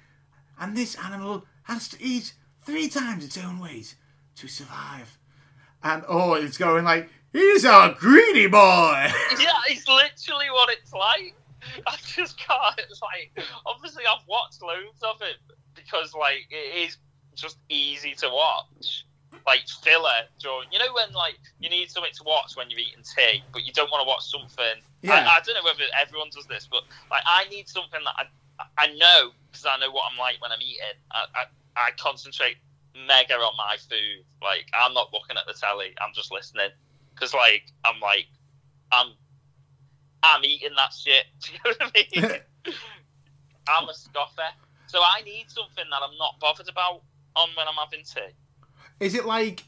and 0.59 0.77
this 0.77 0.97
animal 0.97 1.45
has 1.65 1.89
to 1.91 2.03
eat 2.03 2.35
three 2.65 2.89
times 2.89 3.25
its 3.25 3.39
own 3.39 3.61
weight 3.61 3.95
to 4.37 4.49
survive, 4.49 5.19
and 5.83 6.05
oh, 6.09 6.35
it's 6.35 6.59
going 6.59 6.85
like, 6.85 7.09
he's 7.33 7.65
a 7.65 7.95
greedy 7.99 8.47
boy. 8.47 9.07
Yeah, 9.39 9.61
it's 9.69 9.87
literally 9.87 10.51
what 10.51 10.71
it's 10.71 10.93
like. 10.93 11.35
I 11.87 11.97
just 12.05 12.39
can't. 12.39 12.81
Like, 13.03 13.47
obviously, 13.67 14.05
I've 14.05 14.27
watched 14.29 14.63
loads 14.63 15.03
of 15.03 15.21
it 15.23 15.37
because, 15.75 16.15
like, 16.15 16.47
it 16.51 16.89
is 16.89 16.99
just 17.35 17.59
easy 17.69 18.15
to 18.15 18.29
watch. 18.29 19.05
Like 19.49 19.65
filler 19.81 20.29
during, 20.39 20.69
you 20.69 20.79
know, 20.79 20.93
when 20.93 21.09
like 21.17 21.41
you 21.59 21.71
need 21.73 21.89
something 21.89 22.13
to 22.13 22.25
watch 22.25 22.53
when 22.53 22.69
you're 22.69 22.85
eating 22.85 23.01
tea, 23.01 23.41
but 23.51 23.65
you 23.65 23.73
don't 23.73 23.89
want 23.89 24.05
to 24.05 24.09
watch 24.09 24.29
something. 24.29 24.85
Yeah. 25.01 25.25
I, 25.25 25.37
I 25.37 25.41
don't 25.41 25.57
know 25.57 25.65
whether 25.65 25.89
everyone 25.97 26.29
does 26.29 26.45
this, 26.45 26.69
but 26.71 26.85
like 27.11 27.25
I 27.25 27.49
need 27.49 27.67
something 27.67 28.05
that 28.05 28.13
I 28.21 28.29
I 28.77 28.87
know 28.93 29.33
because 29.49 29.65
I 29.65 29.81
know 29.81 29.91
what 29.91 30.05
I'm 30.13 30.19
like 30.19 30.37
when 30.43 30.53
I'm 30.53 30.61
eating. 30.61 31.01
I, 31.11 31.25
I 31.33 31.43
I 31.81 31.91
concentrate 31.97 32.61
mega 32.93 33.41
on 33.41 33.57
my 33.57 33.77
food. 33.89 34.29
Like 34.43 34.69
I'm 34.77 34.93
not 34.93 35.13
looking 35.17 35.41
at 35.41 35.47
the 35.47 35.55
telly. 35.55 35.97
I'm 36.05 36.13
just 36.13 36.31
listening 36.31 36.69
because 37.15 37.33
like 37.33 37.65
I'm 37.85 38.01
like 38.01 38.27
I'm 38.93 39.17
I'm 40.23 40.45
eating 40.45 40.77
that 40.77 40.93
shit. 40.93 41.25
Do 41.41 41.53
you 41.53 41.59
know 41.65 41.77
what 41.79 41.93
I 41.97 42.21
mean? 42.21 42.75
I'm 43.69 43.89
a 43.89 43.95
scoffer, 43.95 44.51
so 44.87 44.99
I 45.01 45.23
need 45.25 45.47
something 45.49 45.85
that 45.91 46.01
I'm 46.03 46.17
not 46.19 46.41
bothered 46.41 46.69
about 46.69 47.03
on 47.37 47.49
when 47.57 47.69
I'm 47.69 47.75
having 47.75 48.05
tea. 48.05 48.35
Is 49.01 49.15
it 49.15 49.25
like 49.27 49.65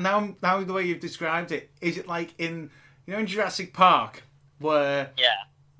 now? 0.00 0.34
Now 0.42 0.62
the 0.62 0.72
way 0.72 0.84
you've 0.84 1.00
described 1.00 1.52
it, 1.52 1.70
is 1.80 1.96
it 1.98 2.06
like 2.08 2.34
in 2.38 2.70
you 3.06 3.12
know 3.14 3.18
in 3.20 3.26
Jurassic 3.26 3.72
Park 3.72 4.22
where 4.58 5.10
Yeah. 5.18 5.26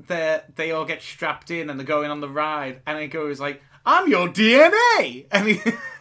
they 0.07 0.41
they 0.57 0.70
all 0.73 0.85
get 0.85 1.03
strapped 1.03 1.51
in 1.51 1.70
and 1.70 1.79
they're 1.79 1.87
going 1.87 2.11
on 2.11 2.20
the 2.20 2.29
ride, 2.29 2.81
and 2.87 2.99
it 2.99 3.09
goes 3.09 3.39
like, 3.41 3.62
"I'm 3.87 4.09
your 4.09 4.29
DNA," 4.29 5.27
and 5.33 5.49
he 5.49 5.61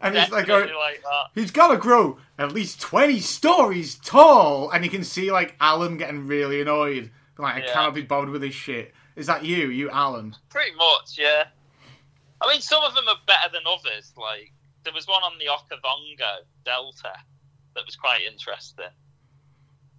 and 0.00 0.16
he's 0.16 0.30
like, 0.30 0.46
going, 0.46 0.72
like 0.74 1.02
he's 1.34 1.50
got 1.50 1.68
to 1.68 1.76
grow 1.76 2.18
at 2.38 2.52
least 2.52 2.80
twenty 2.80 3.20
stories 3.20 3.94
tall, 3.96 4.70
and 4.70 4.84
you 4.84 4.90
can 4.90 5.04
see 5.04 5.30
like 5.32 5.54
Alan 5.60 5.96
getting 5.96 6.26
really 6.26 6.60
annoyed, 6.60 7.10
like 7.38 7.54
I 7.56 7.58
Yeah. 7.66 7.72
cannot 7.72 7.94
be 7.94 8.02
bothered 8.02 8.30
with 8.30 8.42
this 8.42 8.54
shit. 8.54 8.92
Is 9.16 9.26
that 9.26 9.44
you, 9.44 9.68
you 9.68 9.90
Alan? 9.90 10.34
Pretty 10.48 10.74
much, 10.74 11.18
yeah. 11.18 11.44
I 12.40 12.50
mean, 12.50 12.60
some 12.62 12.82
of 12.82 12.94
them 12.94 13.04
are 13.08 13.18
better 13.26 13.50
than 13.52 13.62
others. 13.66 14.12
Like 14.16 14.52
there 14.84 14.92
was 14.92 15.06
one 15.06 15.22
on 15.22 15.32
the 15.38 15.46
Okavango 15.46 16.44
Delta 16.64 17.12
that 17.74 17.86
was 17.86 17.96
quite 17.96 18.22
interesting. 18.22 18.92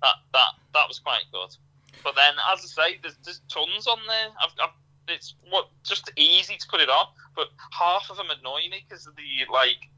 That 0.01 0.15
that 0.33 0.53
that 0.73 0.87
was 0.87 0.99
quite 0.99 1.23
good. 1.31 1.55
But 2.03 2.15
then, 2.15 2.33
as 2.51 2.59
I 2.59 2.89
say, 2.89 2.99
there's, 3.01 3.15
there's 3.23 3.41
tons 3.47 3.87
on 3.87 3.99
there. 4.07 4.27
I've, 4.43 4.51
I've, 4.61 4.75
it's 5.07 5.35
what 5.49 5.69
just 5.83 6.11
easy 6.17 6.57
to 6.57 6.67
put 6.67 6.81
it 6.81 6.89
on, 6.89 7.07
but 7.35 7.47
half 7.71 8.09
of 8.09 8.17
them 8.17 8.27
annoy 8.29 8.61
me 8.69 8.85
because 8.87 9.07
of 9.07 9.15
the 9.15 9.51
like 9.51 9.89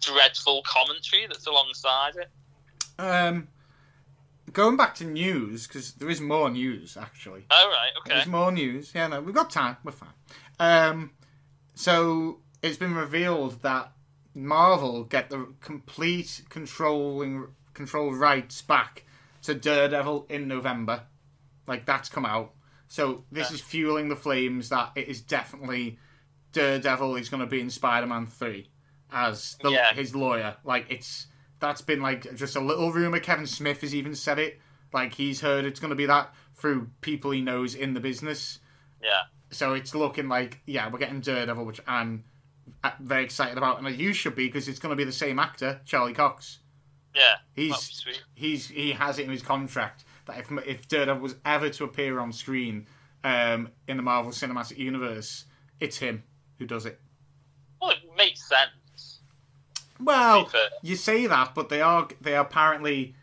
dreadful 0.00 0.62
commentary 0.66 1.26
that's 1.26 1.46
alongside 1.46 2.16
it. 2.16 2.30
Um, 2.98 3.48
going 4.52 4.76
back 4.76 4.94
to 4.96 5.04
news 5.04 5.66
because 5.66 5.92
there 5.94 6.10
is 6.10 6.20
more 6.20 6.50
news 6.50 6.96
actually. 6.96 7.44
All 7.50 7.68
right, 7.68 7.90
okay. 8.00 8.14
There's 8.14 8.26
more 8.26 8.52
news. 8.52 8.92
Yeah, 8.94 9.08
no, 9.08 9.20
we've 9.20 9.34
got 9.34 9.50
time. 9.50 9.76
We're 9.84 9.92
fine. 9.92 10.10
Um, 10.58 11.10
so 11.74 12.40
it's 12.62 12.76
been 12.76 12.94
revealed 12.94 13.62
that 13.62 13.92
Marvel 14.34 15.04
get 15.04 15.30
the 15.30 15.48
complete 15.60 16.42
controlling 16.48 17.48
control 17.74 18.14
rights 18.14 18.62
back 18.62 19.04
to 19.42 19.54
Daredevil 19.54 20.26
in 20.28 20.48
November. 20.48 21.04
Like 21.66 21.84
that's 21.84 22.08
come 22.08 22.24
out. 22.24 22.52
So 22.88 23.24
this 23.32 23.50
Yeah. 23.50 23.54
is 23.54 23.60
fueling 23.60 24.08
the 24.08 24.16
flames 24.16 24.68
that 24.68 24.92
it 24.94 25.08
is 25.08 25.20
definitely 25.20 25.98
Daredevil 26.52 27.16
is 27.16 27.28
going 27.28 27.40
to 27.40 27.46
be 27.46 27.60
in 27.60 27.70
Spider-Man 27.70 28.26
three 28.26 28.68
as 29.10 29.56
the, 29.62 29.70
Yeah. 29.70 29.92
his 29.94 30.14
lawyer. 30.14 30.56
Like 30.64 30.86
it's 30.90 31.26
that's 31.58 31.80
been 31.82 32.00
like 32.02 32.34
just 32.34 32.56
a 32.56 32.60
little 32.60 32.92
rumor. 32.92 33.20
Kevin 33.20 33.46
Smith 33.46 33.80
has 33.82 33.94
even 33.94 34.14
said 34.14 34.38
it. 34.38 34.60
Like 34.92 35.14
he's 35.14 35.40
heard 35.40 35.64
it's 35.64 35.80
going 35.80 35.90
to 35.90 35.96
be 35.96 36.06
that 36.06 36.34
through 36.54 36.90
people 37.00 37.30
he 37.30 37.40
knows 37.40 37.74
in 37.74 37.94
the 37.94 38.00
business. 38.00 38.58
Yeah. 39.02 39.22
So 39.50 39.74
it's 39.74 39.94
looking 39.94 40.28
like 40.28 40.60
yeah, 40.66 40.88
we're 40.90 40.98
getting 40.98 41.20
Daredevil, 41.20 41.64
which 41.64 41.80
I'm 41.86 42.24
uh, 42.24 42.31
very 43.00 43.24
excited 43.24 43.58
about, 43.58 43.80
and 43.82 43.96
you 43.96 44.12
should 44.12 44.34
be 44.34 44.46
because 44.46 44.68
it's 44.68 44.78
going 44.78 44.90
to 44.90 44.96
be 44.96 45.04
the 45.04 45.12
same 45.12 45.38
actor, 45.38 45.80
Charlie 45.84 46.12
Cox. 46.14 46.58
Yeah. 47.14 47.34
He's 47.54 48.04
he's 48.34 48.68
he 48.68 48.92
has 48.92 49.18
it 49.18 49.24
in 49.24 49.30
his 49.30 49.42
contract 49.42 50.04
that 50.26 50.38
if 50.38 50.50
if 50.66 50.88
Daredevil 50.88 51.22
was 51.22 51.36
ever 51.44 51.68
to 51.70 51.84
appear 51.84 52.18
on 52.20 52.32
screen 52.32 52.86
um, 53.24 53.70
in 53.86 53.96
the 53.96 54.02
Marvel 54.02 54.32
Cinematic 54.32 54.78
Universe, 54.78 55.44
it's 55.80 55.98
him 55.98 56.22
who 56.58 56.66
does 56.66 56.86
it. 56.86 57.00
Well, 57.80 57.90
it 57.90 57.98
makes 58.16 58.48
sense. 58.48 59.20
Well, 60.00 60.44
To 60.44 60.46
be 60.46 60.50
fair. 60.52 60.68
you 60.82 60.96
say 60.96 61.26
that, 61.26 61.54
but 61.54 61.68
they 61.68 61.80
are 61.80 62.08
they 62.20 62.34
are 62.34 62.44
apparently 62.44 63.14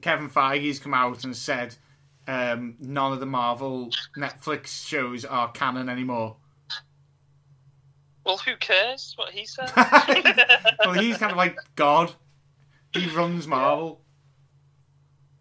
Kevin 0.00 0.28
Feige's 0.30 0.78
come 0.78 0.94
out 0.94 1.24
and 1.24 1.36
said 1.36 1.76
um, 2.26 2.76
none 2.80 3.12
of 3.12 3.20
the 3.20 3.26
Marvel 3.26 3.90
Netflix 4.16 4.86
shows 4.86 5.24
are 5.24 5.50
canon 5.52 5.88
anymore. 5.88 6.36
Well, 8.24 8.38
who 8.38 8.56
cares 8.56 9.12
what 9.16 9.32
he 9.32 9.46
said? 9.46 9.70
well, 10.84 10.94
he's 10.94 11.18
kind 11.18 11.32
of 11.32 11.36
like 11.36 11.58
God. 11.76 12.12
He 12.92 13.06
runs 13.10 13.46
Marvel. 13.46 14.00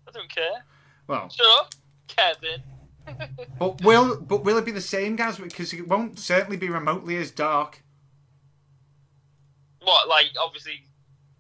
I 0.07 0.11
don't 0.11 0.33
care. 0.33 0.65
Well, 1.07 1.29
Shut 1.29 1.45
up, 1.59 1.75
Kevin. 2.07 2.61
but 3.59 3.83
will 3.83 4.19
but 4.19 4.43
will 4.43 4.57
it 4.57 4.65
be 4.65 4.71
the 4.71 4.81
same, 4.81 5.15
guys? 5.15 5.37
Because 5.37 5.73
it 5.73 5.87
won't 5.87 6.19
certainly 6.19 6.57
be 6.57 6.69
remotely 6.69 7.17
as 7.17 7.31
dark. 7.31 7.81
What, 9.81 10.07
like, 10.07 10.27
obviously, 10.41 10.85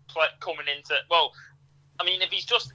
pl- 0.09 0.23
coming 0.39 0.65
into. 0.75 0.95
Well, 1.09 1.31
I 1.99 2.03
mean, 2.03 2.21
if 2.21 2.29
he's 2.29 2.45
just. 2.45 2.73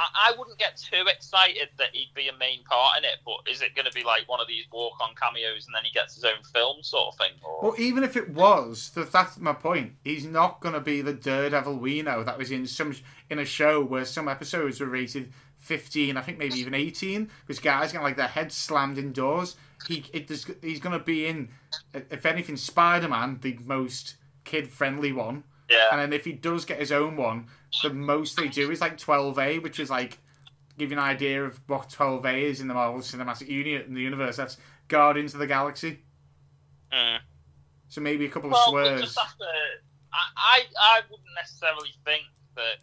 I, 0.00 0.30
I 0.30 0.38
wouldn't 0.38 0.58
get 0.58 0.76
too 0.76 1.04
excited 1.06 1.68
that 1.78 1.88
he'd 1.92 2.14
be 2.14 2.28
a 2.28 2.36
main 2.38 2.64
part 2.64 2.98
in 2.98 3.04
it, 3.04 3.18
but 3.24 3.50
is 3.50 3.60
it 3.60 3.74
going 3.74 3.86
to 3.86 3.92
be 3.92 4.02
like 4.02 4.28
one 4.28 4.40
of 4.40 4.48
these 4.48 4.64
walk 4.72 4.94
on 5.00 5.10
cameos 5.14 5.66
and 5.66 5.74
then 5.74 5.84
he 5.84 5.90
gets 5.90 6.14
his 6.14 6.24
own 6.24 6.42
film 6.54 6.82
sort 6.82 7.08
of 7.08 7.18
thing? 7.18 7.32
Or... 7.44 7.60
Well, 7.62 7.74
even 7.78 8.02
if 8.02 8.16
it 8.16 8.30
was, 8.30 8.90
that's 8.94 9.38
my 9.38 9.52
point. 9.52 9.92
He's 10.02 10.24
not 10.24 10.60
going 10.60 10.74
to 10.74 10.80
be 10.80 11.02
the 11.02 11.12
Daredevil 11.12 11.76
we 11.76 12.02
know 12.02 12.24
that 12.24 12.38
was 12.38 12.50
in 12.50 12.66
some 12.66 12.96
in 13.28 13.38
a 13.38 13.44
show 13.44 13.82
where 13.82 14.04
some 14.04 14.28
episodes 14.28 14.80
were 14.80 14.86
rated 14.86 15.32
fifteen, 15.58 16.16
I 16.16 16.22
think 16.22 16.38
maybe 16.38 16.58
even 16.58 16.74
eighteen, 16.74 17.30
because 17.46 17.60
guys 17.60 17.92
get 17.92 18.02
like 18.02 18.16
their 18.16 18.26
heads 18.26 18.54
slammed 18.54 18.96
indoors. 18.96 19.56
He 19.86 20.04
it, 20.12 20.30
he's 20.62 20.80
going 20.80 20.98
to 20.98 21.04
be 21.04 21.26
in, 21.26 21.50
if 21.94 22.26
anything, 22.26 22.56
Spider 22.56 23.08
Man, 23.08 23.38
the 23.42 23.58
most 23.64 24.16
kid 24.44 24.68
friendly 24.68 25.12
one, 25.12 25.44
yeah. 25.70 25.88
and 25.92 26.00
then 26.00 26.12
if 26.12 26.24
he 26.24 26.32
does 26.32 26.64
get 26.64 26.78
his 26.78 26.92
own 26.92 27.16
one, 27.16 27.46
the 27.82 27.90
most 27.90 28.36
they 28.36 28.48
do 28.48 28.70
is 28.70 28.80
like 28.80 28.98
twelve 28.98 29.38
A, 29.38 29.58
which 29.60 29.80
is 29.80 29.88
like 29.90 30.18
give 30.78 30.90
you 30.90 30.96
an 30.96 31.02
idea 31.02 31.44
of 31.44 31.60
what 31.66 31.88
twelve 31.90 32.26
A 32.26 32.44
is 32.44 32.60
in 32.60 32.68
the 32.68 32.74
Marvel 32.74 33.00
Cinematic 33.00 33.48
Uni- 33.48 33.74
in 33.76 33.94
the 33.94 34.00
universe. 34.00 34.36
That's 34.36 34.56
Guardians 34.88 35.34
of 35.34 35.40
the 35.40 35.46
Galaxy. 35.46 36.00
Hmm. 36.92 37.16
So 37.88 38.00
maybe 38.00 38.26
a 38.26 38.28
couple 38.28 38.48
of 38.48 38.52
Well, 38.52 38.74
we 38.74 38.82
swears. 38.82 39.14
to. 39.14 39.20
I, 40.12 40.18
I, 40.36 40.62
I 40.80 41.00
wouldn't 41.10 41.28
necessarily 41.36 41.90
think 42.04 42.24
that. 42.56 42.78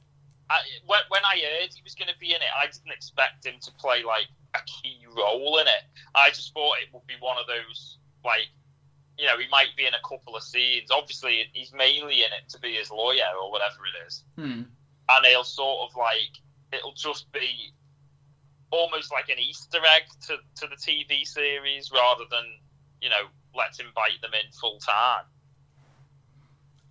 I, 0.50 0.60
when, 0.86 1.00
when 1.10 1.26
I 1.26 1.36
heard 1.44 1.74
he 1.76 1.84
was 1.84 1.94
going 1.94 2.08
to 2.08 2.18
be 2.20 2.30
in 2.30 2.38
it, 2.40 2.48
I 2.56 2.68
didn't 2.68 2.94
expect 2.94 3.46
him 3.46 3.56
to 3.60 3.72
play 3.74 4.02
like 4.02 4.28
a 4.56 4.60
key 4.64 5.04
role 5.14 5.58
in 5.58 5.68
it. 5.68 5.84
I 6.16 6.30
just 6.30 6.54
thought 6.54 6.78
it 6.82 6.88
would 6.94 7.06
be 7.06 7.16
one 7.20 7.36
of 7.38 7.44
those 7.48 7.98
like, 8.24 8.48
you 9.18 9.26
know, 9.26 9.38
he 9.38 9.47
might 9.49 9.76
be 9.76 9.86
in 9.86 9.93
a 9.93 10.07
couple 10.07 10.36
of 10.36 10.43
scenes. 10.43 10.89
Obviously, 10.91 11.49
he's 11.53 11.74
mainly 11.74 12.20
in 12.22 12.32
it 12.34 12.49
to 12.49 12.59
be 12.59 12.74
his 12.74 12.91
lawyer 12.91 13.24
or 13.41 13.51
whatever 13.51 13.78
it 13.86 14.07
is, 14.07 14.24
Hmm. 14.36 14.61
and 15.09 15.26
he'll 15.26 15.43
sort 15.43 15.89
of 15.89 15.95
like 15.97 16.38
it'll 16.72 16.93
just 16.93 17.32
be 17.32 17.74
almost 18.72 19.11
like 19.11 19.30
an 19.30 19.39
Easter 19.39 19.80
egg 19.95 20.03
to 20.28 20.38
to 20.55 20.68
the 20.68 20.76
TV 20.76 21.26
series 21.26 21.91
rather 21.91 22.24
than 22.30 22.43
you 23.01 23.09
know 23.09 23.28
let 23.55 23.80
him 23.80 23.88
bite 23.95 24.22
them 24.22 24.34
in 24.34 24.51
full 24.51 24.80
time. 24.80 25.24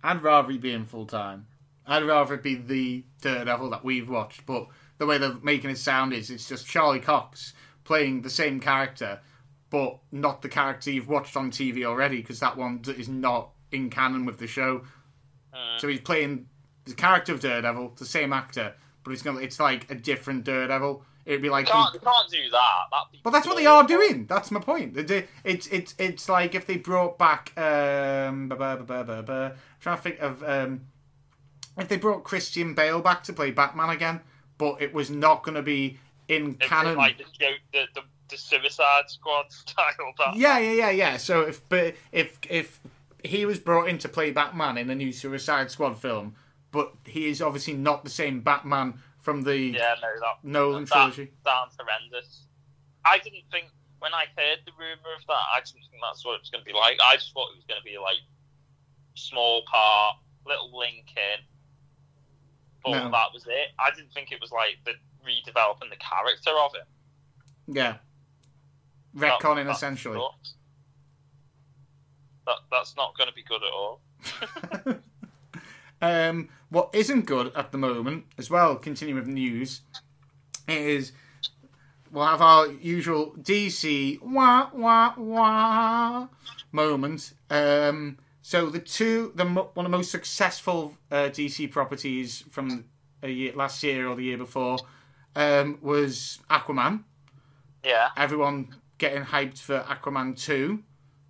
I'd 0.03 0.21
rather 0.23 0.51
he 0.51 0.57
be 0.57 0.71
in 0.73 0.85
full 0.85 1.05
time. 1.05 1.47
I'd 1.85 2.03
rather 2.03 2.33
it 2.35 2.43
be 2.43 2.55
the 2.55 3.03
Daredevil 3.21 3.69
that 3.69 3.83
we've 3.83 4.09
watched, 4.09 4.45
but 4.45 4.67
the 4.97 5.05
way 5.05 5.17
they're 5.17 5.37
making 5.41 5.69
it 5.69 5.77
sound 5.77 6.13
is 6.13 6.29
it's 6.29 6.47
just 6.47 6.67
Charlie 6.67 6.99
Cox 6.99 7.53
playing 7.85 8.21
the 8.21 8.29
same 8.29 8.59
character, 8.59 9.21
but 9.69 9.97
not 10.11 10.41
the 10.41 10.49
character 10.49 10.91
you've 10.91 11.09
watched 11.09 11.35
on 11.35 11.51
TV 11.51 11.83
already, 11.83 12.17
because 12.17 12.39
that 12.39 12.55
one 12.55 12.81
is 12.97 13.09
not 13.09 13.49
in 13.71 13.89
canon 13.89 14.25
with 14.25 14.39
the 14.39 14.47
show. 14.47 14.81
Mm. 15.53 15.79
So 15.79 15.87
he's 15.87 16.01
playing 16.01 16.47
the 16.85 16.95
character 16.95 17.33
of 17.33 17.39
Daredevil, 17.39 17.93
the 17.97 18.05
same 18.05 18.33
actor, 18.33 18.73
but 19.03 19.11
it's 19.11 19.21
gonna 19.21 19.39
it's 19.39 19.59
like 19.59 19.89
a 19.91 19.95
different 19.95 20.43
Daredevil. 20.43 21.03
It'd 21.25 21.41
be 21.41 21.49
like 21.49 21.67
can't, 21.67 21.91
can't 22.01 22.29
do 22.31 22.49
that. 22.51 23.21
But 23.21 23.31
that's 23.31 23.45
what 23.45 23.57
they 23.57 23.65
are 23.65 23.83
doing. 23.83 24.27
That's 24.27 24.49
my 24.49 24.61
point. 24.61 24.95
It's 24.97 25.67
it's 25.69 25.95
it's 25.99 26.29
like 26.29 26.55
if 26.55 26.65
they 26.65 26.77
brought 26.77 27.17
back 27.17 27.51
um, 27.57 28.47
trying 28.49 29.97
to 29.97 30.01
think 30.01 30.19
of 30.19 30.41
um, 30.43 30.81
if 31.77 31.89
they 31.89 31.97
brought 31.97 32.23
Christian 32.23 32.73
Bale 32.73 33.01
back 33.01 33.23
to 33.23 33.33
play 33.33 33.51
Batman 33.51 33.89
again, 33.89 34.21
but 34.57 34.81
it 34.81 34.93
was 34.93 35.09
not 35.09 35.43
going 35.43 35.55
to 35.55 35.61
be 35.61 35.99
in 36.27 36.57
It's 36.59 36.67
canon. 36.67 36.95
like 36.97 37.17
the, 37.17 37.25
joke, 37.37 37.59
the, 37.73 37.85
the, 37.93 38.01
the 38.29 38.37
Suicide 38.37 39.03
Squad 39.09 39.51
style. 39.51 40.13
That. 40.17 40.35
Yeah, 40.35 40.57
yeah, 40.59 40.71
yeah, 40.73 40.89
yeah. 40.89 41.17
So 41.17 41.41
if 41.41 41.67
but 41.69 41.95
if 42.11 42.37
if 42.49 42.79
he 43.23 43.45
was 43.45 43.59
brought 43.59 43.87
in 43.89 43.97
to 43.99 44.09
play 44.09 44.31
Batman 44.31 44.77
in 44.77 44.87
the 44.87 44.95
new 44.95 45.11
Suicide 45.11 45.71
Squad 45.71 45.97
film, 45.97 46.35
but 46.71 46.93
he 47.05 47.27
is 47.27 47.41
obviously 47.41 47.73
not 47.73 48.03
the 48.03 48.09
same 48.09 48.41
Batman 48.41 48.95
from 49.21 49.41
the 49.43 49.57
Yeah, 49.57 49.95
no, 50.01 50.07
that 50.21 50.35
Nolan 50.43 50.85
that 50.85 50.91
trilogy. 50.91 51.31
sounds 51.45 51.73
horrendous. 51.79 52.43
I 53.05 53.17
didn't 53.19 53.43
think 53.51 53.67
when 53.99 54.13
I 54.13 54.25
heard 54.37 54.59
the 54.65 54.71
rumor 54.77 55.15
of 55.17 55.25
that, 55.27 55.43
I 55.53 55.59
didn't 55.59 55.81
think 55.89 56.01
that's 56.01 56.23
what 56.23 56.33
it 56.35 56.41
was 56.41 56.49
going 56.49 56.63
to 56.63 56.65
be 56.69 56.73
like. 56.73 56.97
I 57.03 57.15
just 57.15 57.33
thought 57.33 57.49
it 57.51 57.57
was 57.57 57.65
going 57.67 57.79
to 57.81 57.85
be 57.85 57.97
like 57.97 58.17
small 59.15 59.63
part, 59.69 60.17
little 60.45 60.77
link 60.77 61.05
in, 61.17 61.39
but 62.83 62.91
No. 62.91 63.11
that 63.11 63.33
was 63.33 63.45
it. 63.47 63.69
I 63.79 63.89
didn't 63.95 64.13
think 64.13 64.31
it 64.31 64.39
was 64.39 64.51
like 64.51 64.77
the 64.85 64.93
redeveloping 65.25 65.89
the 65.89 65.97
character 65.97 66.51
of 66.63 66.75
him. 66.75 66.85
Yeah, 67.67 67.91
That- 67.93 68.01
retconning 69.17 69.65
that 69.65 69.75
essentially. 69.75 70.19
That 72.45 72.57
that's 72.71 72.95
not 72.95 73.17
going 73.17 73.29
to 73.29 73.35
be 73.35 73.43
good 73.43 73.61
at 73.63 73.71
all. 73.73 74.01
um, 76.01 76.49
what 76.69 76.89
isn't 76.93 77.25
good 77.25 77.51
at 77.55 77.71
the 77.71 77.77
moment, 77.77 78.25
as 78.37 78.49
well, 78.49 78.75
continuing 78.75 79.19
with 79.19 79.27
news, 79.27 79.81
is 80.67 81.11
we'll 82.11 82.25
have 82.25 82.41
our 82.41 82.67
usual 82.67 83.33
DC 83.39 84.21
wah 84.21 84.69
wah 84.73 85.13
wah 85.17 86.27
moment. 86.71 87.33
Um, 87.49 88.17
so 88.41 88.69
the 88.69 88.79
two, 88.79 89.33
the 89.35 89.45
one 89.45 89.85
of 89.85 89.91
the 89.91 89.97
most 89.97 90.11
successful 90.11 90.97
uh, 91.11 91.29
DC 91.29 91.69
properties 91.69 92.43
from 92.49 92.85
a 93.21 93.29
year, 93.29 93.53
last 93.55 93.83
year 93.83 94.07
or 94.07 94.15
the 94.15 94.23
year 94.23 94.37
before 94.37 94.77
um, 95.35 95.77
was 95.81 96.39
Aquaman. 96.49 97.03
Yeah. 97.83 98.09
Everyone 98.15 98.75
getting 98.97 99.23
hyped 99.23 99.59
for 99.59 99.79
Aquaman 99.81 100.39
two 100.39 100.83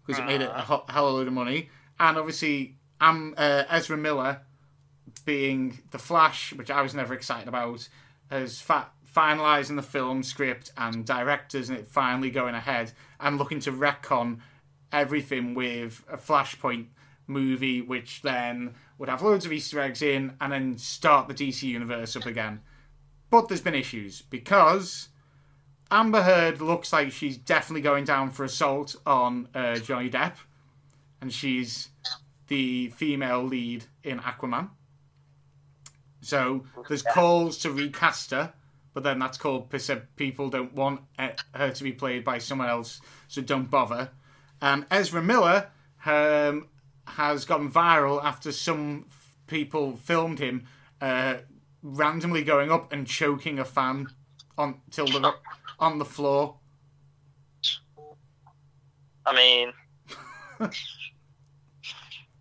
because 0.05 0.19
it 0.21 0.25
made 0.25 0.41
it 0.41 0.49
a 0.53 0.61
ho- 0.61 0.85
hell 0.87 1.07
of 1.07 1.13
a 1.13 1.17
load 1.17 1.27
of 1.27 1.33
money, 1.33 1.69
and 1.99 2.17
obviously, 2.17 2.77
um, 3.01 3.33
uh, 3.37 3.63
Ezra 3.69 3.97
Miller 3.97 4.41
being 5.25 5.79
the 5.91 5.97
Flash, 5.97 6.53
which 6.53 6.71
I 6.71 6.81
was 6.81 6.95
never 6.95 7.13
excited 7.13 7.47
about, 7.47 7.87
has 8.29 8.61
fa- 8.61 8.91
finalising 9.13 9.75
the 9.75 9.81
film 9.81 10.23
script 10.23 10.71
and 10.77 11.05
directors 11.05 11.69
and 11.69 11.77
it 11.77 11.87
finally 11.87 12.29
going 12.29 12.55
ahead 12.55 12.93
and 13.19 13.37
looking 13.37 13.59
to 13.61 13.71
retcon 13.71 14.39
everything 14.91 15.53
with 15.53 16.03
a 16.09 16.17
Flashpoint 16.17 16.87
movie, 17.25 17.81
which 17.81 18.21
then 18.21 18.75
would 18.97 19.09
have 19.09 19.21
loads 19.21 19.45
of 19.45 19.51
Easter 19.51 19.79
eggs 19.79 20.01
in 20.01 20.35
and 20.39 20.51
then 20.51 20.77
start 20.77 21.27
the 21.27 21.33
DC 21.33 21.63
universe 21.63 22.15
up 22.15 22.25
again. 22.25 22.61
But 23.29 23.47
there's 23.47 23.61
been 23.61 23.75
issues 23.75 24.21
because 24.21 25.09
Amber 25.89 26.21
Heard 26.21 26.61
looks 26.61 26.91
like 26.91 27.11
she's 27.11 27.37
definitely 27.37 27.81
going 27.81 28.03
down 28.03 28.31
for 28.31 28.43
assault 28.43 28.95
on 29.05 29.47
uh, 29.55 29.75
Johnny 29.75 30.09
Depp, 30.09 30.33
and 31.21 31.31
she's 31.31 31.89
the 32.47 32.89
female 32.89 33.43
lead 33.43 33.85
in 34.03 34.19
Aquaman. 34.19 34.69
So 36.21 36.65
there's 36.87 37.01
calls 37.01 37.57
to 37.59 37.71
recast 37.71 38.31
her, 38.31 38.53
but 38.93 39.03
then 39.03 39.19
that's 39.19 39.37
called 39.37 39.69
because 39.69 39.89
people 40.15 40.49
don't 40.49 40.73
want 40.73 41.01
uh, 41.17 41.29
her 41.53 41.71
to 41.71 41.83
be 41.83 41.93
played 41.93 42.23
by 42.23 42.39
someone 42.39 42.67
else, 42.67 42.99
so 43.27 43.41
don't 43.41 43.69
bother. 43.69 44.09
And 44.61 44.85
Ezra 44.91 45.21
Miller 45.21 45.69
um, 46.05 46.67
has 47.05 47.45
gone 47.45 47.71
viral 47.71 48.23
after 48.23 48.51
some 48.51 49.05
people 49.47 49.95
filmed 49.95 50.39
him 50.39 50.65
uh, 50.99 51.35
randomly 51.81 52.43
going 52.43 52.71
up 52.71 52.91
and 52.91 53.07
choking 53.07 53.59
a 53.59 53.65
fan 53.65 54.07
on 54.57 54.81
till 54.91 55.05
the 55.05 55.33
on 55.79 55.99
the 55.99 56.05
floor. 56.05 56.55
I 59.25 59.35
mean, 59.35 59.73
uh, 60.59 60.69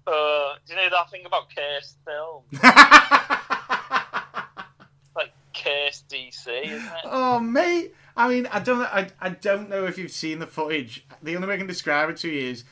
do 0.07 0.73
you 0.73 0.77
know 0.77 0.89
that 0.91 1.11
thing 1.11 1.27
about 1.27 1.47
cursed 1.55 1.99
film? 2.05 2.45
Like 5.17 5.33
case 5.55 6.05
dc, 6.11 6.47
isn't 6.47 6.75
it? 6.75 6.93
Oh 7.05 7.41
mate, 7.41 7.95
I 8.17 8.29
mean, 8.29 8.47
I 8.49 8.59
don't, 8.61 8.83
I, 8.83 9.09
I 9.19 9.31
don't 9.31 9.71
know 9.71 9.87
if 9.87 9.97
you've 9.97 10.13
seen 10.13 10.39
the 10.41 10.47
footage. 10.47 11.07
The 11.23 11.35
only 11.35 11.49
way 11.49 11.55
I 11.55 11.57
can 11.57 11.67
describe 11.67 12.11
it 12.11 12.19
to 12.19 12.29
you 12.29 12.51
is, 12.51 12.65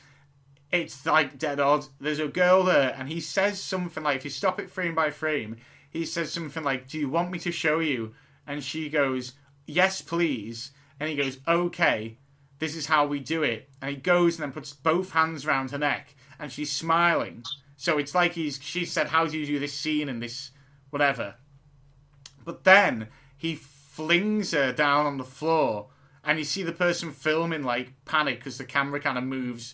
it's 0.71 1.05
like 1.07 1.39
dead 1.39 1.59
odd. 1.59 1.87
There's 1.99 2.19
a 2.19 2.27
girl 2.27 2.63
there, 2.63 2.95
and 2.97 3.09
he 3.09 3.19
says 3.19 3.59
something 3.59 4.03
like, 4.03 4.17
if 4.17 4.25
you 4.25 4.29
stop 4.29 4.59
it 4.59 4.69
frame 4.69 4.93
by 4.93 5.09
frame, 5.09 5.57
he 5.89 6.05
says 6.05 6.31
something 6.31 6.63
like, 6.63 6.87
"Do 6.87 6.99
you 6.99 7.09
want 7.09 7.31
me 7.31 7.39
to 7.39 7.51
show 7.51 7.79
you?" 7.79 8.13
And 8.45 8.63
she 8.63 8.89
goes, 8.89 9.33
"Yes, 9.65 10.01
please." 10.01 10.71
And 10.99 11.09
he 11.09 11.15
goes, 11.15 11.39
"Okay, 11.47 12.17
this 12.59 12.75
is 12.75 12.85
how 12.87 13.05
we 13.05 13.19
do 13.19 13.43
it." 13.43 13.69
And 13.81 13.89
he 13.89 13.97
goes 13.97 14.35
and 14.35 14.43
then 14.43 14.51
puts 14.51 14.73
both 14.73 15.11
hands 15.11 15.45
around 15.45 15.71
her 15.71 15.77
neck, 15.77 16.15
and 16.39 16.51
she's 16.51 16.71
smiling. 16.71 17.43
So 17.75 17.97
it's 17.97 18.15
like 18.15 18.33
he's, 18.33 18.59
she 18.61 18.85
said, 18.85 19.07
"How 19.07 19.27
do 19.27 19.37
you 19.37 19.45
do 19.45 19.59
this 19.59 19.73
scene 19.73 20.09
and 20.09 20.21
this, 20.21 20.51
whatever." 20.89 21.35
But 22.43 22.63
then 22.63 23.09
he 23.37 23.55
flings 23.55 24.51
her 24.51 24.71
down 24.71 25.05
on 25.05 25.17
the 25.17 25.23
floor, 25.23 25.89
and 26.23 26.37
you 26.37 26.45
see 26.45 26.63
the 26.63 26.71
person 26.71 27.11
filming 27.11 27.63
like 27.63 27.93
panic 28.05 28.39
because 28.39 28.57
the 28.57 28.65
camera 28.65 28.99
kind 28.99 29.17
of 29.17 29.23
moves 29.23 29.73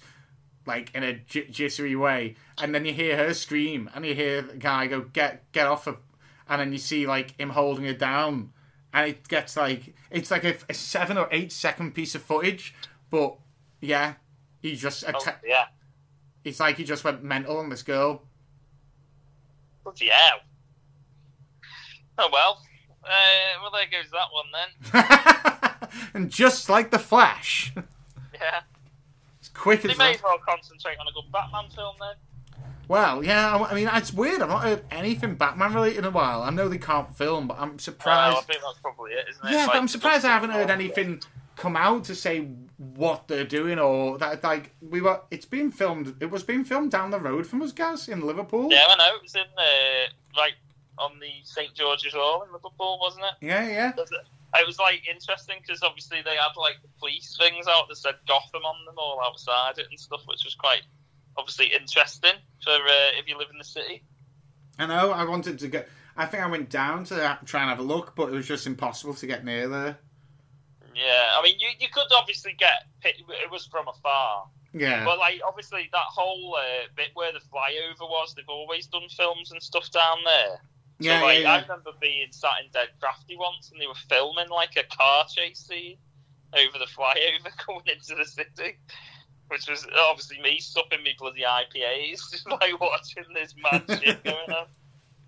like 0.65 0.93
in 0.93 1.03
a 1.03 1.13
j- 1.13 1.47
jittery 1.47 1.95
way, 1.95 2.35
and 2.57 2.73
then 2.73 2.85
you 2.85 2.93
hear 2.93 3.17
her 3.17 3.33
scream, 3.33 3.89
and 3.93 4.05
you 4.05 4.13
hear 4.15 4.41
the 4.41 4.57
guy 4.57 4.87
go 4.87 5.01
get 5.01 5.51
get 5.51 5.67
off 5.67 5.85
her, 5.85 5.97
and 6.47 6.61
then 6.61 6.71
you 6.71 6.77
see 6.77 7.07
like 7.07 7.39
him 7.39 7.49
holding 7.49 7.85
her 7.85 7.93
down, 7.93 8.51
and 8.93 9.09
it 9.09 9.27
gets 9.27 9.55
like 9.57 9.93
it's 10.09 10.31
like 10.31 10.43
a, 10.43 10.55
a 10.69 10.73
seven 10.73 11.17
or 11.17 11.27
eight 11.31 11.51
second 11.51 11.93
piece 11.93 12.15
of 12.15 12.21
footage, 12.21 12.73
but 13.09 13.35
yeah, 13.81 14.15
he 14.61 14.75
just 14.75 15.03
Oh, 15.07 15.13
yeah. 15.45 15.65
it's 16.43 16.59
like 16.59 16.77
he 16.77 16.83
just 16.83 17.03
went 17.03 17.23
mental 17.23 17.57
on 17.57 17.69
this 17.69 17.83
girl. 17.83 18.23
Bloody 19.83 20.09
hell. 20.09 20.39
Oh 22.17 22.29
well. 22.31 22.61
Uh, 23.03 23.61
well, 23.61 23.71
there 23.71 23.85
goes 23.89 24.11
that 24.11 24.27
one 24.31 24.45
then. 25.81 25.99
and 26.13 26.29
just 26.29 26.69
like 26.69 26.91
the 26.91 26.99
Flash, 26.99 27.73
Yeah. 28.33 28.61
it's 29.39 29.49
quick 29.49 29.83
as. 29.83 29.91
They 29.91 29.97
may 29.97 30.13
as 30.13 30.21
well 30.23 30.37
concentrate 30.47 30.97
on 30.99 31.07
a 31.07 31.11
good 31.11 31.31
Batman 31.31 31.69
film 31.75 31.95
then. 31.99 32.15
Well, 32.91 33.23
yeah, 33.23 33.55
I 33.55 33.71
I 33.71 33.73
mean, 33.73 33.89
it's 33.93 34.11
weird. 34.11 34.41
I've 34.41 34.49
not 34.49 34.63
heard 34.63 34.83
anything 34.91 35.35
Batman 35.35 35.73
related 35.73 35.99
in 35.99 36.03
a 36.03 36.09
while. 36.09 36.43
I 36.43 36.49
know 36.49 36.67
they 36.67 36.77
can't 36.77 37.15
film, 37.15 37.47
but 37.47 37.57
I'm 37.57 37.79
surprised. 37.79 38.39
I 38.39 38.41
think 38.41 38.61
that's 38.61 38.79
probably 38.79 39.11
it, 39.11 39.27
isn't 39.29 39.47
it? 39.47 39.53
yeah, 39.53 39.67
but 39.67 39.77
I'm 39.77 39.87
surprised 39.87 40.25
I 40.25 40.27
haven't 40.27 40.49
heard 40.49 40.69
anything 40.69 41.21
come 41.55 41.77
out 41.77 42.03
to 42.03 42.15
say 42.15 42.49
what 42.77 43.29
they're 43.29 43.45
doing 43.45 43.79
or 43.79 44.17
that. 44.17 44.43
Like 44.43 44.75
we 44.81 44.99
were, 44.99 45.21
it's 45.31 45.45
being 45.45 45.71
filmed. 45.71 46.17
It 46.19 46.29
was 46.29 46.43
being 46.43 46.65
filmed 46.65 46.91
down 46.91 47.11
the 47.11 47.19
road 47.21 47.47
from 47.47 47.61
us, 47.61 47.71
guys, 47.71 48.09
in 48.09 48.27
Liverpool. 48.27 48.67
Yeah, 48.69 48.83
I 48.89 48.97
know. 48.97 49.15
It 49.15 49.21
was 49.21 49.35
in 49.35 49.41
uh, 49.41 50.41
right 50.41 50.55
on 50.97 51.17
the 51.21 51.31
St 51.45 51.73
George's 51.73 52.11
Hall 52.11 52.43
in 52.43 52.51
Liverpool, 52.51 52.99
wasn't 52.99 53.23
it? 53.23 53.45
yeah, 53.45 53.69
yeah. 53.69 53.93
It? 53.97 54.09
It 54.53 54.67
was 54.67 54.79
like 54.79 55.07
interesting 55.09 55.59
because 55.61 55.81
obviously 55.81 56.21
they 56.25 56.35
had 56.35 56.57
like 56.57 56.75
the 56.81 56.89
police 56.99 57.37
things 57.39 57.67
out 57.69 57.87
that 57.87 57.95
said 57.95 58.15
Gotham 58.27 58.65
on 58.65 58.83
them 58.83 58.95
all 58.97 59.21
outside 59.23 59.77
it 59.77 59.87
and 59.89 59.97
stuff, 59.97 60.23
which 60.27 60.43
was 60.43 60.55
quite 60.55 60.81
obviously 61.37 61.67
interesting 61.67 62.33
for 62.63 62.71
uh, 62.71 63.19
if 63.19 63.27
you 63.27 63.37
live 63.37 63.49
in 63.51 63.57
the 63.57 63.63
city. 63.63 64.03
I 64.79 64.85
know. 64.87 65.11
I 65.11 65.23
wanted 65.25 65.59
to 65.59 65.67
get. 65.67 65.87
I 66.17 66.25
think 66.25 66.43
I 66.43 66.47
went 66.47 66.69
down 66.69 67.05
to 67.05 67.39
try 67.45 67.61
and 67.61 67.69
have 67.69 67.79
a 67.79 67.83
look, 67.83 68.15
but 68.15 68.29
it 68.29 68.33
was 68.33 68.47
just 68.47 68.67
impossible 68.67 69.13
to 69.15 69.27
get 69.27 69.45
near 69.45 69.67
there. 69.67 69.97
Yeah, 70.93 71.29
I 71.37 71.41
mean, 71.41 71.55
you, 71.59 71.69
you 71.79 71.87
could 71.91 72.07
obviously 72.17 72.53
get 72.57 72.83
it 73.03 73.49
was 73.49 73.65
from 73.65 73.87
afar, 73.87 74.45
Yeah. 74.73 75.05
but 75.05 75.17
like 75.19 75.39
obviously 75.47 75.89
that 75.93 76.03
whole 76.09 76.55
uh, 76.57 76.87
bit 76.95 77.09
where 77.13 77.31
the 77.31 77.39
flyover 77.39 78.09
was, 78.09 78.33
they've 78.35 78.43
always 78.49 78.87
done 78.87 79.07
films 79.15 79.51
and 79.51 79.63
stuff 79.63 79.89
down 79.91 80.17
there. 80.25 80.57
So 81.01 81.07
yeah, 81.07 81.21
like, 81.21 81.35
yeah, 81.37 81.43
yeah. 81.43 81.53
I 81.53 81.61
remember 81.61 81.91
being 82.01 82.27
sat 82.31 82.51
in 82.63 82.69
Dead 82.71 82.89
Crafty 82.99 83.37
once, 83.37 83.71
and 83.71 83.79
they 83.81 83.87
were 83.87 83.93
filming 84.09 84.49
like 84.49 84.75
a 84.77 84.83
car 84.95 85.25
chase 85.33 85.65
scene 85.65 85.97
over 86.53 86.77
the 86.77 86.85
flyover 86.85 87.55
coming 87.57 87.81
into 87.87 88.15
the 88.15 88.25
city, 88.25 88.77
which 89.51 89.69
was 89.69 89.85
obviously 89.99 90.41
me 90.41 90.59
supping 90.59 91.03
me 91.03 91.13
bloody 91.19 91.41
IPAs, 91.41 92.21
just 92.31 92.49
like 92.49 92.79
watching 92.79 93.25
this 93.33 93.53
mad 93.61 93.83
shit 94.01 94.23
going 94.23 94.51
on. 94.51 94.65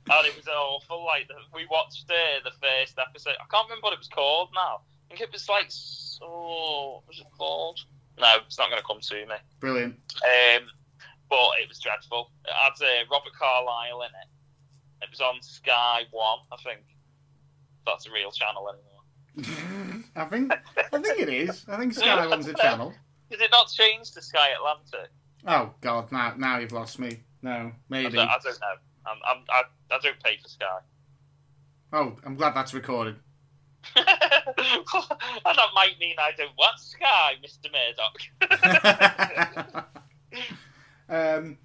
And 0.05 0.28
it 0.28 0.36
was 0.36 0.49
awful. 0.49 1.05
Like 1.05 1.30
the, 1.30 1.36
we 1.55 1.65
watched 1.71 2.11
uh, 2.11 2.43
the 2.43 2.51
first 2.61 2.99
episode. 2.99 3.36
I 3.39 3.47
can't 3.49 3.69
remember 3.69 3.86
what 3.86 3.93
it 3.93 3.99
was 3.99 4.09
called 4.09 4.49
now. 4.53 4.82
I 4.84 5.07
think 5.07 5.21
it 5.21 5.32
was 5.32 5.47
like 5.47 5.67
so. 5.69 6.26
What 6.28 7.07
was 7.07 7.19
it 7.21 7.28
called? 7.38 7.80
No, 8.19 8.36
it's 8.45 8.59
not 8.59 8.69
going 8.69 8.82
to 8.82 8.86
come 8.86 8.99
to 8.99 9.15
me. 9.15 9.36
Brilliant. 9.61 9.95
Um, 9.95 10.63
but 11.30 11.51
it 11.61 11.69
was 11.69 11.80
dreadful. 11.80 12.32
It 12.43 12.51
had 12.51 12.86
uh, 12.86 13.05
Robert 13.09 13.32
Carlyle 13.39 14.01
in 14.01 14.07
it. 14.07 15.03
It 15.03 15.09
was 15.09 15.21
on 15.21 15.41
Sky 15.41 16.01
One, 16.11 16.39
I 16.51 16.57
think. 16.61 16.82
That's 17.86 18.05
a 18.05 18.11
real 18.11 18.32
channel 18.32 18.67
anymore. 18.67 20.03
I 20.17 20.26
think. 20.26 20.51
I 20.51 20.97
think 20.99 21.19
it 21.21 21.30
is. 21.30 21.63
I 21.69 21.78
think 21.78 21.93
Sky 21.93 22.28
One's 22.28 22.49
a 22.49 22.53
channel. 22.55 22.93
Did 23.34 23.41
it 23.41 23.49
not 23.51 23.71
change 23.71 24.11
to 24.11 24.21
Sky 24.21 24.49
Atlantic? 24.55 25.09
Oh 25.47 25.73
God! 25.81 26.11
Now, 26.11 26.36
now 26.38 26.59
you've 26.59 26.71
lost 26.71 26.99
me. 26.99 27.21
No, 27.41 27.49
I 27.51 27.73
maybe. 27.89 28.11
don't, 28.11 28.29
I 28.29 28.38
don't 28.43 28.59
know. 28.61 28.75
I'm, 29.07 29.17
I'm, 29.27 29.43
I, 29.49 29.63
I 29.95 29.99
don't 30.03 30.23
pay 30.23 30.38
for 30.39 30.47
Sky. 30.47 30.77
Oh, 31.91 32.15
I'm 32.23 32.36
glad 32.36 32.53
that's 32.53 32.75
recorded. 32.75 33.15
and 33.95 34.05
that 34.05 35.67
might 35.73 35.95
mean 35.99 36.15
I 36.19 36.34
don't 36.38 36.55
want 36.55 36.77
Sky, 36.77 37.34
Mr. 37.43 37.71
Murdoch. 39.49 39.88
um. 41.09 41.57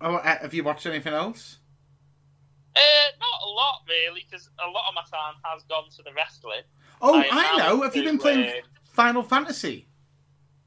Oh, 0.00 0.14
uh, 0.14 0.38
have 0.42 0.54
you 0.54 0.62
watched 0.62 0.86
anything 0.86 1.12
else? 1.12 1.58
uh, 2.76 2.80
not 3.18 3.48
a 3.48 3.50
lot, 3.50 3.82
really, 3.88 4.24
because 4.30 4.48
a 4.64 4.70
lot 4.70 4.84
of 4.88 4.94
my 4.94 5.02
time 5.10 5.34
has 5.44 5.64
gone 5.64 5.90
to 5.96 6.04
the 6.04 6.12
wrestling. 6.14 6.62
Oh, 7.00 7.18
I 7.18 7.26
I, 7.32 7.58
know. 7.58 7.82
Have 7.82 7.96
you 7.96 8.04
been 8.04 8.18
playing 8.18 8.48
um, 8.48 8.54
Final 8.84 9.24
Fantasy? 9.24 9.88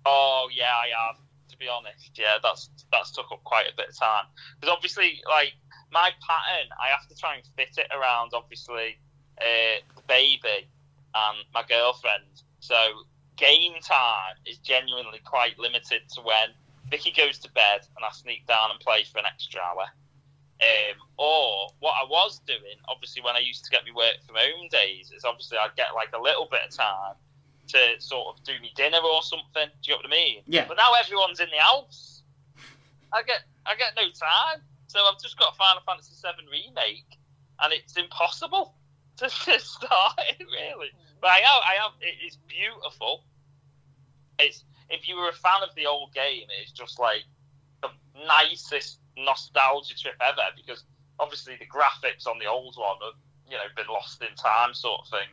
Oh 0.05 0.49
yeah, 0.53 0.73
I 0.73 1.07
have. 1.07 1.17
To 1.49 1.57
be 1.57 1.67
honest, 1.69 2.11
yeah, 2.15 2.35
that's 2.43 2.69
that's 2.91 3.11
took 3.11 3.31
up 3.31 3.43
quite 3.43 3.67
a 3.67 3.75
bit 3.77 3.89
of 3.89 3.97
time 3.97 4.25
because 4.59 4.73
obviously, 4.75 5.21
like 5.29 5.53
my 5.91 6.11
pattern, 6.19 6.67
I 6.81 6.89
have 6.89 7.07
to 7.07 7.15
try 7.15 7.35
and 7.35 7.43
fit 7.55 7.77
it 7.77 7.87
around 7.95 8.31
obviously 8.33 8.99
uh, 9.39 9.79
the 9.95 10.01
baby 10.07 10.67
and 11.15 11.37
my 11.53 11.63
girlfriend. 11.67 12.43
So 12.59 12.75
game 13.37 13.73
time 13.81 14.35
is 14.45 14.57
genuinely 14.57 15.19
quite 15.23 15.57
limited 15.57 16.01
to 16.15 16.21
when 16.21 16.49
Vicky 16.89 17.11
goes 17.11 17.39
to 17.39 17.51
bed 17.51 17.87
and 17.95 18.05
I 18.05 18.11
sneak 18.11 18.45
down 18.47 18.71
and 18.71 18.79
play 18.79 19.03
for 19.03 19.19
an 19.19 19.25
extra 19.25 19.61
hour. 19.61 19.85
Um, 20.61 20.97
or 21.17 21.69
what 21.79 21.95
I 22.01 22.05
was 22.07 22.39
doing, 22.47 22.79
obviously, 22.87 23.21
when 23.21 23.35
I 23.35 23.39
used 23.39 23.65
to 23.65 23.71
get 23.71 23.83
me 23.85 23.91
work 23.91 24.15
from 24.25 24.35
home 24.35 24.67
days, 24.71 25.11
is 25.15 25.25
obviously 25.25 25.57
I'd 25.57 25.75
get 25.75 25.95
like 25.95 26.11
a 26.13 26.21
little 26.21 26.47
bit 26.49 26.61
of 26.67 26.75
time 26.75 27.15
to 27.67 27.79
sort 27.99 28.35
of 28.35 28.43
do 28.43 28.53
me 28.61 28.71
dinner 28.75 28.99
or 28.99 29.21
something. 29.23 29.69
Do 29.81 29.91
you 29.91 29.93
know 29.93 29.97
what 29.97 30.05
I 30.07 30.09
mean? 30.09 30.41
Yeah. 30.47 30.65
But 30.67 30.77
now 30.77 30.93
everyone's 30.93 31.39
in 31.39 31.49
the 31.49 31.61
house. 31.61 32.23
I 33.11 33.23
get 33.23 33.43
I 33.65 33.75
get 33.75 33.93
no 33.95 34.03
time, 34.03 34.61
so 34.87 34.99
I've 34.99 35.21
just 35.21 35.37
got 35.37 35.55
Final 35.57 35.81
Fantasy 35.85 36.13
VII 36.21 36.45
remake, 36.51 37.17
and 37.61 37.73
it's 37.73 37.97
impossible 37.97 38.75
to, 39.17 39.25
to 39.25 39.59
start 39.59 40.19
it 40.29 40.45
really. 40.45 40.89
But 41.21 41.27
I 41.29 41.37
have, 41.37 41.61
I 41.63 41.73
have. 41.81 41.91
It 42.01 42.25
is 42.25 42.37
beautiful. 42.47 43.23
It's 44.39 44.63
if 44.89 45.07
you 45.07 45.15
were 45.15 45.29
a 45.29 45.33
fan 45.33 45.63
of 45.63 45.73
the 45.75 45.85
old 45.85 46.13
game, 46.13 46.47
it's 46.61 46.71
just 46.71 46.99
like 46.99 47.23
the 47.81 47.89
nicest 48.27 48.99
nostalgia 49.17 49.97
trip 49.97 50.15
ever 50.21 50.43
because 50.55 50.83
obviously 51.19 51.55
the 51.57 51.65
graphics 51.65 52.27
on 52.27 52.37
the 52.39 52.45
old 52.45 52.75
one 52.77 52.97
have 53.01 53.15
you 53.49 53.55
know 53.55 53.63
been 53.75 53.87
lost 53.87 54.21
in 54.21 54.35
time 54.35 54.73
sort 54.73 55.01
of 55.01 55.07
thing. 55.09 55.29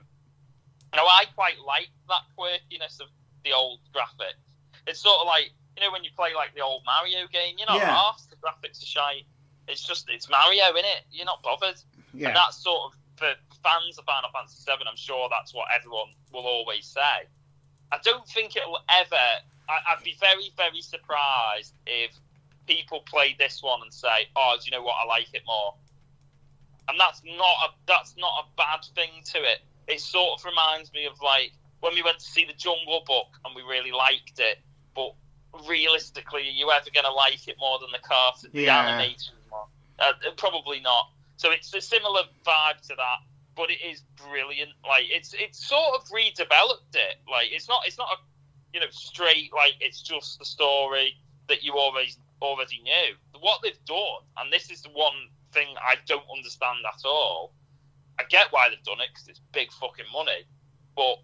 Now 0.95 1.07
I 1.07 1.25
quite 1.35 1.59
like 1.67 1.89
that 2.09 2.23
quirkiness 2.39 3.01
of 3.01 3.09
the 3.45 3.53
old 3.53 3.81
graphics. 3.95 4.39
It's 4.87 5.01
sort 5.01 5.21
of 5.21 5.27
like 5.27 5.51
you 5.77 5.83
know 5.83 5.91
when 5.93 6.05
you 6.05 6.11
play 6.17 6.35
like 6.35 6.55
the 6.55 6.61
old 6.61 6.83
Mario 6.85 7.27
game, 7.33 7.55
you're 7.59 7.67
not 7.67 7.79
Yeah. 7.79 7.95
half 7.95 8.21
the 8.31 8.37
graphics 8.37 8.83
are 8.83 8.87
shite. 8.87 9.25
It's 9.69 9.87
just 9.87 10.09
it's 10.11 10.29
Mario 10.29 10.71
in 10.71 10.85
it. 10.85 11.05
You're 11.11 11.27
not 11.27 11.43
bothered. 11.43 11.81
Yeah. 12.13 12.29
And 12.29 12.37
that's 12.37 12.57
sort 12.63 12.93
of 12.93 12.99
for 13.17 13.33
fans 13.63 13.97
of 13.99 14.05
Final 14.05 14.31
Fantasy 14.35 14.63
VII. 14.67 14.85
I'm 14.89 14.97
sure 14.97 15.29
that's 15.31 15.55
what 15.55 15.69
everyone 15.75 16.09
will 16.33 16.47
always 16.47 16.87
say. 16.87 17.27
I 17.91 17.99
don't 18.03 18.27
think 18.29 18.57
it'll 18.57 18.79
ever. 18.91 19.25
I, 19.69 19.79
I'd 19.93 20.03
be 20.03 20.17
very, 20.21 20.51
very 20.57 20.81
surprised 20.83 21.75
if 21.87 22.11
people 22.67 23.01
play 23.07 23.35
this 23.39 23.63
one 23.63 23.81
and 23.83 23.93
say, 23.93 24.29
"Oh, 24.37 24.57
do 24.59 24.65
you 24.67 24.73
know 24.73 24.83
what? 24.83 24.97
I 25.03 25.07
like 25.07 25.29
it 25.33 25.43
more." 25.47 25.75
And 26.89 26.99
that's 26.99 27.23
not 27.25 27.57
a 27.65 27.69
that's 27.87 28.17
not 28.17 28.45
a 28.45 28.57
bad 28.57 28.85
thing 28.95 29.23
to 29.33 29.39
it. 29.39 29.61
It 29.89 30.01
sort 30.01 30.39
of 30.39 30.45
reminds 30.45 30.93
me 30.93 31.07
of 31.07 31.15
like 31.23 31.53
when 31.81 31.95
we 31.95 32.03
went 32.03 32.19
to 32.19 32.25
see 32.25 32.45
the 32.45 32.53
Jungle 32.55 33.03
Book 33.07 33.27
and 33.45 33.55
we 33.55 33.63
really 33.63 33.91
liked 33.93 34.39
it, 34.39 34.59
but 34.95 35.15
realistically, 35.69 36.43
are 36.43 36.53
you 36.53 36.71
ever 36.71 36.87
going 36.95 37.05
to 37.05 37.13
like 37.13 37.47
it 37.49 37.57
more 37.59 37.79
than 37.79 37.91
the 37.93 37.99
cartoon, 37.99 38.51
the 38.53 38.63
Yeah. 38.63 38.87
animation 38.87 39.35
one? 39.49 39.67
Uh, 39.99 40.13
probably 40.37 40.81
not. 40.81 41.11
So 41.37 41.51
it's 41.51 41.75
a 41.75 41.81
similar 41.81 42.23
vibe 42.45 42.81
to 42.89 42.95
that, 42.97 43.19
but 43.57 43.71
it 43.71 43.81
is 43.85 44.03
brilliant. 44.17 44.71
Like 44.87 45.07
it's 45.09 45.35
it's 45.35 45.67
sort 45.67 46.01
of 46.01 46.07
redeveloped 46.09 46.95
it. 46.95 47.17
Like 47.29 47.49
it's 47.51 47.69
not 47.69 47.83
it's 47.87 47.99
not 47.99 48.09
a 48.13 48.17
you 48.73 48.81
know 48.81 48.91
straight 48.91 49.53
like 49.55 49.75
it's 49.81 50.01
just 50.03 50.39
the 50.39 50.45
story 50.45 51.17
that 51.49 51.63
you 51.63 51.77
always 51.77 52.19
already 52.41 52.81
knew. 52.83 53.15
What 53.41 53.61
they've 53.63 53.85
done, 53.87 54.23
and 54.39 54.53
this 54.53 54.71
is 54.71 54.83
the 54.83 54.91
one 54.91 55.29
thing 55.53 55.69
I 55.81 55.97
don't 56.07 56.25
understand 56.35 56.79
at 56.87 57.05
all, 57.05 57.53
I 58.19 58.25
get 58.29 58.49
why 58.51 58.69
they've 58.69 58.83
done 58.83 59.01
it 59.01 59.09
because 59.13 59.29
it's 59.29 59.41
big 59.53 59.73
fucking 59.73 60.07
money, 60.13 60.47
but 60.97 61.17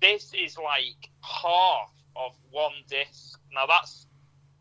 this 0.00 0.32
is 0.34 0.56
like 0.56 1.10
half 1.22 1.92
of 2.16 2.32
one 2.50 2.72
disc. 2.88 3.38
Now 3.52 3.66
that's 3.66 4.06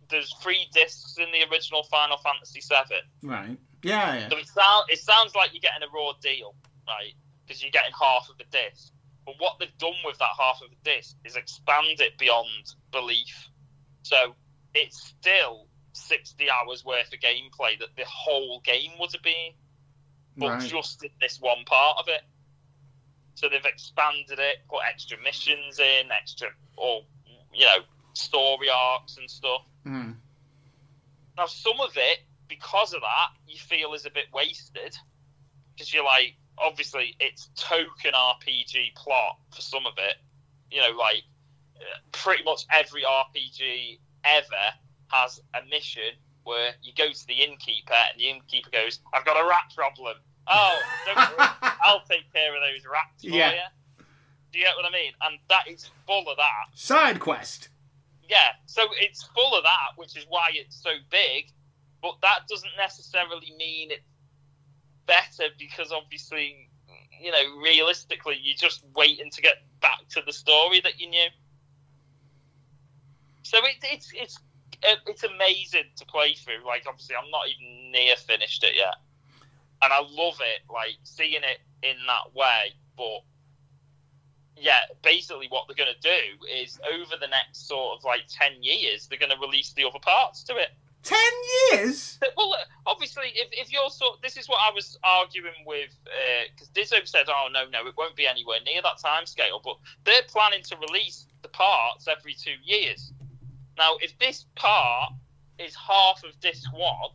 there's 0.09 0.33
three 0.41 0.67
discs 0.73 1.17
in 1.17 1.27
the 1.31 1.49
original 1.51 1.83
Final 1.83 2.17
Fantasy 2.17 2.61
VII. 2.61 3.27
Right. 3.27 3.57
Yeah, 3.83 4.15
yeah. 4.15 4.29
So 4.29 4.37
it, 4.37 4.47
sound, 4.47 4.85
it 4.89 4.99
sounds 4.99 5.35
like 5.35 5.53
you're 5.53 5.61
getting 5.61 5.83
a 5.83 5.91
raw 5.93 6.13
deal, 6.21 6.55
right? 6.87 7.13
Because 7.45 7.61
you're 7.61 7.71
getting 7.71 7.93
half 7.99 8.29
of 8.29 8.37
the 8.37 8.45
disc. 8.51 8.93
But 9.25 9.35
what 9.39 9.59
they've 9.59 9.77
done 9.77 9.99
with 10.05 10.17
that 10.19 10.29
half 10.39 10.61
of 10.63 10.69
the 10.69 10.89
disc 10.89 11.15
is 11.25 11.35
expand 11.35 11.99
it 11.99 12.17
beyond 12.17 12.73
belief. 12.91 13.49
So 14.03 14.35
it's 14.73 15.13
still 15.19 15.67
60 15.93 16.49
hours 16.49 16.85
worth 16.85 17.11
of 17.13 17.19
gameplay 17.19 17.77
that 17.79 17.95
the 17.97 18.05
whole 18.05 18.61
game 18.61 18.91
would 18.99 19.11
have 19.11 19.23
been, 19.23 19.51
but 20.37 20.49
Right. 20.49 20.69
just 20.69 21.03
in 21.03 21.11
this 21.19 21.39
one 21.41 21.65
part 21.65 21.97
of 21.97 22.07
it. 22.07 22.23
So 23.35 23.49
they've 23.49 23.65
expanded 23.65 24.39
it, 24.39 24.67
put 24.67 24.83
extra 24.85 25.17
missions 25.21 25.79
in, 25.79 26.11
extra, 26.11 26.49
or, 26.75 27.05
you 27.53 27.65
know, 27.65 27.83
story 28.13 28.69
arcs 28.69 29.17
and 29.17 29.29
stuff. 29.29 29.63
Mm. 29.85 30.17
Now, 31.37 31.45
some 31.45 31.79
of 31.79 31.97
it, 31.97 32.19
because 32.47 32.93
of 32.93 33.01
that, 33.01 33.29
you 33.47 33.59
feel 33.59 33.93
is 33.93 34.05
a 34.05 34.09
bit 34.09 34.31
wasted. 34.33 34.97
Because 35.73 35.93
you're 35.93 36.03
like, 36.03 36.35
obviously, 36.57 37.15
it's 37.19 37.49
token 37.55 38.13
RPG 38.13 38.95
plot 38.95 39.37
for 39.53 39.61
some 39.61 39.85
of 39.85 39.93
it. 39.97 40.17
You 40.71 40.81
know, 40.81 40.97
like, 40.97 41.23
pretty 42.11 42.43
much 42.43 42.65
every 42.71 43.03
RPG 43.03 43.99
ever 44.23 44.73
has 45.09 45.39
a 45.53 45.63
mission 45.69 46.13
where 46.47 46.71
you 46.81 46.93
go 46.97 47.11
to 47.11 47.27
the 47.27 47.33
innkeeper 47.43 47.93
and 47.93 48.19
the 48.19 48.29
innkeeper 48.29 48.69
goes, 48.71 48.99
I've 49.13 49.25
got 49.25 49.35
a 49.35 49.47
rat 49.47 49.71
problem. 49.75 50.15
Oh, 50.47 50.79
don't 51.05 51.17
worry, 51.17 51.49
I'll 51.83 52.03
take 52.09 52.31
care 52.33 52.55
of 52.55 52.61
those 52.61 52.85
rats 52.89 53.21
for 53.23 53.27
Yeah. 53.29 53.51
you. 53.51 54.03
Do 54.53 54.59
you 54.59 54.65
get 54.65 54.75
what 54.77 54.85
I 54.85 54.91
mean? 54.91 55.11
And 55.23 55.37
that 55.49 55.67
is 55.67 55.89
full 56.07 56.27
of 56.29 56.37
that. 56.37 56.67
Side 56.73 57.19
quest. 57.19 57.67
Yeah, 58.29 58.51
so 58.65 58.83
it's 58.99 59.23
full 59.35 59.55
of 59.57 59.63
that, 59.63 59.97
which 59.97 60.15
is 60.17 60.25
why 60.29 60.47
it's 60.53 60.81
so 60.81 60.91
big. 61.11 61.51
But 62.01 62.15
that 62.21 62.47
doesn't 62.49 62.71
necessarily 62.77 63.53
mean 63.57 63.91
it's 63.91 64.03
better 65.05 65.49
because 65.59 65.91
obviously, 65.91 66.69
you 67.21 67.31
know, 67.31 67.57
realistically, 67.61 68.37
you're 68.41 68.55
just 68.57 68.83
waiting 68.95 69.29
to 69.31 69.41
get 69.41 69.55
back 69.81 69.99
to 70.11 70.21
the 70.25 70.31
story 70.33 70.79
that 70.81 70.99
you 70.99 71.09
knew. 71.09 71.27
So 73.43 73.57
it, 73.65 73.75
it's 73.83 74.11
it's 74.13 74.39
uh, 74.83 74.95
it's 75.07 75.23
amazing 75.23 75.89
to 75.95 76.05
play 76.05 76.33
through. 76.33 76.65
Like 76.65 76.85
obviously, 76.87 77.15
I'm 77.15 77.29
not 77.31 77.47
even 77.47 77.91
near 77.91 78.15
finished 78.15 78.63
it 78.63 78.75
yet, 78.75 78.95
and 79.81 79.93
I 79.93 79.99
love 79.99 80.39
it. 80.41 80.61
Like 80.71 80.97
seeing 81.03 81.41
it 81.43 81.59
in 81.83 81.95
that 82.07 82.35
way, 82.35 82.73
but 82.95 83.21
yeah, 84.59 84.79
basically 85.03 85.47
what 85.49 85.65
they're 85.67 85.75
going 85.75 85.93
to 85.93 86.01
do 86.01 86.45
is 86.61 86.79
over 86.93 87.15
the 87.19 87.27
next 87.27 87.67
sort 87.67 87.97
of 87.97 88.03
like 88.03 88.21
10 88.27 88.63
years, 88.63 89.07
they're 89.07 89.19
going 89.19 89.31
to 89.31 89.37
release 89.37 89.73
the 89.73 89.83
other 89.83 89.99
parts 90.01 90.43
to 90.45 90.55
it. 90.55 90.69
Ten 91.03 91.17
years. 91.71 92.19
Well, 92.35 92.53
obviously, 92.85 93.31
if, 93.33 93.47
if 93.51 93.71
you're 93.71 93.89
sort 93.89 94.21
this 94.21 94.37
is 94.37 94.47
what 94.49 94.59
I 94.61 94.73
was 94.73 94.99
arguing 95.03 95.65
with, 95.65 95.89
because 96.51 96.69
Dizzo 96.69 97.07
said, 97.07 97.25
oh, 97.29 97.47
no, 97.51 97.67
no, 97.69 97.87
it 97.87 97.95
won't 97.97 98.15
be 98.15 98.27
anywhere 98.27 98.57
near 98.65 98.81
that 98.81 98.99
time 98.99 99.25
scale, 99.25 99.61
but 99.63 99.77
they're 100.03 100.27
planning 100.27 100.61
to 100.63 100.75
release 100.77 101.25
the 101.41 101.47
parts 101.47 102.07
every 102.07 102.33
two 102.33 102.55
years. 102.63 103.13
Now, 103.77 103.97
if 104.01 104.17
this 104.17 104.45
part 104.55 105.13
is 105.59 105.75
half 105.75 106.23
of 106.23 106.39
disc 106.39 106.71
one, 106.73 107.11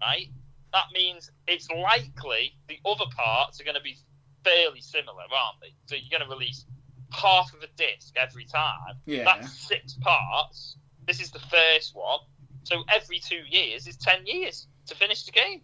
right, 0.00 0.28
that 0.72 0.86
means 0.92 1.30
it's 1.46 1.68
likely 1.70 2.52
the 2.68 2.78
other 2.84 3.04
parts 3.16 3.60
are 3.60 3.64
going 3.64 3.76
to 3.76 3.82
be 3.82 3.96
fairly 4.44 4.80
similar, 4.80 5.22
aren't 5.22 5.60
they? 5.60 5.74
So 5.86 5.96
you're 5.96 6.18
going 6.18 6.28
to 6.28 6.34
release 6.34 6.66
half 7.12 7.52
of 7.54 7.62
a 7.62 7.68
disc 7.76 8.14
every 8.16 8.44
time. 8.44 8.96
Yeah. 9.06 9.24
That's 9.24 9.52
six 9.52 9.94
parts. 10.00 10.76
This 11.06 11.20
is 11.20 11.30
the 11.30 11.38
first 11.38 11.94
one. 11.94 12.20
So 12.64 12.82
every 12.92 13.20
two 13.20 13.42
years 13.48 13.86
is 13.86 13.96
10 13.96 14.26
years 14.26 14.66
to 14.86 14.96
finish 14.96 15.24
the 15.24 15.32
game. 15.32 15.62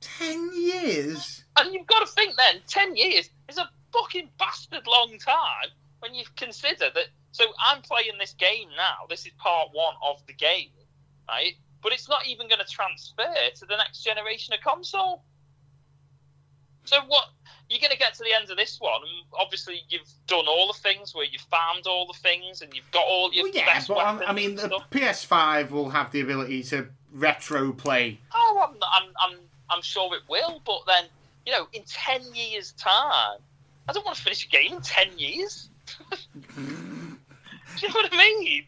Ten 0.00 0.50
years. 0.54 1.44
And 1.56 1.72
you've 1.72 1.86
got 1.86 2.00
to 2.00 2.12
think 2.12 2.34
then, 2.36 2.62
10 2.66 2.96
years 2.96 3.28
is 3.48 3.58
a 3.58 3.68
fucking 3.92 4.30
bastard 4.38 4.86
long 4.86 5.18
time 5.18 5.70
when 6.00 6.14
you 6.14 6.24
consider 6.36 6.90
that. 6.94 7.06
So 7.32 7.44
I'm 7.66 7.82
playing 7.82 8.18
this 8.18 8.34
game 8.34 8.68
now. 8.76 9.06
This 9.08 9.26
is 9.26 9.32
part 9.38 9.70
one 9.72 9.94
of 10.06 10.24
the 10.26 10.34
game, 10.34 10.68
right? 11.28 11.54
But 11.82 11.92
it's 11.92 12.08
not 12.08 12.26
even 12.26 12.48
going 12.48 12.60
to 12.60 12.70
transfer 12.70 13.24
to 13.56 13.66
the 13.66 13.76
next 13.76 14.02
generation 14.04 14.54
of 14.54 14.60
console. 14.60 15.22
So 16.84 16.98
what? 17.06 17.24
You're 17.70 17.80
going 17.80 17.92
to 17.92 17.98
get 17.98 18.12
to 18.14 18.22
the 18.22 18.34
end 18.38 18.50
of 18.50 18.58
this 18.58 18.78
one, 18.80 19.00
and 19.00 19.26
obviously 19.40 19.80
you've 19.88 20.12
done 20.26 20.44
all 20.46 20.66
the 20.66 20.78
things 20.78 21.14
where 21.14 21.24
you've 21.24 21.40
farmed 21.42 21.86
all 21.86 22.06
the 22.06 22.18
things, 22.18 22.60
and 22.60 22.72
you've 22.74 22.90
got 22.90 23.04
all 23.06 23.32
your 23.32 23.44
Well, 23.44 23.52
yeah, 23.54 23.64
best 23.64 23.88
but 23.88 23.98
um, 23.98 24.18
weapons 24.18 24.28
I 24.28 24.32
mean, 24.34 24.56
the. 24.56 24.80
PS5 24.90 25.70
will 25.70 25.88
have 25.88 26.10
the 26.12 26.20
ability 26.20 26.64
to 26.64 26.88
retro 27.12 27.72
play. 27.72 28.20
Oh, 28.34 28.68
I'm, 28.68 28.76
I'm, 28.82 29.10
I'm, 29.20 29.38
I'm 29.70 29.82
sure 29.82 30.14
it 30.14 30.22
will, 30.28 30.60
but 30.66 30.80
then, 30.86 31.04
you 31.46 31.52
know, 31.52 31.66
in 31.72 31.82
10 31.86 32.34
years' 32.34 32.72
time, 32.72 33.38
I 33.88 33.92
don't 33.94 34.04
want 34.04 34.18
to 34.18 34.22
finish 34.22 34.44
a 34.46 34.50
game 34.50 34.74
in 34.74 34.82
10 34.82 35.18
years. 35.18 35.70
Do 37.80 37.86
you 37.86 37.92
know 37.92 38.00
what 38.00 38.12
I 38.12 38.16
mean? 38.16 38.64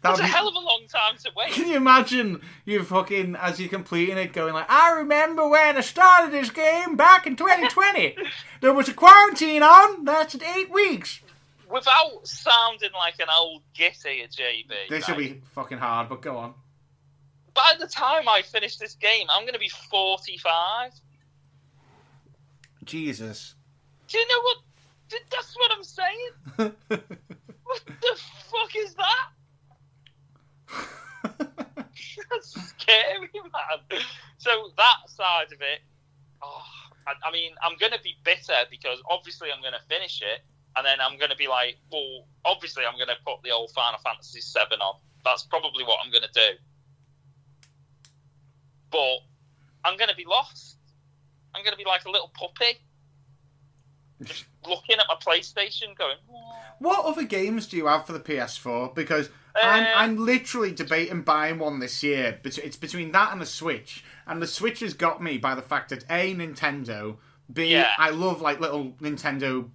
That's 0.00 0.20
That'd 0.20 0.32
a 0.32 0.36
hell 0.36 0.48
of 0.48 0.54
a 0.54 0.58
long 0.58 0.84
time 0.88 1.18
to 1.24 1.30
wait. 1.36 1.52
Can 1.52 1.68
you 1.68 1.76
imagine 1.76 2.40
you 2.64 2.84
fucking 2.84 3.34
as 3.34 3.58
you're 3.58 3.68
completing 3.68 4.16
it 4.16 4.32
going 4.32 4.54
like, 4.54 4.70
I 4.70 4.92
remember 4.92 5.48
when 5.48 5.76
I 5.76 5.80
started 5.80 6.32
this 6.32 6.50
game 6.50 6.96
back 6.96 7.26
in 7.26 7.34
2020. 7.34 8.16
there 8.60 8.72
was 8.72 8.88
a 8.88 8.94
quarantine 8.94 9.62
on. 9.64 10.04
That's 10.04 10.36
eight 10.36 10.70
weeks. 10.70 11.20
Without 11.68 12.26
sounding 12.26 12.92
like 12.94 13.14
an 13.18 13.26
old 13.36 13.62
git 13.74 13.96
here, 14.04 14.26
JB. 14.26 14.88
This 14.88 15.08
will 15.08 15.16
be 15.16 15.42
fucking 15.52 15.78
hard, 15.78 16.08
but 16.08 16.22
go 16.22 16.36
on. 16.36 16.54
By 17.52 17.74
the 17.78 17.88
time 17.88 18.28
I 18.28 18.42
finish 18.42 18.76
this 18.76 18.94
game, 18.94 19.26
I'm 19.28 19.42
going 19.42 19.54
to 19.54 19.58
be 19.58 19.68
45. 19.68 20.92
Jesus. 22.84 23.56
Do 24.06 24.18
you 24.18 24.28
know 24.28 24.42
what? 24.42 24.56
That's 25.30 25.56
what 25.56 25.72
I'm 25.76 25.84
saying. 25.84 26.72
What 27.68 27.84
the 27.86 28.18
fuck 28.50 28.76
is 28.76 28.94
that? 28.94 29.28
That's 32.30 32.68
scary, 32.70 33.28
man. 33.34 34.00
So 34.38 34.50
that 34.78 34.96
side 35.08 35.52
of 35.52 35.60
it, 35.60 35.80
oh, 36.42 36.64
I, 37.06 37.12
I 37.28 37.30
mean, 37.30 37.52
I'm 37.62 37.76
going 37.76 37.92
to 37.92 38.00
be 38.02 38.14
bitter 38.24 38.56
because 38.70 39.02
obviously 39.10 39.48
I'm 39.54 39.60
going 39.60 39.74
to 39.74 39.94
finish 39.94 40.22
it, 40.22 40.40
and 40.76 40.86
then 40.86 40.96
I'm 40.98 41.18
going 41.18 41.30
to 41.30 41.36
be 41.36 41.46
like, 41.46 41.76
well, 41.92 42.24
obviously 42.46 42.84
I'm 42.86 42.96
going 42.96 43.08
to 43.08 43.20
put 43.26 43.42
the 43.44 43.50
old 43.50 43.70
Final 43.72 43.98
Fantasy 44.00 44.40
VII 44.40 44.76
on. 44.80 44.94
That's 45.22 45.44
probably 45.44 45.84
what 45.84 45.98
I'm 46.02 46.10
going 46.10 46.24
to 46.24 46.32
do. 46.32 46.56
But 48.90 49.18
I'm 49.84 49.98
going 49.98 50.08
to 50.08 50.16
be 50.16 50.24
lost. 50.24 50.78
I'm 51.54 51.62
going 51.62 51.72
to 51.72 51.78
be 51.78 51.84
like 51.84 52.06
a 52.06 52.10
little 52.10 52.30
puppy, 52.32 52.80
just 54.22 54.46
looking 54.66 54.96
at 54.98 55.04
my 55.08 55.16
PlayStation, 55.20 55.96
going, 55.96 56.16
What 56.78 57.04
other 57.04 57.24
games 57.24 57.66
do 57.66 57.76
you 57.76 57.86
have 57.86 58.06
for 58.06 58.12
the 58.12 58.20
PS4? 58.20 58.94
Because 58.94 59.30
I'm, 59.56 59.82
Uh, 59.84 59.86
I'm 59.96 60.16
literally 60.24 60.72
debating 60.72 61.22
buying 61.22 61.58
one 61.58 61.80
this 61.80 62.02
year. 62.02 62.38
But 62.42 62.58
it's 62.58 62.76
between 62.76 63.12
that 63.12 63.32
and 63.32 63.40
the 63.40 63.46
Switch, 63.46 64.04
and 64.26 64.40
the 64.40 64.46
Switch 64.46 64.80
has 64.80 64.94
got 64.94 65.22
me 65.22 65.38
by 65.38 65.54
the 65.54 65.62
fact 65.62 65.90
that 65.90 66.04
a 66.10 66.34
Nintendo, 66.34 67.16
b 67.52 67.64
Yeah. 67.72 67.90
I 67.98 68.10
love 68.10 68.40
like 68.40 68.60
little 68.60 68.92
Nintendo 69.00 69.68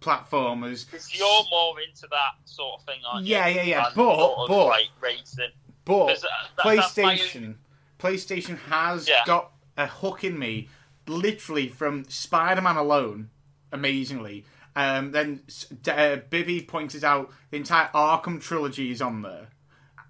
platformers. 0.00 0.84
Because 0.86 1.14
you're 1.18 1.44
more 1.50 1.80
into 1.80 2.06
that 2.10 2.34
sort 2.44 2.80
of 2.80 2.86
thing, 2.86 3.00
aren't 3.06 3.26
you? 3.26 3.32
Yeah, 3.34 3.46
yeah, 3.48 3.62
yeah. 3.62 3.82
But- 3.94 4.16
sort 4.16 4.38
of, 4.38 4.48
but- 4.48 4.66
like 4.68 4.88
racing. 5.00 5.50
But 5.84 5.94
uh, 5.94 6.06
that- 6.06 6.20
that's 6.56 6.96
my- 6.98 7.16
PlayStation, 7.16 7.54
PlayStation 7.98 8.58
has 8.70 9.08
Yeah. 9.08 9.22
got 9.26 9.52
a 9.76 9.86
hook 9.86 10.22
in 10.24 10.38
me, 10.38 10.68
literally 11.06 11.68
from 11.68 12.04
Spider-Man 12.08 12.76
alone, 12.76 13.30
amazingly. 13.72 14.44
Um, 14.76 15.12
then 15.12 15.42
uh, 15.88 16.16
Bibby 16.30 16.60
pointed 16.62 17.04
out 17.04 17.30
the 17.50 17.56
entire 17.56 17.88
Arkham 17.94 18.40
trilogy 18.40 18.90
is 18.90 19.00
on 19.00 19.22
there. 19.22 19.48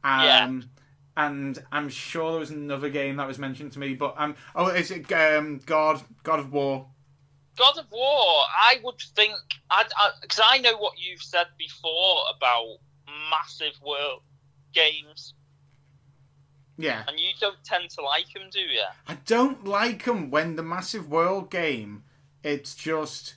Um, 0.02 0.70
And 1.16 1.62
I'm 1.70 1.88
sure 1.88 2.32
there 2.32 2.40
was 2.40 2.50
another 2.50 2.88
game 2.88 3.16
that 3.16 3.28
was 3.28 3.38
mentioned 3.38 3.72
to 3.72 3.78
me, 3.78 3.94
but 3.94 4.14
um, 4.18 4.34
oh, 4.56 4.66
is 4.68 4.90
it 4.90 5.12
um, 5.12 5.60
God 5.64 6.02
God 6.24 6.40
of 6.40 6.52
War? 6.52 6.88
God 7.56 7.78
of 7.78 7.84
War, 7.92 8.42
I 8.56 8.80
would 8.82 9.00
think, 9.14 9.34
because 10.20 10.40
I, 10.42 10.58
know 10.58 10.76
what 10.76 10.94
you've 10.98 11.22
said 11.22 11.46
before 11.56 12.24
about 12.36 12.78
massive 13.30 13.80
world 13.80 14.22
games, 14.72 15.34
Yeah, 16.76 17.04
and 17.06 17.16
you 17.16 17.28
don't 17.40 17.62
tend 17.64 17.90
to 17.90 18.02
like 18.02 18.32
them, 18.32 18.50
do 18.50 18.58
you? 18.58 18.82
I 19.06 19.18
don't 19.26 19.64
like 19.64 20.04
them 20.04 20.30
when 20.32 20.56
the 20.56 20.64
massive 20.64 21.08
world 21.08 21.48
game. 21.48 22.02
It's 22.42 22.74
just, 22.74 23.36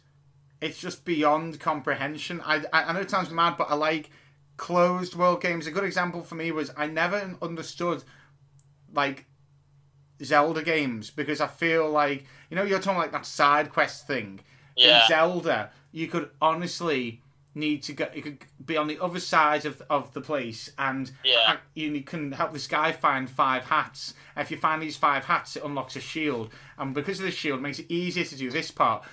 it's 0.62 0.80
just 0.80 1.06
beyond 1.06 1.60
comprehension. 1.60 2.42
I, 2.46 2.64
I 2.74 2.84
I 2.84 2.94
know 2.94 3.02
it 3.02 3.10
sounds 3.12 3.30
mad, 3.32 3.56
but 3.58 3.70
I 3.70 3.76
like 3.76 4.10
closed 4.58 5.16
world 5.16 5.42
games. 5.42 5.68
A 5.68 5.72
good 5.72 5.84
example 5.84 6.22
for 6.22 6.36
me 6.36 6.52
was 6.52 6.72
I 6.76 6.88
never 6.88 7.36
understood, 7.42 8.04
like, 8.94 9.26
Zelda 10.24 10.64
games 10.64 11.12
because 11.12 11.40
I 11.42 11.48
feel 11.48 11.90
like 11.90 12.26
you 12.50 12.56
know 12.56 12.64
you're 12.64 12.80
talking 12.80 12.98
like 13.00 13.12
that 13.12 13.26
side 13.26 13.72
quest 13.72 14.08
thing 14.08 14.40
Yeah. 14.76 15.02
in 15.04 15.08
Zelda. 15.08 15.72
You 15.92 16.08
could 16.08 16.32
honestly 16.42 17.22
need 17.54 17.84
to 17.84 17.94
go. 17.94 18.08
You 18.16 18.22
could 18.24 18.40
be 18.66 18.78
on 18.78 18.88
the 18.88 19.00
other 19.00 19.20
side 19.20 19.66
of 19.66 19.82
of 19.92 20.14
the 20.14 20.22
place, 20.22 20.72
and 20.80 21.12
Yeah. 21.24 21.58
you 21.76 22.02
can 22.02 22.32
help 22.32 22.52
this 22.54 22.66
guy 22.68 22.92
find 22.94 23.30
five 23.30 23.66
hats. 23.66 24.16
If 24.36 24.50
you 24.50 24.58
find 24.58 24.82
these 24.82 24.98
five 24.98 25.26
hats, 25.26 25.56
it 25.56 25.64
unlocks 25.64 25.96
a 25.96 26.02
shield, 26.02 26.52
and 26.80 26.96
because 26.96 27.20
of 27.20 27.26
the 27.26 27.32
shield, 27.32 27.60
it 27.60 27.62
makes 27.64 27.78
it 27.80 27.86
easier 27.92 28.24
to 28.26 28.36
do 28.36 28.50
this 28.50 28.72
part. 28.72 29.04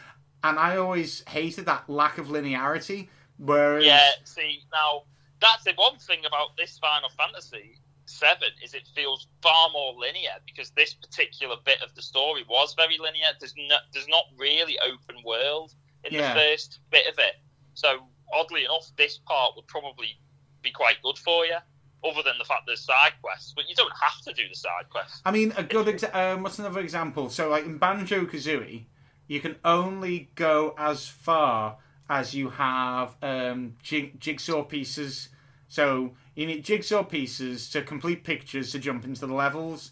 And 0.44 0.58
I 0.58 0.76
always 0.76 1.24
hated 1.26 1.66
that 1.66 1.88
lack 1.88 2.18
of 2.18 2.26
linearity. 2.28 3.08
Whereas, 3.38 3.84
Yeah, 3.84 4.10
see, 4.24 4.60
now 4.70 5.02
that's 5.40 5.64
the 5.64 5.72
one 5.74 5.96
thing 5.98 6.20
about 6.26 6.56
this 6.56 6.78
Final 6.78 7.08
Fantasy 7.08 7.78
Seven 8.06 8.48
is 8.62 8.74
it 8.74 8.86
feels 8.94 9.26
far 9.42 9.70
more 9.72 9.94
linear 9.94 10.32
because 10.46 10.70
this 10.72 10.92
particular 10.92 11.56
bit 11.64 11.80
of 11.82 11.94
the 11.94 12.02
story 12.02 12.44
was 12.48 12.74
very 12.74 12.98
linear. 12.98 13.28
There's 13.40 13.54
no, 13.56 13.76
there's 13.94 14.06
not 14.08 14.24
really 14.36 14.78
open 14.80 15.16
world 15.24 15.74
in 16.04 16.12
Yeah. 16.12 16.34
the 16.34 16.40
first 16.40 16.80
bit 16.90 17.10
of 17.10 17.18
it. 17.18 17.36
So 17.72 18.06
oddly 18.32 18.66
enough, 18.66 18.90
this 18.98 19.18
part 19.26 19.52
would 19.56 19.66
probably 19.66 20.20
be 20.60 20.70
quite 20.70 20.96
good 21.02 21.16
for 21.18 21.46
you. 21.46 21.56
Other 22.04 22.22
than 22.22 22.34
the 22.38 22.44
fact 22.44 22.64
there's 22.66 22.84
side 22.84 23.14
quests, 23.22 23.54
but 23.56 23.66
you 23.66 23.74
don't 23.74 23.92
have 23.98 24.20
to 24.26 24.34
do 24.34 24.46
the 24.46 24.54
side 24.54 24.90
quests. 24.90 25.22
I 25.24 25.30
mean, 25.30 25.54
a 25.56 25.62
good 25.62 25.86
exa- 25.86 26.14
um, 26.14 26.42
what's 26.42 26.58
another 26.58 26.80
example? 26.80 27.30
So, 27.30 27.48
like 27.48 27.64
in 27.64 27.78
Banjo 27.78 28.26
Kazooie, 28.26 28.84
you 29.26 29.40
can 29.40 29.56
only 29.64 30.30
go 30.34 30.74
as 30.78 31.08
far 31.08 31.78
as 32.08 32.34
you 32.34 32.50
have 32.50 33.16
um, 33.22 33.76
jig- 33.82 34.20
jigsaw 34.20 34.62
pieces. 34.62 35.30
So 35.68 36.12
you 36.34 36.46
need 36.46 36.64
jigsaw 36.64 37.02
pieces 37.02 37.68
to 37.70 37.82
complete 37.82 38.24
pictures 38.24 38.72
to 38.72 38.78
jump 38.78 39.04
into 39.04 39.26
the 39.26 39.34
levels, 39.34 39.90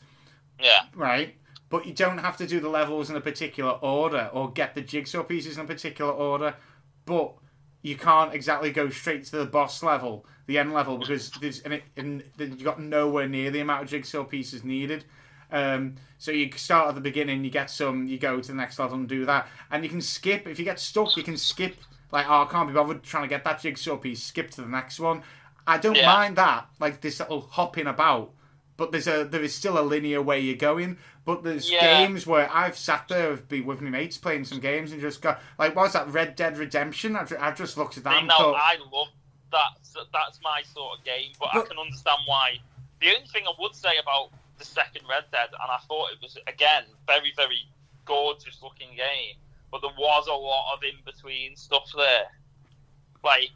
Yeah, 0.59 0.83
right? 0.95 1.35
But 1.71 1.87
you 1.87 1.95
don't 1.95 2.19
have 2.19 2.37
to 2.37 2.47
do 2.47 2.61
the 2.61 2.69
levels 2.69 3.09
in 3.11 3.17
a 3.17 3.21
particular 3.21 3.73
order 3.73 4.31
or 4.33 4.51
get 4.53 4.75
the 4.75 4.83
jigsaw 4.83 5.23
pieces 5.23 5.57
in 5.57 5.65
a 5.65 5.67
particular 5.67 6.13
order. 6.13 6.55
But 7.07 7.35
you 7.83 7.97
can't 7.97 8.35
exactly 8.35 8.71
go 8.71 8.91
straight 8.91 9.25
to 9.25 9.39
the 9.39 9.47
boss 9.47 9.83
level, 9.83 10.27
the 10.47 10.59
end 10.59 10.73
level, 10.73 10.99
because 10.99 11.33
there's 11.41 11.61
and, 11.61 11.75
it, 11.75 11.85
and 11.97 12.23
you 12.39 12.65
got 12.65 12.81
nowhere 12.81 13.29
near 13.29 13.51
the 13.51 13.61
amount 13.61 13.85
of 13.85 13.89
jigsaw 13.89 14.25
pieces 14.25 14.63
needed. 14.65 15.05
Um, 15.53 15.97
so 16.19 16.33
you 16.33 16.51
start 16.57 16.89
at 16.89 16.95
the 16.95 17.01
beginning, 17.01 17.45
you 17.45 17.51
get 17.51 17.71
some, 17.71 18.07
you 18.07 18.19
go 18.19 18.41
to 18.41 18.49
the 18.49 18.55
next 18.55 18.79
level 18.79 18.97
and 18.97 19.09
do 19.09 19.25
that, 19.27 19.49
and 19.71 19.85
you 19.85 19.91
can 19.91 20.01
skip. 20.01 20.49
If 20.49 20.59
you 20.59 20.65
get 20.65 20.81
stuck, 20.81 21.17
you 21.17 21.23
can 21.23 21.37
skip. 21.37 21.77
Like, 22.11 22.27
oh, 22.29 22.43
I 22.43 22.45
can't 22.51 22.69
be 22.69 22.75
bothered 22.75 23.03
trying 23.03 23.25
to 23.25 23.29
get 23.29 23.45
that 23.45 23.61
jigsaw 23.61 23.97
piece. 23.97 24.23
Skip 24.23 24.51
to 24.53 24.63
the 24.63 24.69
next 24.69 24.99
one. 25.01 25.23
I 25.67 25.79
don't 25.79 25.97
Yeah. 25.97 26.07
mind 26.07 26.37
that, 26.37 26.67
like 26.81 27.01
this 27.01 27.21
little 27.21 27.43
hopping 27.43 27.87
about. 27.87 28.33
But 28.77 28.91
there's 28.91 29.07
a 29.07 29.25
there 29.25 29.43
is 29.43 29.55
still 29.55 29.79
a 29.79 29.83
linear 29.83 30.21
way 30.21 30.41
you're 30.41 30.57
going. 30.57 30.99
But 31.25 31.45
there's 31.45 31.71
Yeah. 31.71 31.81
games 31.81 32.27
where 32.27 32.51
I've 32.53 32.77
sat 32.77 33.07
there 33.09 33.37
be 33.37 33.61
with 33.61 33.81
my 33.81 33.91
mates 33.91 34.19
playing 34.19 34.45
some 34.45 34.61
games 34.61 34.93
and 34.93 35.01
just 35.01 35.23
go 35.23 35.37
like, 35.59 35.77
what's 35.77 35.93
that 35.93 36.09
Red 36.09 36.35
Dead 36.35 36.59
Redemption? 36.59 37.15
I've, 37.15 37.33
I've 37.39 37.57
just 37.57 37.77
looked 37.77 37.97
at 37.97 38.05
that 38.05 38.13
See, 38.15 38.19
and 38.19 38.29
now 38.29 38.37
thought, 38.37 38.57
I 38.57 38.77
love 38.93 39.09
that. 39.53 40.07
That's 40.13 40.41
my 40.43 40.63
sort 40.63 40.99
of 40.99 41.05
game, 41.05 41.33
but, 41.39 41.51
I 41.55 41.63
can 41.63 41.79
understand 41.79 42.19
why. 42.27 42.59
The 43.01 43.09
only 43.15 43.27
thing 43.29 43.45
I 43.47 43.53
would 43.61 43.75
say 43.75 43.99
about 44.03 44.31
the 44.63 44.75
second 44.75 45.03
Red 45.09 45.25
Dead, 45.33 45.49
and 45.51 45.71
I 45.71 45.79
thought 45.89 46.13
it 46.13 46.19
was 46.23 46.39
again 46.47 46.85
very, 47.07 47.33
very 47.37 47.67
gorgeous 48.05 48.63
looking 48.63 48.95
game, 48.97 49.37
but 49.71 49.81
there 49.83 49.97
was 49.99 50.27
a 50.29 50.35
lot 50.35 50.75
of 50.75 50.83
in 50.83 50.99
between 51.05 51.57
stuff 51.57 51.91
there. 51.97 52.27
Like, 53.25 53.51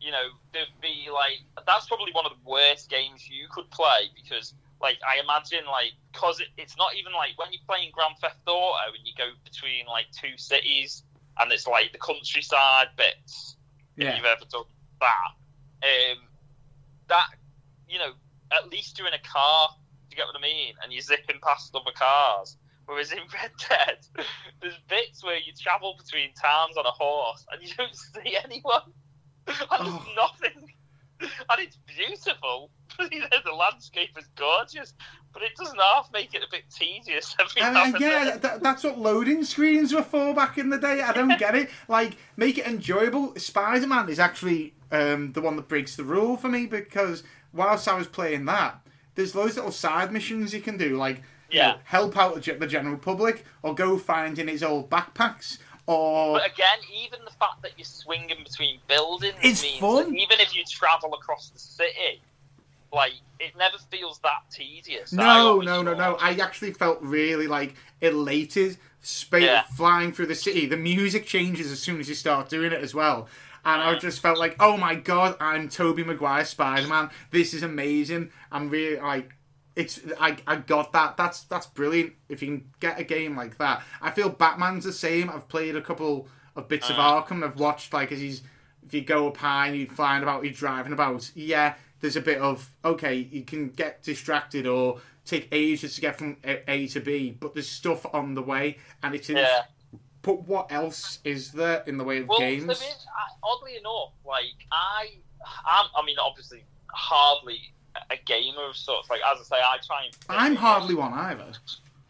you 0.00 0.10
know, 0.10 0.28
there'd 0.52 0.68
be 0.80 1.08
like 1.12 1.38
that's 1.66 1.86
probably 1.86 2.12
one 2.12 2.26
of 2.26 2.32
the 2.32 2.50
worst 2.50 2.90
games 2.90 3.28
you 3.28 3.46
could 3.50 3.70
play 3.70 4.10
because. 4.14 4.54
Like 4.80 4.98
I 5.02 5.18
imagine, 5.18 5.66
like, 5.66 5.90
cause 6.12 6.38
it, 6.38 6.46
it's 6.56 6.76
not 6.76 6.94
even 6.94 7.12
like 7.12 7.30
when 7.34 7.48
you're 7.50 7.66
playing 7.66 7.90
Grand 7.92 8.14
Theft 8.20 8.46
Auto 8.46 8.94
and 8.94 9.04
you 9.04 9.12
go 9.18 9.26
between 9.42 9.86
like 9.86 10.06
two 10.12 10.38
cities, 10.38 11.02
and 11.40 11.50
it's 11.50 11.66
like 11.66 11.90
the 11.90 11.98
countryside 11.98 12.86
bits, 12.96 13.56
if 13.96 14.16
you've 14.16 14.24
ever 14.24 14.44
done 14.48 14.62
that. 15.00 15.34
Um, 15.82 16.18
that 17.08 17.26
you 17.88 17.98
know, 17.98 18.12
at 18.52 18.68
least 18.68 18.98
you're 18.98 19.08
in 19.08 19.14
a 19.14 19.18
car. 19.18 19.70
Get 20.18 20.26
what 20.26 20.36
I 20.36 20.42
mean? 20.42 20.74
And 20.82 20.92
you're 20.92 21.00
zipping 21.02 21.38
past 21.42 21.72
other 21.76 21.92
cars. 21.96 22.56
Whereas 22.86 23.12
in 23.12 23.18
Red 23.32 23.52
Dead, 23.68 23.98
there's 24.60 24.74
bits 24.88 25.22
where 25.22 25.36
you 25.36 25.52
travel 25.60 25.94
between 25.96 26.32
towns 26.34 26.76
on 26.76 26.86
a 26.86 26.90
horse 26.90 27.46
and 27.52 27.62
you 27.62 27.72
don't 27.76 27.94
see 27.94 28.36
anyone. 28.44 28.82
And 29.46 29.56
there's 29.86 29.94
Oh. 29.94 30.06
nothing. 30.16 30.68
And 31.20 31.58
it's 31.60 31.78
beautiful. 31.86 32.70
the 32.98 33.52
landscape 33.56 34.10
is 34.18 34.26
gorgeous, 34.36 34.92
but 35.32 35.42
it 35.42 35.54
doesn't 35.56 35.78
half 35.78 36.10
make 36.12 36.34
it 36.34 36.42
a 36.42 36.46
bit 36.50 36.64
tedious 36.70 37.34
every 37.40 37.62
and 37.62 37.76
and 37.76 38.00
yeah, 38.00 38.36
that, 38.36 38.62
that's 38.62 38.84
what 38.84 38.98
loading 38.98 39.44
screens 39.44 39.92
were 39.94 40.02
for 40.02 40.34
back 40.34 40.58
in 40.58 40.68
the 40.68 40.78
day. 40.78 41.00
I 41.00 41.12
don't 41.12 41.38
get 41.38 41.54
it. 41.54 41.70
Like, 41.88 42.16
make 42.36 42.58
it 42.58 42.66
enjoyable. 42.66 43.34
Spider 43.36 43.86
Man 43.86 44.08
is 44.08 44.18
actually 44.18 44.74
um, 44.92 45.32
the 45.32 45.40
one 45.40 45.56
that 45.56 45.68
breaks 45.68 45.96
the 45.96 46.04
rule 46.04 46.36
for 46.36 46.48
me 46.48 46.66
because 46.66 47.22
whilst 47.52 47.88
I 47.88 47.94
was 47.94 48.06
playing 48.06 48.44
that, 48.46 48.80
there's 49.18 49.34
loads 49.34 49.50
of 49.52 49.56
little 49.56 49.72
side 49.72 50.12
missions 50.12 50.54
you 50.54 50.60
can 50.62 50.78
do, 50.78 50.96
like 50.96 51.16
you 51.50 51.58
Yeah. 51.58 51.72
know, 51.72 51.78
help 51.84 52.16
out 52.16 52.34
the 52.42 52.66
general 52.66 52.96
public 52.96 53.44
or 53.62 53.74
go 53.74 53.98
find 53.98 54.38
in 54.38 54.46
his 54.48 54.62
old 54.62 54.88
backpacks 54.88 55.58
or 55.86 56.38
But 56.38 56.46
again, 56.52 56.78
even 56.92 57.24
the 57.24 57.30
fact 57.32 57.62
that 57.62 57.72
you're 57.76 57.84
swinging 57.84 58.44
between 58.44 58.78
buildings 58.86 59.34
It's 59.42 59.62
means 59.62 59.80
fun. 59.80 60.14
even 60.16 60.38
if 60.40 60.54
you 60.54 60.62
travel 60.70 61.14
across 61.14 61.50
the 61.50 61.58
city, 61.58 62.20
like 62.92 63.14
it 63.40 63.56
never 63.56 63.76
feels 63.90 64.20
that 64.20 64.42
tedious. 64.52 65.12
No, 65.12 65.60
no, 65.60 65.82
no, 65.82 65.94
no. 65.94 66.16
I 66.20 66.34
actually 66.34 66.72
felt 66.72 66.98
really 67.02 67.48
like 67.48 67.74
elated, 68.00 68.78
Yeah. 69.32 69.62
flying 69.76 70.12
through 70.12 70.26
the 70.26 70.34
city. 70.36 70.66
The 70.66 70.76
music 70.76 71.26
changes 71.26 71.72
as 71.72 71.80
soon 71.80 71.98
as 71.98 72.08
you 72.08 72.14
start 72.14 72.48
doing 72.48 72.70
it 72.72 72.82
as 72.82 72.94
well. 72.94 73.26
And. 73.64 73.82
I 73.82 73.98
just 73.98 74.20
felt 74.20 74.38
like, 74.38 74.56
oh 74.60 74.76
my 74.76 74.94
god, 74.94 75.36
I'm 75.40 75.68
Tobey 75.68 76.04
Maguire 76.04 76.44
Spider 76.44 76.86
Man. 76.86 77.10
This 77.30 77.52
is 77.54 77.62
amazing. 77.62 78.30
I'm 78.50 78.70
really 78.70 79.00
like, 79.00 79.34
it's 79.76 80.00
I, 80.18 80.36
I 80.46 80.56
got 80.56 80.92
that. 80.92 81.16
That's 81.16 81.42
that's 81.44 81.66
brilliant. 81.66 82.12
If 82.28 82.42
you 82.42 82.48
can 82.48 82.70
get 82.80 82.98
a 82.98 83.04
game 83.04 83.36
like 83.36 83.58
that, 83.58 83.82
I 84.00 84.10
feel 84.10 84.28
Batman's 84.28 84.84
the 84.84 84.92
same. 84.92 85.30
I've 85.30 85.48
played 85.48 85.76
a 85.76 85.82
couple 85.82 86.28
of 86.56 86.66
bits 86.68 86.90
of 86.90 86.96
Mm. 86.96 87.26
Arkham. 87.26 87.44
I've 87.44 87.60
watched 87.60 87.92
like 87.92 88.10
as 88.10 88.20
he's 88.20 88.42
if 88.86 88.94
you 88.94 89.02
go 89.02 89.28
up 89.28 89.36
high 89.36 89.68
and 89.68 89.76
you're 89.76 89.86
flying 89.86 90.22
about, 90.22 90.44
you're 90.44 90.52
driving 90.52 90.92
about. 90.92 91.30
Yeah, 91.34 91.74
there's 92.00 92.16
a 92.16 92.20
bit 92.20 92.38
of 92.38 92.68
okay, 92.84 93.14
you 93.14 93.44
can 93.44 93.68
get 93.68 94.02
distracted 94.02 94.66
or 94.66 95.00
take 95.24 95.46
ages 95.52 95.94
to 95.94 96.00
get 96.00 96.16
from 96.16 96.38
A 96.44 96.62
A 96.70 96.88
to 96.88 97.00
B, 97.00 97.36
but 97.38 97.54
there's 97.54 97.68
stuff 97.68 98.04
on 98.12 98.34
the 98.34 98.42
way, 98.42 98.78
and 99.02 99.14
it 99.14 99.28
is. 99.30 99.36
Yeah. 99.36 99.62
But 100.28 100.46
what 100.46 100.70
else 100.70 101.20
is 101.24 101.52
there 101.52 101.82
in 101.86 101.96
the 101.96 102.04
way 102.04 102.18
of 102.18 102.28
Well, 102.28 102.38
games? 102.38 102.64
there 102.66 102.72
is, 102.72 103.06
I- 103.16 103.32
oddly 103.42 103.76
enough, 103.78 104.12
like 104.26 104.52
I, 104.70 105.12
I'm, 105.64 105.86
I 105.96 106.04
mean, 106.04 106.16
obviously, 106.22 106.64
hardly 106.92 107.72
a 108.10 108.16
gamer 108.26 108.66
of 108.68 108.76
sorts. 108.76 109.08
Like 109.08 109.22
as 109.26 109.38
I 109.40 109.44
say, 109.44 109.56
I 109.56 109.78
try 109.86 110.04
and. 110.04 110.14
I'm 110.28 110.54
hardly 110.54 110.94
one 110.94 111.14
either. 111.14 111.50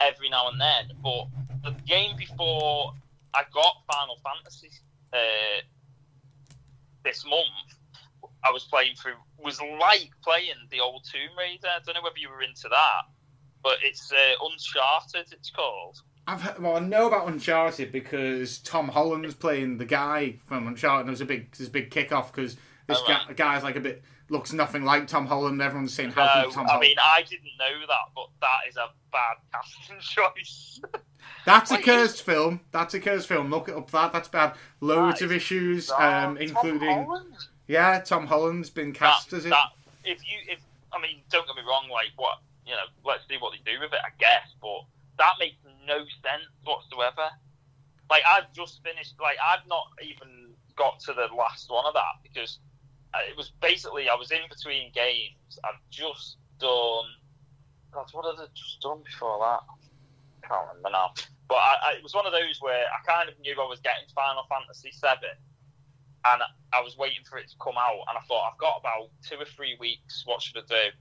every 0.01 0.27
now 0.29 0.49
and 0.49 0.59
then. 0.59 0.91
But 1.01 1.27
the 1.63 1.71
game 1.87 2.17
before 2.17 2.93
I 3.33 3.43
got 3.53 3.73
Final 3.89 4.17
Fantasy 4.21 4.69
uh, 5.13 5.61
this 7.05 7.23
month, 7.25 7.77
I 8.43 8.51
was 8.51 8.65
playing 8.65 8.95
through 9.01 9.13
was 9.41 9.61
like 9.79 10.09
playing 10.25 10.55
the 10.71 10.81
old 10.81 11.05
Tomb 11.09 11.37
Raider. 11.37 11.69
I 11.73 11.79
don't 11.85 11.95
know 11.95 12.01
whether 12.01 12.19
you 12.19 12.27
were 12.29 12.41
into 12.41 12.67
that, 12.67 13.03
but 13.63 13.77
it's 13.81 14.11
uh, 14.11 14.45
Uncharted. 14.45 15.31
It's 15.31 15.49
called. 15.51 16.01
I've 16.31 16.41
heard, 16.41 16.59
well, 16.59 16.75
I 16.75 16.79
know 16.79 17.07
about 17.07 17.27
Uncharted 17.27 17.91
because 17.91 18.59
Tom 18.59 18.87
Holland's 18.87 19.33
playing 19.35 19.77
the 19.77 19.85
guy 19.85 20.35
from 20.45 20.67
Uncharted. 20.67 21.01
And 21.01 21.09
it 21.09 21.11
was 21.11 21.21
a 21.21 21.25
big, 21.25 21.51
there's 21.55 21.69
a 21.69 21.71
big 21.71 21.89
kickoff 21.89 22.31
because 22.31 22.55
this 22.87 22.99
Oh, 23.01 23.05
guy, 23.07 23.19
right. 23.27 23.35
guy's 23.37 23.63
like 23.63 23.75
a 23.75 23.79
bit 23.79 24.03
looks 24.29 24.53
nothing 24.53 24.83
like 24.85 25.07
Tom 25.07 25.25
Holland. 25.25 25.59
Everyone's 25.61 25.93
saying 25.93 26.11
how 26.11 26.41
No, 26.43 26.49
Tom 26.51 26.65
I 26.65 26.69
Holland. 26.73 26.81
mean 26.81 26.97
I 27.03 27.23
didn't 27.23 27.49
know 27.57 27.79
that, 27.87 28.13
but 28.15 28.27
that 28.41 28.59
is 28.69 28.77
a 28.77 28.89
bad 29.11 29.37
casting 29.53 29.99
choice. 30.01 30.81
That's 31.45 31.71
a 31.71 31.77
cursed 31.81 32.21
film. 32.21 32.61
That's 32.71 32.93
a 32.93 32.99
cursed 32.99 33.27
film. 33.27 33.49
Look 33.49 33.69
it 33.69 33.75
up. 33.75 33.89
That 33.91 34.13
that's 34.13 34.27
bad. 34.27 34.53
Loads 34.81 35.19
That 35.19 35.25
of 35.25 35.31
issues, 35.31 35.89
um, 35.91 36.37
including 36.37 37.05
Holland? 37.05 37.33
yeah, 37.67 37.99
Tom 38.01 38.27
Holland's 38.27 38.69
been 38.69 38.93
cast 38.93 39.31
that, 39.31 39.37
as 39.37 39.45
it. 39.45 39.49
that 39.49 39.69
if 40.03 40.19
you 40.27 40.37
if 40.47 40.59
I 40.93 41.01
mean 41.01 41.21
don't 41.31 41.47
get 41.47 41.55
me 41.55 41.61
wrong 41.67 41.87
like 41.91 42.11
what 42.17 42.37
you 42.65 42.73
know 42.73 42.85
let's 43.05 43.23
see 43.27 43.37
what 43.37 43.51
they 43.53 43.71
do 43.71 43.79
with 43.79 43.91
it 43.93 43.99
I 44.03 44.09
guess 44.19 44.47
but 44.61 44.81
that 45.17 45.33
makes 45.39 45.57
no 45.89 46.05
sense 46.21 46.45
whatsoever 46.63 47.27
like 48.09 48.23
I've 48.29 48.53
just 48.53 48.81
finished 48.83 49.15
like 49.21 49.37
I've 49.43 49.65
not 49.67 49.85
even 50.01 50.53
got 50.77 50.99
to 51.01 51.13
the 51.13 51.27
last 51.35 51.69
one 51.69 51.85
of 51.85 51.93
that 51.93 52.21
because 52.23 52.59
uh, 53.13 53.25
it 53.27 53.35
was 53.35 53.51
basically 53.61 54.07
I 54.07 54.15
was 54.15 54.31
in 54.31 54.45
between 54.47 54.93
games 54.93 55.57
I've 55.65 55.81
just 55.89 56.37
done 56.59 57.09
God 57.91 58.07
what 58.13 58.25
had 58.29 58.45
I 58.45 58.47
just 58.53 58.79
done 58.81 59.01
before 59.03 59.39
that 59.41 59.61
I 59.65 60.47
can't 60.47 60.67
remember 60.69 60.91
now 60.93 61.11
but 61.49 61.57
I, 61.57 61.73
I, 61.81 61.89
it 61.97 62.03
was 62.03 62.13
one 62.13 62.27
of 62.27 62.31
those 62.31 62.61
where 62.61 62.85
I 62.85 63.01
kind 63.03 63.27
of 63.27 63.33
knew 63.41 63.57
I 63.59 63.67
was 63.67 63.81
getting 63.81 64.05
Final 64.13 64.45
Fantasy 64.47 64.91
7 64.93 65.17
and 66.25 66.41
I 66.73 66.81
was 66.81 66.97
waiting 66.97 67.23
for 67.23 67.37
it 67.37 67.49
to 67.49 67.55
come 67.61 67.75
out, 67.77 68.03
and 68.07 68.17
I 68.17 68.21
thought 68.27 68.51
I've 68.51 68.59
got 68.59 68.79
about 68.79 69.09
two 69.25 69.37
or 69.37 69.45
three 69.45 69.77
weeks. 69.79 70.23
What 70.25 70.41
should 70.41 70.57
I 70.57 70.67
do? 70.67 70.91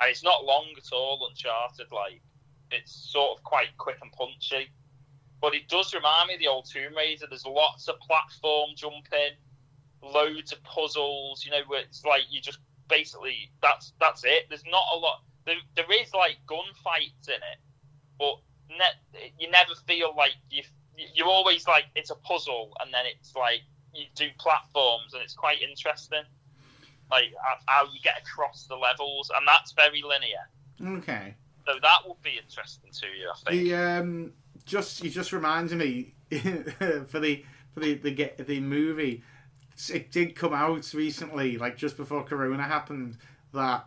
And 0.00 0.10
it's 0.10 0.22
not 0.22 0.44
long 0.44 0.66
at 0.76 0.92
all, 0.92 1.26
Uncharted. 1.28 1.86
Like, 1.90 2.22
it's 2.70 2.92
sort 3.12 3.38
of 3.38 3.44
quite 3.44 3.68
quick 3.78 3.96
and 4.02 4.10
punchy. 4.12 4.70
But 5.40 5.54
it 5.54 5.68
does 5.68 5.94
remind 5.94 6.28
me 6.28 6.34
of 6.34 6.40
the 6.40 6.48
old 6.48 6.66
Tomb 6.70 6.94
Raider. 6.94 7.26
There's 7.28 7.46
lots 7.46 7.88
of 7.88 7.98
platform 8.00 8.70
jumping, 8.76 9.32
loads 10.02 10.52
of 10.52 10.62
puzzles. 10.64 11.44
You 11.44 11.52
know, 11.52 11.62
where 11.66 11.80
it's 11.80 12.04
like 12.04 12.22
you 12.30 12.40
just 12.40 12.58
basically 12.88 13.50
that's 13.62 13.92
that's 14.00 14.24
it. 14.24 14.46
There's 14.48 14.64
not 14.66 14.84
a 14.94 14.98
lot. 14.98 15.22
There, 15.46 15.56
there 15.76 15.90
is 16.00 16.12
like 16.12 16.36
gunfights 16.46 17.28
in 17.28 17.34
it, 17.34 17.58
but 18.18 18.34
ne- 18.68 19.32
you 19.38 19.50
never 19.50 19.72
feel 19.86 20.14
like 20.16 20.34
you. 20.50 20.62
You're 21.14 21.28
always 21.28 21.66
like 21.66 21.84
it's 21.96 22.10
a 22.10 22.16
puzzle, 22.16 22.72
and 22.80 22.92
then 22.92 23.06
it's 23.06 23.34
like 23.34 23.62
you 23.94 24.04
do 24.14 24.28
platforms, 24.38 25.14
and 25.14 25.22
it's 25.22 25.34
quite 25.34 25.62
interesting. 25.62 26.22
Like 27.10 27.32
how- 27.42 27.58
how 27.66 27.84
you 27.92 27.98
get 28.02 28.18
across 28.20 28.66
the 28.66 28.76
levels, 28.76 29.30
and 29.34 29.48
that's 29.48 29.72
very 29.72 30.02
linear. 30.02 30.98
Okay. 30.98 31.34
So 31.70 31.78
that 31.82 32.08
would 32.08 32.20
be 32.22 32.38
interesting 32.42 32.90
to 32.90 33.06
you, 33.06 33.30
I 33.30 33.50
think. 33.50 33.62
The 33.62 33.74
um, 33.74 34.32
just 34.64 35.04
you 35.04 35.10
just 35.10 35.32
reminded 35.32 35.78
me 35.78 36.14
for 37.08 37.20
the 37.20 37.44
for 37.72 37.80
the 37.80 37.94
the 37.94 38.10
get 38.10 38.44
the 38.44 38.60
movie. 38.60 39.22
It 39.92 40.10
did 40.10 40.34
come 40.34 40.52
out 40.52 40.92
recently, 40.92 41.58
like 41.58 41.76
just 41.76 41.96
before 41.96 42.24
Corona 42.24 42.64
happened. 42.64 43.18
That 43.52 43.86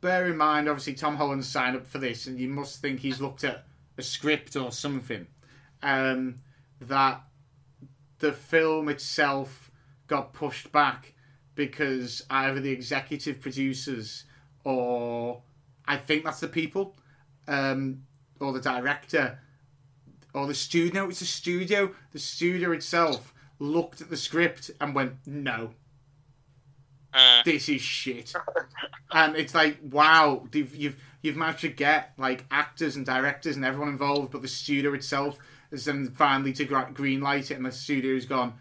bear 0.00 0.26
in 0.28 0.36
mind, 0.36 0.68
obviously 0.68 0.94
Tom 0.94 1.16
Holland 1.16 1.44
signed 1.44 1.76
up 1.76 1.86
for 1.86 1.98
this, 1.98 2.26
and 2.26 2.38
you 2.38 2.48
must 2.48 2.80
think 2.80 3.00
he's 3.00 3.20
looked 3.20 3.44
at 3.44 3.66
a 3.98 4.02
script 4.02 4.56
or 4.56 4.72
something. 4.72 5.26
Um, 5.82 6.36
that 6.80 7.22
the 8.18 8.32
film 8.32 8.88
itself 8.88 9.70
got 10.06 10.32
pushed 10.32 10.72
back 10.72 11.12
because 11.54 12.22
either 12.30 12.60
the 12.60 12.70
executive 12.70 13.40
producers 13.40 14.24
or 14.64 15.42
I 15.86 15.96
think 15.96 16.24
that's 16.24 16.40
the 16.40 16.48
people, 16.48 16.96
um, 17.48 18.02
or 18.40 18.52
the 18.52 18.60
director, 18.60 19.38
or 20.32 20.46
the 20.46 20.54
studio. 20.54 21.02
No, 21.04 21.08
it's 21.10 21.20
the 21.20 21.26
studio. 21.26 21.94
The 22.12 22.18
studio 22.18 22.72
itself 22.72 23.34
looked 23.58 24.00
at 24.00 24.10
the 24.10 24.16
script 24.16 24.70
and 24.80 24.94
went, 24.94 25.14
"No, 25.26 25.74
Uh, 27.12 27.42
this 27.44 27.68
is 27.68 27.80
shit." 27.80 28.34
and 29.12 29.36
it's 29.36 29.54
like, 29.54 29.78
wow, 29.90 30.46
you've 30.52 30.74
you've 30.74 30.96
you've 31.22 31.36
managed 31.36 31.60
to 31.60 31.68
get 31.68 32.12
like 32.18 32.44
actors 32.50 32.96
and 32.96 33.06
directors 33.06 33.56
and 33.56 33.64
everyone 33.64 33.88
involved, 33.88 34.32
but 34.32 34.42
the 34.42 34.48
studio 34.48 34.92
itself 34.94 35.38
has 35.70 35.84
then 35.84 36.08
finally 36.10 36.52
to 36.52 36.64
green 36.94 37.20
light 37.20 37.50
it, 37.50 37.54
and 37.54 37.66
the 37.66 37.72
studio's 37.72 38.26
gone, 38.26 38.54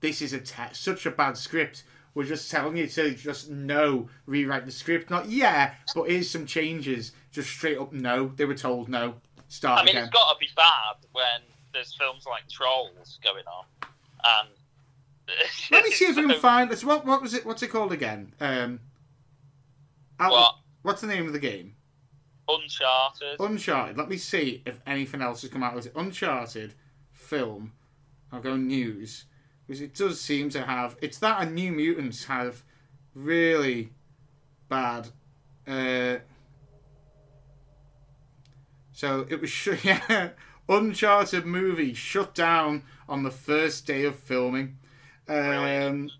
"This 0.00 0.20
is 0.22 0.32
a 0.32 0.40
te- 0.40 0.72
such 0.74 1.06
a 1.06 1.10
bad 1.10 1.36
script." 1.36 1.84
We're 2.14 2.24
just 2.24 2.50
telling 2.50 2.76
you 2.76 2.86
to 2.88 3.14
just 3.14 3.50
no, 3.50 4.08
rewrite 4.26 4.66
the 4.66 4.72
script. 4.72 5.10
Not 5.10 5.28
yeah, 5.28 5.74
but 5.94 6.10
here's 6.10 6.28
some 6.28 6.44
changes. 6.44 7.12
Just 7.30 7.48
straight 7.50 7.78
up 7.78 7.92
no. 7.92 8.28
They 8.36 8.44
were 8.44 8.54
told 8.56 8.88
no. 8.88 9.14
Start 9.48 9.80
I 9.80 9.84
mean, 9.84 9.90
again. 9.96 10.04
it's 10.04 10.12
got 10.12 10.32
to 10.32 10.38
be 10.38 10.48
bad 10.56 10.96
when 11.12 11.40
there's 11.72 11.94
films 11.94 12.24
like 12.26 12.48
Trolls 12.48 13.18
going 13.22 13.44
on, 13.46 13.64
and 14.24 14.48
Let 15.70 15.84
me 15.84 15.90
see 15.92 16.06
if 16.06 16.18
I 16.18 16.22
can 16.22 16.40
find 16.40 16.70
this. 16.70 16.84
What 16.84 17.04
what 17.06 17.22
was 17.22 17.34
it? 17.34 17.46
What's 17.46 17.62
it 17.62 17.68
called 17.68 17.92
again? 17.92 18.32
Um, 18.40 18.80
Out- 20.18 20.32
What? 20.32 20.54
What's 20.82 21.00
the 21.00 21.06
name 21.06 21.26
of 21.26 21.32
the 21.32 21.38
game? 21.38 21.74
Uncharted. 22.48 23.38
Uncharted. 23.38 23.96
Let 23.96 24.08
me 24.08 24.16
see 24.16 24.62
if 24.66 24.80
anything 24.86 25.22
else 25.22 25.42
has 25.42 25.50
come 25.50 25.62
out. 25.62 25.74
Was 25.74 25.86
it 25.86 25.92
Uncharted 25.94 26.74
film? 27.12 27.72
I'll 28.32 28.40
go 28.40 28.56
news 28.56 29.24
because 29.70 29.82
it 29.82 29.94
does 29.94 30.20
seem 30.20 30.50
to 30.50 30.62
have. 30.64 30.96
It's 31.00 31.20
that 31.20 31.40
and 31.42 31.54
New 31.54 31.70
Mutants 31.70 32.24
have 32.24 32.64
really 33.14 33.90
bad. 34.68 35.10
Uh, 35.64 36.16
so 38.90 39.24
it 39.30 39.40
was 39.40 39.48
sh- 39.48 39.68
yeah, 39.84 40.30
Uncharted 40.68 41.46
movie 41.46 41.94
shut 41.94 42.34
down 42.34 42.82
on 43.08 43.22
the 43.22 43.30
first 43.30 43.86
day 43.86 44.02
of 44.06 44.16
filming. 44.16 44.76
Um, 45.28 46.10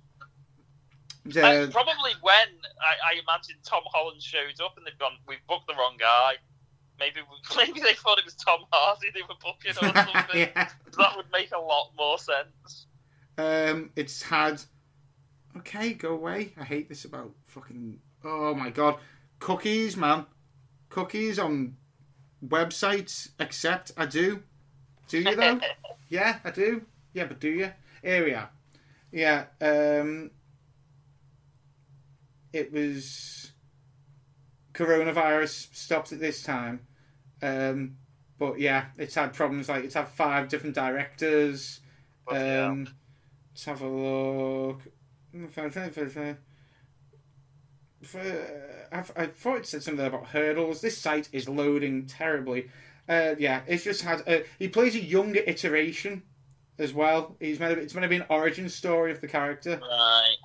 the- 1.25 1.45
And 1.45 1.73
probably 1.73 2.13
when 2.21 2.35
I, 2.81 2.95
I 3.05 3.13
imagine 3.15 3.57
Tom 3.65 3.83
Holland 3.87 4.23
showed 4.23 4.65
up 4.65 4.77
and 4.77 4.87
they've 4.87 4.97
gone, 4.97 5.15
we've 5.27 5.45
booked 5.49 5.67
the 5.67 5.75
wrong 5.75 5.97
guy. 5.99 6.35
Maybe 7.01 7.19
we- 7.29 7.57
maybe 7.57 7.81
they 7.81 7.95
thought 7.95 8.21
it 8.21 8.25
was 8.25 8.35
Tom 8.37 8.61
Hardy 8.71 9.09
they 9.13 9.23
were 9.23 9.35
booking 9.43 9.73
or 9.73 9.93
something. 10.07 10.39
yeah. 10.39 10.69
That 10.97 11.17
would 11.17 11.27
make 11.33 11.51
a 11.53 11.59
lot 11.59 11.91
more 11.99 12.17
sense. 12.17 12.87
Um, 13.39 13.91
it's 13.97 14.23
had. 14.23 14.63
Okay, 15.57 15.95
go 15.95 16.11
away. 16.11 16.53
I 16.59 16.65
hate 16.65 16.89
this 16.89 17.05
about 17.05 17.33
fucking. 17.47 17.99
Oh 18.25 18.55
my 18.55 18.71
god, 18.71 18.97
cookies, 19.39 19.97
man, 19.97 20.27
cookies 20.89 21.39
on 21.39 21.77
websites. 22.47 23.31
Except 23.39 23.93
I 23.97 24.07
do. 24.07 24.43
Do 25.09 25.19
you 25.19 25.37
though? 25.37 25.61
yeah, 26.09 26.39
I 26.45 26.51
do. 26.51 26.83
Yeah, 27.13 27.25
but 27.25 27.41
do 27.41 27.49
you? 27.49 27.73
Here 28.03 28.25
we 28.25 28.35
are. 28.35 28.51
Yeah. 29.13 29.47
Um. 29.61 30.31
It 32.53 32.73
was. 32.73 33.53
Coronavirus 34.75 35.75
stopped 35.75 36.13
at 36.13 36.21
this 36.21 36.43
time. 36.43 36.81
Um, 37.43 37.97
but 38.39 38.59
yeah, 38.59 38.87
it's 38.97 39.15
had 39.15 39.35
problems 39.35 39.69
like 39.69 39.85
it's 39.85 39.95
had 39.95 40.09
five 40.09 40.49
different 40.49 40.75
directors. 40.75 41.81
Um, 42.29 42.89
let's 43.61 43.79
have 43.79 43.87
a 43.87 43.93
look. 43.93 44.81
I've- 49.15 49.33
thought 49.33 49.59
it 49.59 49.67
said 49.67 49.83
something 49.83 50.07
about 50.07 50.29
hurdles. 50.29 50.81
This 50.81 50.97
site 50.97 51.29
is 51.33 51.47
loading 51.47 52.07
terribly. 52.07 52.71
Uh, 53.07 53.35
yeah, 53.39 53.61
it's 53.67 53.85
just 53.85 54.01
had. 54.01 54.27
Uh, 54.27 54.41
he 54.59 54.69
plays 54.69 54.95
a 54.95 55.01
younger 55.01 55.41
iteration 55.47 56.23
as 56.79 56.95
well. 56.95 57.37
He's 57.39 57.61
meant 57.61 57.75
to, 57.77 57.83
it's 57.83 57.95
meant 57.95 58.05
to 58.05 58.09
be 58.09 58.17
an 58.17 58.25
origin 58.31 58.69
story 58.71 59.13
of 59.13 59.21
the 59.21 59.29
character. 59.29 59.79
Right. 59.79 60.37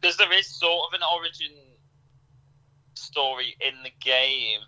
Because 0.00 0.16
there 0.16 0.32
is 0.32 0.46
sort 0.46 0.92
of 0.92 1.00
an 1.00 1.04
origin 1.16 1.56
story 2.94 3.56
in 3.60 3.74
the 3.82 3.90
game, 4.00 4.60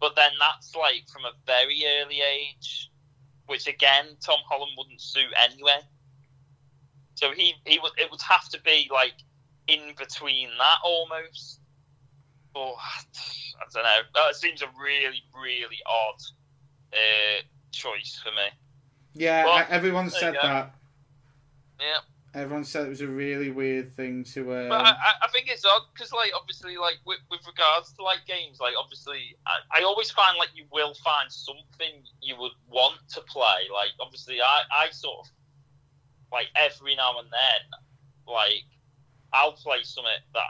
but 0.00 0.16
then 0.16 0.30
that's 0.40 0.74
like 0.74 1.06
from 1.12 1.26
a 1.26 1.32
very 1.44 1.82
early 2.00 2.20
age, 2.22 2.90
which 3.46 3.66
again 3.66 4.16
Tom 4.24 4.38
Holland 4.48 4.72
wouldn't 4.78 5.02
suit 5.02 5.34
anyway. 5.38 5.80
So 7.22 7.30
he 7.30 7.54
he 7.64 7.78
would 7.78 7.92
it 7.98 8.10
would 8.10 8.20
have 8.22 8.48
to 8.48 8.60
be 8.62 8.90
like 8.92 9.14
in 9.68 9.94
between 9.96 10.48
that 10.58 10.78
almost. 10.84 11.60
Oh, 12.56 12.74
I 12.76 13.64
don't 13.72 13.84
know. 13.84 14.00
That 14.16 14.34
seems 14.34 14.60
a 14.60 14.66
really 14.76 15.22
really 15.40 15.78
odd 15.86 16.20
uh, 16.92 17.42
choice 17.70 18.20
for 18.22 18.30
me. 18.30 18.48
Yeah, 19.14 19.44
I- 19.46 19.66
everyone 19.70 20.10
said 20.10 20.34
that. 20.42 20.74
Yeah. 21.78 21.98
Everyone 22.34 22.64
said 22.64 22.86
it 22.86 22.88
was 22.88 23.02
a 23.02 23.06
really 23.06 23.50
weird 23.50 23.94
thing 23.94 24.24
to. 24.32 24.40
Um, 24.56 24.68
But 24.70 24.80
I, 24.80 24.90
I- 24.90 25.18
I 25.22 25.28
think 25.28 25.48
it's 25.48 25.64
odd 25.64 25.82
because, 25.94 26.12
like, 26.12 26.32
obviously, 26.34 26.76
like 26.76 26.96
with, 27.06 27.18
with 27.30 27.46
regards 27.46 27.92
to 27.92 28.02
like 28.02 28.24
games, 28.26 28.58
like 28.58 28.74
obviously, 28.76 29.36
I, 29.46 29.80
I 29.80 29.82
always 29.84 30.10
find 30.10 30.36
like 30.38 30.48
you 30.54 30.64
will 30.72 30.94
find 31.04 31.30
something 31.30 32.02
you 32.20 32.34
would 32.38 32.52
want 32.68 32.96
to 33.10 33.20
play. 33.22 33.68
Like, 33.72 33.90
obviously, 34.00 34.40
I, 34.40 34.62
I 34.72 34.90
sort 34.90 35.26
of 35.26 35.32
like 36.32 36.48
every 36.56 36.96
now 36.96 37.18
and 37.18 37.28
then, 37.28 37.78
like, 38.26 38.64
I'll 39.32 39.52
play 39.52 39.82
something 39.82 40.12
that 40.34 40.44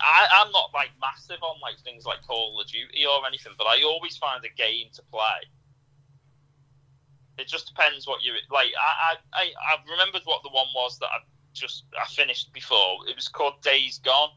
I, 0.00 0.28
I'm 0.40 0.52
not 0.52 0.70
like 0.72 0.90
massive 1.00 1.42
on 1.42 1.60
like 1.60 1.78
things 1.84 2.06
like 2.06 2.22
Call 2.26 2.58
of 2.60 2.66
Duty 2.66 3.04
or 3.04 3.26
anything, 3.26 3.52
but 3.58 3.64
I 3.64 3.82
always 3.84 4.16
find 4.16 4.42
a 4.44 4.48
game 4.56 4.86
to 4.94 5.02
play. 5.10 5.48
It 7.38 7.48
just 7.48 7.66
depends 7.66 8.06
what 8.06 8.22
you 8.22 8.32
like. 8.50 8.68
I, 8.78 9.16
I, 9.34 9.42
I, 9.42 9.74
I 9.74 9.90
remembered 9.90 10.22
what 10.24 10.42
the 10.42 10.50
one 10.50 10.66
was 10.74 10.98
that 10.98 11.06
I 11.06 11.18
just 11.52 11.84
I 12.00 12.06
finished 12.06 12.52
before. 12.52 12.98
It 13.08 13.16
was 13.16 13.28
called 13.28 13.60
Days 13.62 13.98
Gone, 13.98 14.30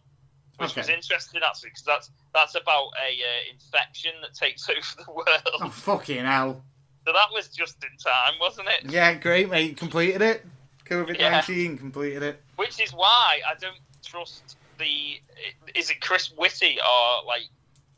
which 0.57 0.75
was 0.75 0.89
interesting 0.89 1.41
actually 1.45 1.69
because 1.69 1.83
that's 1.83 2.11
that's 2.33 2.55
about 2.55 2.89
a 3.01 3.11
uh, 3.11 3.53
infection 3.53 4.11
that 4.21 4.33
takes 4.33 4.69
over 4.69 5.05
the 5.05 5.11
world. 5.11 5.61
oh 5.61 5.69
fucking 5.69 6.25
hell! 6.25 6.63
So 7.05 7.13
that 7.13 7.27
was 7.31 7.47
just 7.47 7.77
in 7.83 7.97
time, 7.97 8.33
wasn't 8.41 8.67
it? 8.67 8.91
Yeah, 8.91 9.13
great, 9.13 9.49
mate. 9.49 9.77
Completed 9.77 10.21
it. 10.21 10.45
COVID 10.85 11.19
nineteen 11.19 11.77
completed 11.77 12.23
it. 12.23 12.41
Which 12.55 12.79
is 12.81 12.91
why 12.91 13.39
I 13.47 13.55
don't 13.59 13.79
trust 14.05 14.57
the 14.77 15.19
is 15.73 15.89
it 15.89 16.01
Chris 16.01 16.31
Whitty 16.37 16.77
or 16.79 17.25
like 17.25 17.43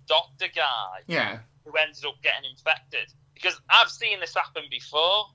Doctor 0.07 0.47
guy 0.55 1.01
Yeah, 1.07 1.39
who 1.65 1.71
ended 1.77 2.05
up 2.05 2.15
getting 2.23 2.49
infected 2.49 3.11
because 3.33 3.59
I've 3.69 3.89
seen 3.89 4.19
this 4.19 4.33
happen 4.33 4.63
before. 4.71 5.25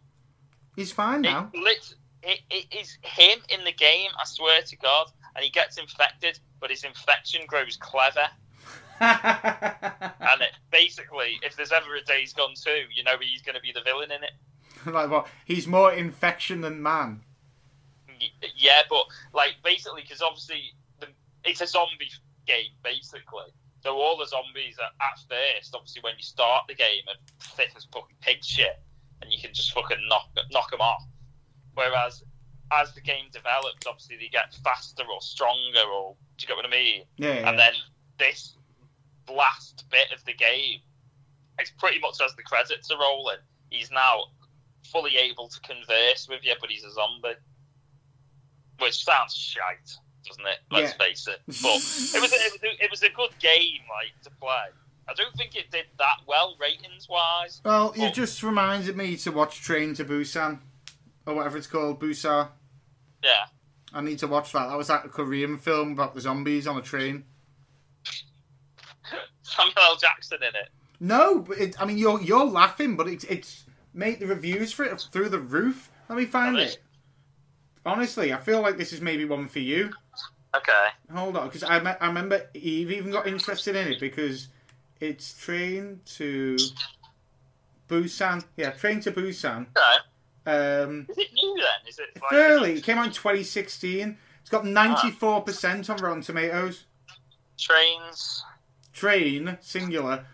he's 0.76 0.90
fine 0.92 1.20
now. 1.22 1.50
It, 1.52 1.60
lit, 1.60 1.94
it, 2.22 2.40
it 2.50 2.74
is 2.76 2.98
him 3.02 3.38
in 3.48 3.64
the 3.64 3.72
game, 3.72 4.10
I 4.20 4.24
swear 4.24 4.62
to 4.62 4.76
God, 4.76 5.08
and 5.36 5.44
he 5.44 5.50
gets 5.50 5.78
infected, 5.78 6.38
but 6.60 6.70
his 6.70 6.84
infection 6.84 7.42
grows 7.46 7.76
clever. 7.76 8.26
And 9.00 10.40
it, 10.40 10.52
basically, 10.70 11.38
if 11.42 11.56
there's 11.56 11.72
ever 11.72 11.94
a 11.96 12.04
Days 12.04 12.32
Gone 12.32 12.54
2, 12.54 12.70
you 12.94 13.02
know 13.04 13.12
he's 13.20 13.42
going 13.42 13.56
to 13.56 13.60
be 13.60 13.72
the 13.72 13.82
villain 13.82 14.10
in 14.10 14.22
it. 14.22 14.30
like 14.86 15.10
what? 15.10 15.26
He's 15.44 15.66
more 15.66 15.92
infection 15.92 16.60
than 16.60 16.82
man. 16.82 17.22
Yeah, 18.72 18.82
but 18.88 19.04
like 19.34 19.56
basically, 19.64 20.02
because 20.02 20.22
obviously 20.22 20.74
the, 21.00 21.08
it's 21.44 21.60
a 21.60 21.66
zombie 21.66 22.10
game, 22.46 22.72
basically. 22.82 23.52
So 23.82 23.96
all 23.96 24.16
the 24.16 24.26
zombies 24.26 24.76
are 24.78 24.92
at 25.04 25.18
first, 25.28 25.74
obviously, 25.74 26.02
when 26.02 26.14
you 26.16 26.22
start 26.22 26.66
the 26.68 26.74
game, 26.74 27.02
are 27.08 27.18
thick 27.56 27.72
as 27.76 27.84
fucking 27.92 28.16
pig 28.20 28.44
shit, 28.44 28.80
and 29.20 29.32
you 29.32 29.38
can 29.40 29.52
just 29.52 29.72
fucking 29.72 29.98
knock 30.08 30.28
knock 30.50 30.70
them 30.70 30.80
off. 30.80 31.02
Whereas 31.74 32.22
as 32.72 32.94
the 32.94 33.00
game 33.00 33.26
develops, 33.32 33.86
obviously 33.86 34.16
they 34.16 34.28
get 34.28 34.54
faster 34.64 35.02
or 35.12 35.20
stronger, 35.20 35.84
or 35.94 36.16
do 36.38 36.42
you 36.42 36.48
get 36.48 36.56
what 36.56 36.66
I 36.66 36.70
mean? 36.70 37.02
Yeah, 37.16 37.40
yeah. 37.40 37.48
And 37.48 37.58
then 37.58 37.72
this 38.18 38.56
last 39.30 39.84
bit 39.90 40.12
of 40.12 40.24
the 40.24 40.32
game, 40.34 40.80
it's 41.58 41.72
pretty 41.78 41.98
much 41.98 42.20
as 42.24 42.34
the 42.36 42.42
credits 42.42 42.90
are 42.90 42.98
rolling. 42.98 43.42
He's 43.70 43.90
now 43.90 44.24
fully 44.84 45.16
able 45.16 45.48
to 45.48 45.60
converse 45.60 46.28
with 46.28 46.44
you, 46.44 46.54
but 46.60 46.70
he's 46.70 46.84
a 46.84 46.92
zombie, 46.92 47.38
which 48.78 49.04
sounds 49.04 49.34
shite, 49.34 49.96
doesn't 50.26 50.46
it? 50.46 50.58
Let's 50.70 50.92
Yeah. 50.92 51.06
face 51.06 51.26
it. 51.28 51.40
But 51.46 51.54
it 51.76 52.20
was 52.20 52.32
a, 52.32 52.36
it 52.36 52.52
was 52.52 52.62
a, 52.62 52.84
it 52.84 52.90
was 52.90 53.02
a 53.02 53.08
good 53.10 53.30
game, 53.38 53.80
like 53.88 54.20
to 54.24 54.30
play. 54.40 54.66
I 55.08 55.14
don't 55.14 55.34
think 55.34 55.56
it 55.56 55.70
did 55.70 55.86
that 55.98 56.18
well 56.26 56.56
ratings 56.60 57.08
wise. 57.08 57.60
Well, 57.64 57.92
you 57.96 58.02
Well- 58.02 58.12
just 58.12 58.42
reminded 58.42 58.96
me 58.96 59.16
to 59.18 59.32
watch 59.32 59.60
Train 59.60 59.94
to 59.94 60.04
Busan, 60.04 60.60
or 61.26 61.34
whatever 61.34 61.58
it's 61.58 61.66
called, 61.66 62.00
Busar. 62.00 62.48
Yeah. 63.22 63.46
I 63.92 64.00
need 64.00 64.18
to 64.20 64.26
watch 64.26 64.52
that. 64.52 64.68
That 64.68 64.78
was 64.78 64.88
like 64.88 65.04
a 65.04 65.08
Korean 65.08 65.58
film 65.58 65.92
about 65.92 66.14
the 66.14 66.20
zombies 66.20 66.66
on 66.66 66.78
a 66.78 66.82
train. 66.82 67.24
Samuel 69.42 69.74
L. 69.78 69.96
Jackson 69.96 70.38
in 70.42 70.48
it. 70.54 70.68
No, 71.00 71.40
but 71.40 71.58
it, 71.58 71.80
I 71.80 71.84
mean 71.84 71.98
you're 71.98 72.20
you're 72.22 72.44
laughing, 72.44 72.96
but 72.96 73.08
it's 73.08 73.24
it's 73.24 73.64
made 73.92 74.20
the 74.20 74.26
reviews 74.26 74.72
for 74.72 74.84
it 74.84 74.98
through 75.12 75.28
the 75.28 75.40
roof. 75.40 75.90
Let 76.08 76.16
me 76.16 76.24
find 76.26 76.56
it. 76.56 76.78
Honestly, 77.84 78.32
I 78.32 78.38
feel 78.38 78.60
like 78.60 78.76
this 78.76 78.92
is 78.92 79.00
maybe 79.00 79.24
one 79.24 79.48
for 79.48 79.58
you. 79.58 79.90
Okay. 80.54 80.86
Hold 81.14 81.36
on, 81.36 81.48
because 81.48 81.62
I, 81.64 81.80
me- 81.80 81.92
I 82.00 82.06
remember 82.06 82.42
Eve 82.54 82.92
even 82.92 83.10
got 83.10 83.26
interested 83.26 83.74
in 83.74 83.88
it 83.88 83.98
because 84.00 84.48
it's 85.00 85.32
Train 85.38 86.00
to 86.16 86.56
Busan. 87.88 88.44
Yeah, 88.56 88.70
Train 88.70 89.00
to 89.00 89.12
Busan. 89.12 89.66
Okay. 89.76 89.98
Um, 90.44 91.06
Is 91.08 91.18
it 91.18 91.28
new 91.32 91.56
then? 91.56 91.88
Is 91.88 91.98
it 91.98 92.08
like, 92.20 92.30
fairly, 92.30 92.72
it 92.74 92.84
came 92.84 92.98
out 92.98 93.06
in 93.06 93.12
2016. 93.12 94.16
It's 94.40 94.50
got 94.50 94.64
94% 94.64 95.88
on 95.90 95.96
Rotten 95.98 96.22
Tomatoes. 96.22 96.84
trains? 97.58 98.44
Train, 98.92 99.56
singular, 99.60 100.26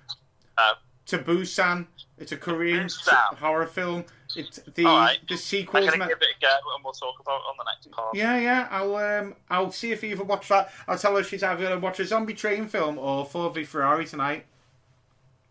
Oh. 0.59 0.75
to 1.07 1.19
Busan. 1.19 1.87
It's 2.19 2.33
a 2.33 2.37
Korean 2.37 2.87
Busan. 2.87 3.37
horror 3.37 3.67
film. 3.67 4.05
It's 4.37 4.59
the 4.59 4.71
the 4.73 4.87
I'm 4.87 5.99
gonna 5.99 6.07
give 6.09 6.19
it 6.21 6.37
a 6.37 6.41
go, 6.41 6.59
and 6.75 6.85
we'll 6.85 6.93
talk 6.93 7.19
about 7.21 7.41
on 7.49 7.55
the 7.57 7.65
next 7.65 7.91
part. 7.91 8.15
Yeah, 8.15 8.39
yeah. 8.39 8.69
I'll 8.71 8.95
um, 8.97 9.35
I'll 9.49 9.73
see 9.73 9.93
if 9.93 10.05
Eva 10.05 10.23
watch 10.23 10.49
that. 10.49 10.71
I'll 10.87 10.99
tell 10.99 11.17
her 11.17 11.23
she's 11.25 11.43
either 11.43 11.63
gonna 11.63 11.79
watch 11.79 11.99
a 12.01 12.05
zombie 12.05 12.35
train 12.35 12.67
film 12.67 12.99
or 12.99 13.25
Ford 13.25 13.55
v 13.55 13.65
Ferrari 13.65 14.05
tonight. 14.05 14.45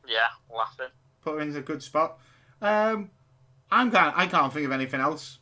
Yeah, 0.08 0.28
laughing. 0.56 0.88
Put 1.24 1.36
her 1.36 1.42
in 1.42 1.56
a 1.56 1.62
good 1.62 1.82
spot. 1.82 2.20
Um, 2.62 3.10
I'm 3.72 3.92
can't 3.92 4.16
I 4.16 4.28
can't 4.28 4.54
think 4.54 4.66
of 4.66 4.72
anything 4.72 5.02
else. 5.02 5.40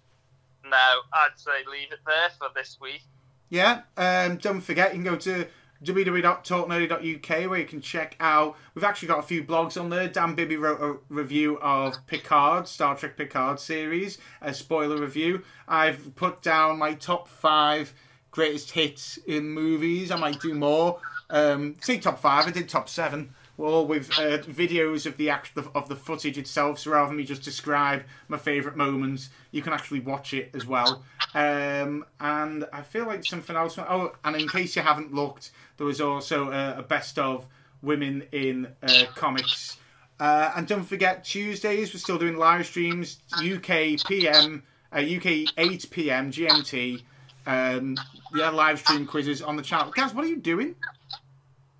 No, 0.63 1.01
I'd 1.13 1.37
say 1.37 1.51
leave 1.69 1.91
it 1.91 1.99
there 2.05 2.29
for 2.37 2.47
this 2.55 2.77
week. 2.81 3.03
Yeah. 3.49 3.81
Um, 3.97 4.37
don't 4.37 4.61
forget 4.61 4.95
you 4.95 5.03
can 5.03 5.11
go 5.11 5.17
to 5.17 5.45
www.talknerdy.uk 5.83 7.49
where 7.49 7.59
you 7.59 7.65
can 7.65 7.81
check 7.81 8.15
out. 8.19 8.55
We've 8.73 8.83
actually 8.83 9.07
got 9.07 9.19
a 9.19 9.23
few 9.23 9.43
blogs 9.43 9.79
on 9.79 9.89
there. 9.89 10.07
Dan 10.07 10.35
Bibby 10.35 10.57
wrote 10.57 10.81
a 10.81 10.97
review 11.13 11.59
of 11.59 12.05
Picard, 12.07 12.67
Star 12.67 12.95
Trek 12.95 13.17
Picard 13.17 13.59
series, 13.59 14.17
a 14.41 14.53
spoiler 14.53 14.97
review. 14.97 15.43
I've 15.67 16.15
put 16.15 16.41
down 16.41 16.79
my 16.79 16.93
top 16.93 17.27
five 17.27 17.93
greatest 18.31 18.71
hits 18.71 19.17
in 19.25 19.49
movies. 19.49 20.11
I 20.11 20.17
might 20.17 20.39
do 20.41 20.53
more. 20.53 20.99
Um, 21.29 21.75
say 21.81 21.97
top 21.97 22.19
five. 22.19 22.47
I 22.47 22.51
did 22.51 22.69
top 22.69 22.89
seven. 22.89 23.33
All 23.57 23.87
with 23.87 24.11
uh, 24.19 24.39
videos 24.39 25.05
of 25.05 25.15
the 25.15 25.29
act 25.29 25.51
of 25.57 25.87
the 25.87 25.95
footage 25.95 26.37
itself. 26.37 26.79
So 26.79 26.91
rather 26.91 27.07
than 27.07 27.17
me 27.17 27.23
just 27.23 27.41
describe 27.41 28.03
my 28.27 28.37
favourite 28.37 28.75
moments, 28.75 29.29
you 29.51 29.61
can 29.61 29.71
actually 29.71 30.01
watch 30.01 30.33
it 30.33 30.51
as 30.53 30.65
well. 30.65 31.03
Um, 31.35 32.05
and 32.21 32.65
I 32.71 32.81
feel 32.81 33.05
like 33.05 33.25
something 33.25 33.55
else. 33.55 33.77
Oh, 33.77 34.13
and 34.23 34.37
in 34.37 34.47
case 34.47 34.75
you 34.75 34.81
haven't 34.81 35.13
looked, 35.13 35.51
there 35.77 35.85
was 35.85 35.99
also 35.99 36.49
a, 36.49 36.79
a 36.79 36.81
best 36.81 37.19
of 37.19 37.45
women 37.81 38.23
in 38.31 38.69
uh, 38.81 39.03
comics. 39.15 39.77
Uh, 40.17 40.53
and 40.55 40.65
don't 40.65 40.85
forget 40.85 41.25
Tuesdays 41.25 41.93
we're 41.93 41.99
still 41.99 42.17
doing 42.17 42.37
live 42.37 42.65
streams. 42.65 43.19
UK 43.33 44.01
PM, 44.07 44.63
uh, 44.93 44.99
UK 44.99 45.51
8 45.57 45.91
PM 45.91 46.31
GMT. 46.31 47.03
Um, 47.45 47.97
yeah, 48.33 48.49
live 48.49 48.79
stream 48.79 49.05
quizzes 49.05 49.41
on 49.41 49.57
the 49.57 49.61
channel. 49.61 49.91
Guys, 49.91 50.13
what 50.13 50.23
are 50.23 50.29
you 50.29 50.37
doing? 50.37 50.73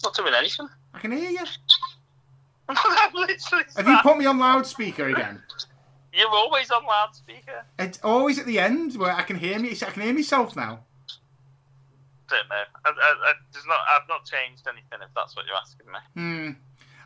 Not 0.04 0.16
doing 0.16 0.34
anything. 0.34 0.68
I 0.94 1.00
can 1.00 1.14
hear 1.14 1.32
you. 1.32 1.46
Have 3.78 3.88
you 3.88 3.98
put 4.02 4.18
me 4.18 4.26
on 4.26 4.38
loudspeaker 4.38 5.08
again? 5.08 5.42
You're 6.16 6.30
always 6.30 6.72
on 6.72 6.86
loudspeaker. 6.86 7.66
It's 7.78 8.00
always 8.04 8.40
at 8.40 8.46
the 8.46 8.60
end 8.60 8.96
where 8.96 9.12
I 9.12 9.24
can 9.24 9.38
hear 9.38 9.60
me. 9.60 9.72
I 9.72 9.92
can 9.92 10.02
hear 10.02 10.14
myself 10.14 10.56
now. 10.56 10.80
Don't 12.30 12.50
know. 12.50 12.64
I, 12.86 12.90
I, 12.90 12.92
I, 12.92 13.34
there's 13.52 13.66
not. 13.68 13.80
I've 13.92 14.08
not 14.08 14.26
changed 14.26 14.66
anything. 14.68 15.00
If 15.02 15.10
that's 15.16 15.36
what 15.36 15.46
you're 15.46 15.56
asking 15.58 15.88
me. 15.88 16.00
Hmm. 16.16 16.52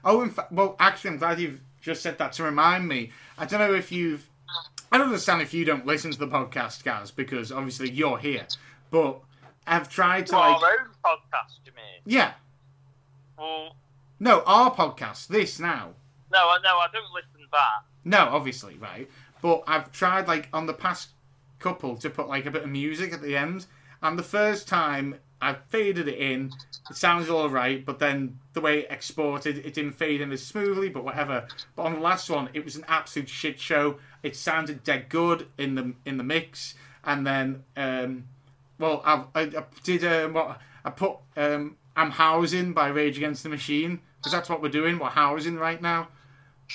Oh, 0.06 0.22
in 0.22 0.30
fact, 0.30 0.52
well, 0.52 0.76
actually, 0.80 1.12
I'm 1.12 1.18
glad 1.18 1.40
you've 1.40 1.60
just 1.82 2.02
said 2.02 2.18
that 2.20 2.34
to 2.34 2.44
remind 2.44 2.88
me. 2.88 3.12
I 3.38 3.46
don't 3.46 3.60
know 3.60 3.74
if 3.74 3.92
you've. 3.92 4.30
I 4.92 4.98
don't 4.98 5.08
understand 5.08 5.42
if 5.42 5.54
you 5.54 5.66
don't 5.66 5.86
listen 5.86 6.12
to 6.12 6.18
the 6.20 6.28
podcast, 6.28 6.84
guys, 6.84 7.12
because 7.12 7.52
obviously 7.52 7.90
you're 7.90 8.18
here. 8.18 8.48
But 8.92 9.20
I've 9.68 9.90
tried 9.90 10.28
to 10.28 10.36
Our 10.38 10.60
like, 10.60 10.64
own 10.80 10.88
podcast, 11.06 11.60
you 11.66 11.72
mean? 11.76 12.02
yeah, 12.06 12.34
Well, 13.38 13.76
no, 14.20 14.42
our 14.48 14.74
podcast, 14.74 15.28
this 15.28 15.60
now. 15.60 15.90
no, 16.32 16.40
I 16.40 16.58
no, 16.64 16.78
I 16.78 16.88
don't 16.92 17.12
listen 17.14 17.48
back. 17.52 17.84
No, 18.04 18.30
obviously, 18.32 18.78
right. 18.78 19.10
But 19.42 19.64
I've 19.68 19.92
tried 19.92 20.28
like 20.28 20.50
on 20.54 20.66
the 20.66 20.74
past 20.74 21.10
couple 21.60 21.98
to 21.98 22.10
put 22.10 22.28
like 22.28 22.46
a 22.46 22.52
bit 22.52 22.64
of 22.64 22.70
music 22.70 23.14
at 23.14 23.22
the 23.22 23.36
end, 23.36 23.66
and 24.02 24.18
the 24.18 24.24
first 24.24 24.68
time 24.68 25.16
I 25.42 25.56
faded 25.70 26.08
it 26.08 26.18
in, 26.18 26.52
it 26.90 26.98
sounds 26.98 27.30
all 27.30 27.50
right, 27.50 27.86
but 27.86 28.00
then 28.00 28.40
the 28.54 28.62
way 28.62 28.80
it 28.80 28.88
exported, 28.90 29.58
it 29.58 29.74
didn't 29.74 29.94
fade 29.94 30.22
in 30.22 30.32
as 30.32 30.46
smoothly. 30.46 30.90
But 30.90 31.04
whatever. 31.04 31.48
But 31.76 31.84
on 31.84 31.94
the 31.94 32.00
last 32.00 32.30
one, 32.30 32.50
it 32.54 32.66
was 32.66 32.76
an 32.76 32.86
absolute 32.88 33.30
shit 33.30 33.60
show. 33.60 33.98
It 34.24 34.36
sounded 34.36 34.84
dead 34.84 35.10
good 35.10 35.48
in 35.58 35.76
the 35.76 35.94
in 36.06 36.18
the 36.18 36.24
mix, 36.24 36.76
and 37.04 37.26
then 37.26 37.64
um, 37.78 38.26
well, 38.78 39.02
I, 39.06 39.24
I, 39.36 39.42
I 39.42 39.64
did 39.84 40.04
um, 40.04 40.34
what 40.34 40.60
I 40.84 40.90
put 40.90 41.18
um, 41.38 41.78
I'm 41.96 42.12
housing 42.12 42.74
by 42.74 42.88
Rage 42.88 43.18
Against 43.18 43.44
the 43.44 43.50
Machine 43.50 44.00
because 44.18 44.32
that's 44.32 44.50
what 44.50 44.62
we're 44.62 44.70
doing. 44.70 45.00
We're 45.00 45.10
housing 45.10 45.56
right 45.56 45.82
now. 45.82 46.10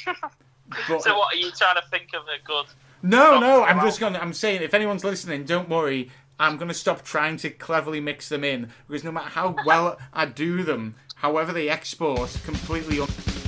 But, 0.89 1.03
So 1.03 1.17
what 1.17 1.35
are 1.35 1.37
you 1.37 1.51
trying 1.51 1.77
to 1.77 1.89
think 1.91 2.09
of 2.15 2.23
a 2.23 2.43
good? 2.45 2.67
no, 3.03 3.39
no, 3.39 3.65
I'm 3.65 3.81
just 3.81 4.01
gonna. 4.01 4.19
I'm 4.19 4.33
saying 4.33 4.62
if 4.62 4.75
anyone's 4.75 5.05
listening, 5.05 5.45
don't 5.45 5.69
worry. 5.69 6.11
I'm 6.39 6.57
gonna 6.57 6.74
stop 6.74 7.03
trying 7.03 7.36
to 7.39 7.51
cleverly 7.51 8.01
mix 8.01 8.28
them 8.28 8.43
in 8.43 8.70
because 8.89 9.05
no 9.05 9.12
matter 9.12 9.28
how 9.28 9.55
well 9.65 9.99
I 10.12 10.27
do 10.27 10.62
them, 10.65 10.97
however 11.16 11.53
they 11.53 11.69
export, 11.69 12.36
completely. 12.45 13.01
Un- 13.01 13.44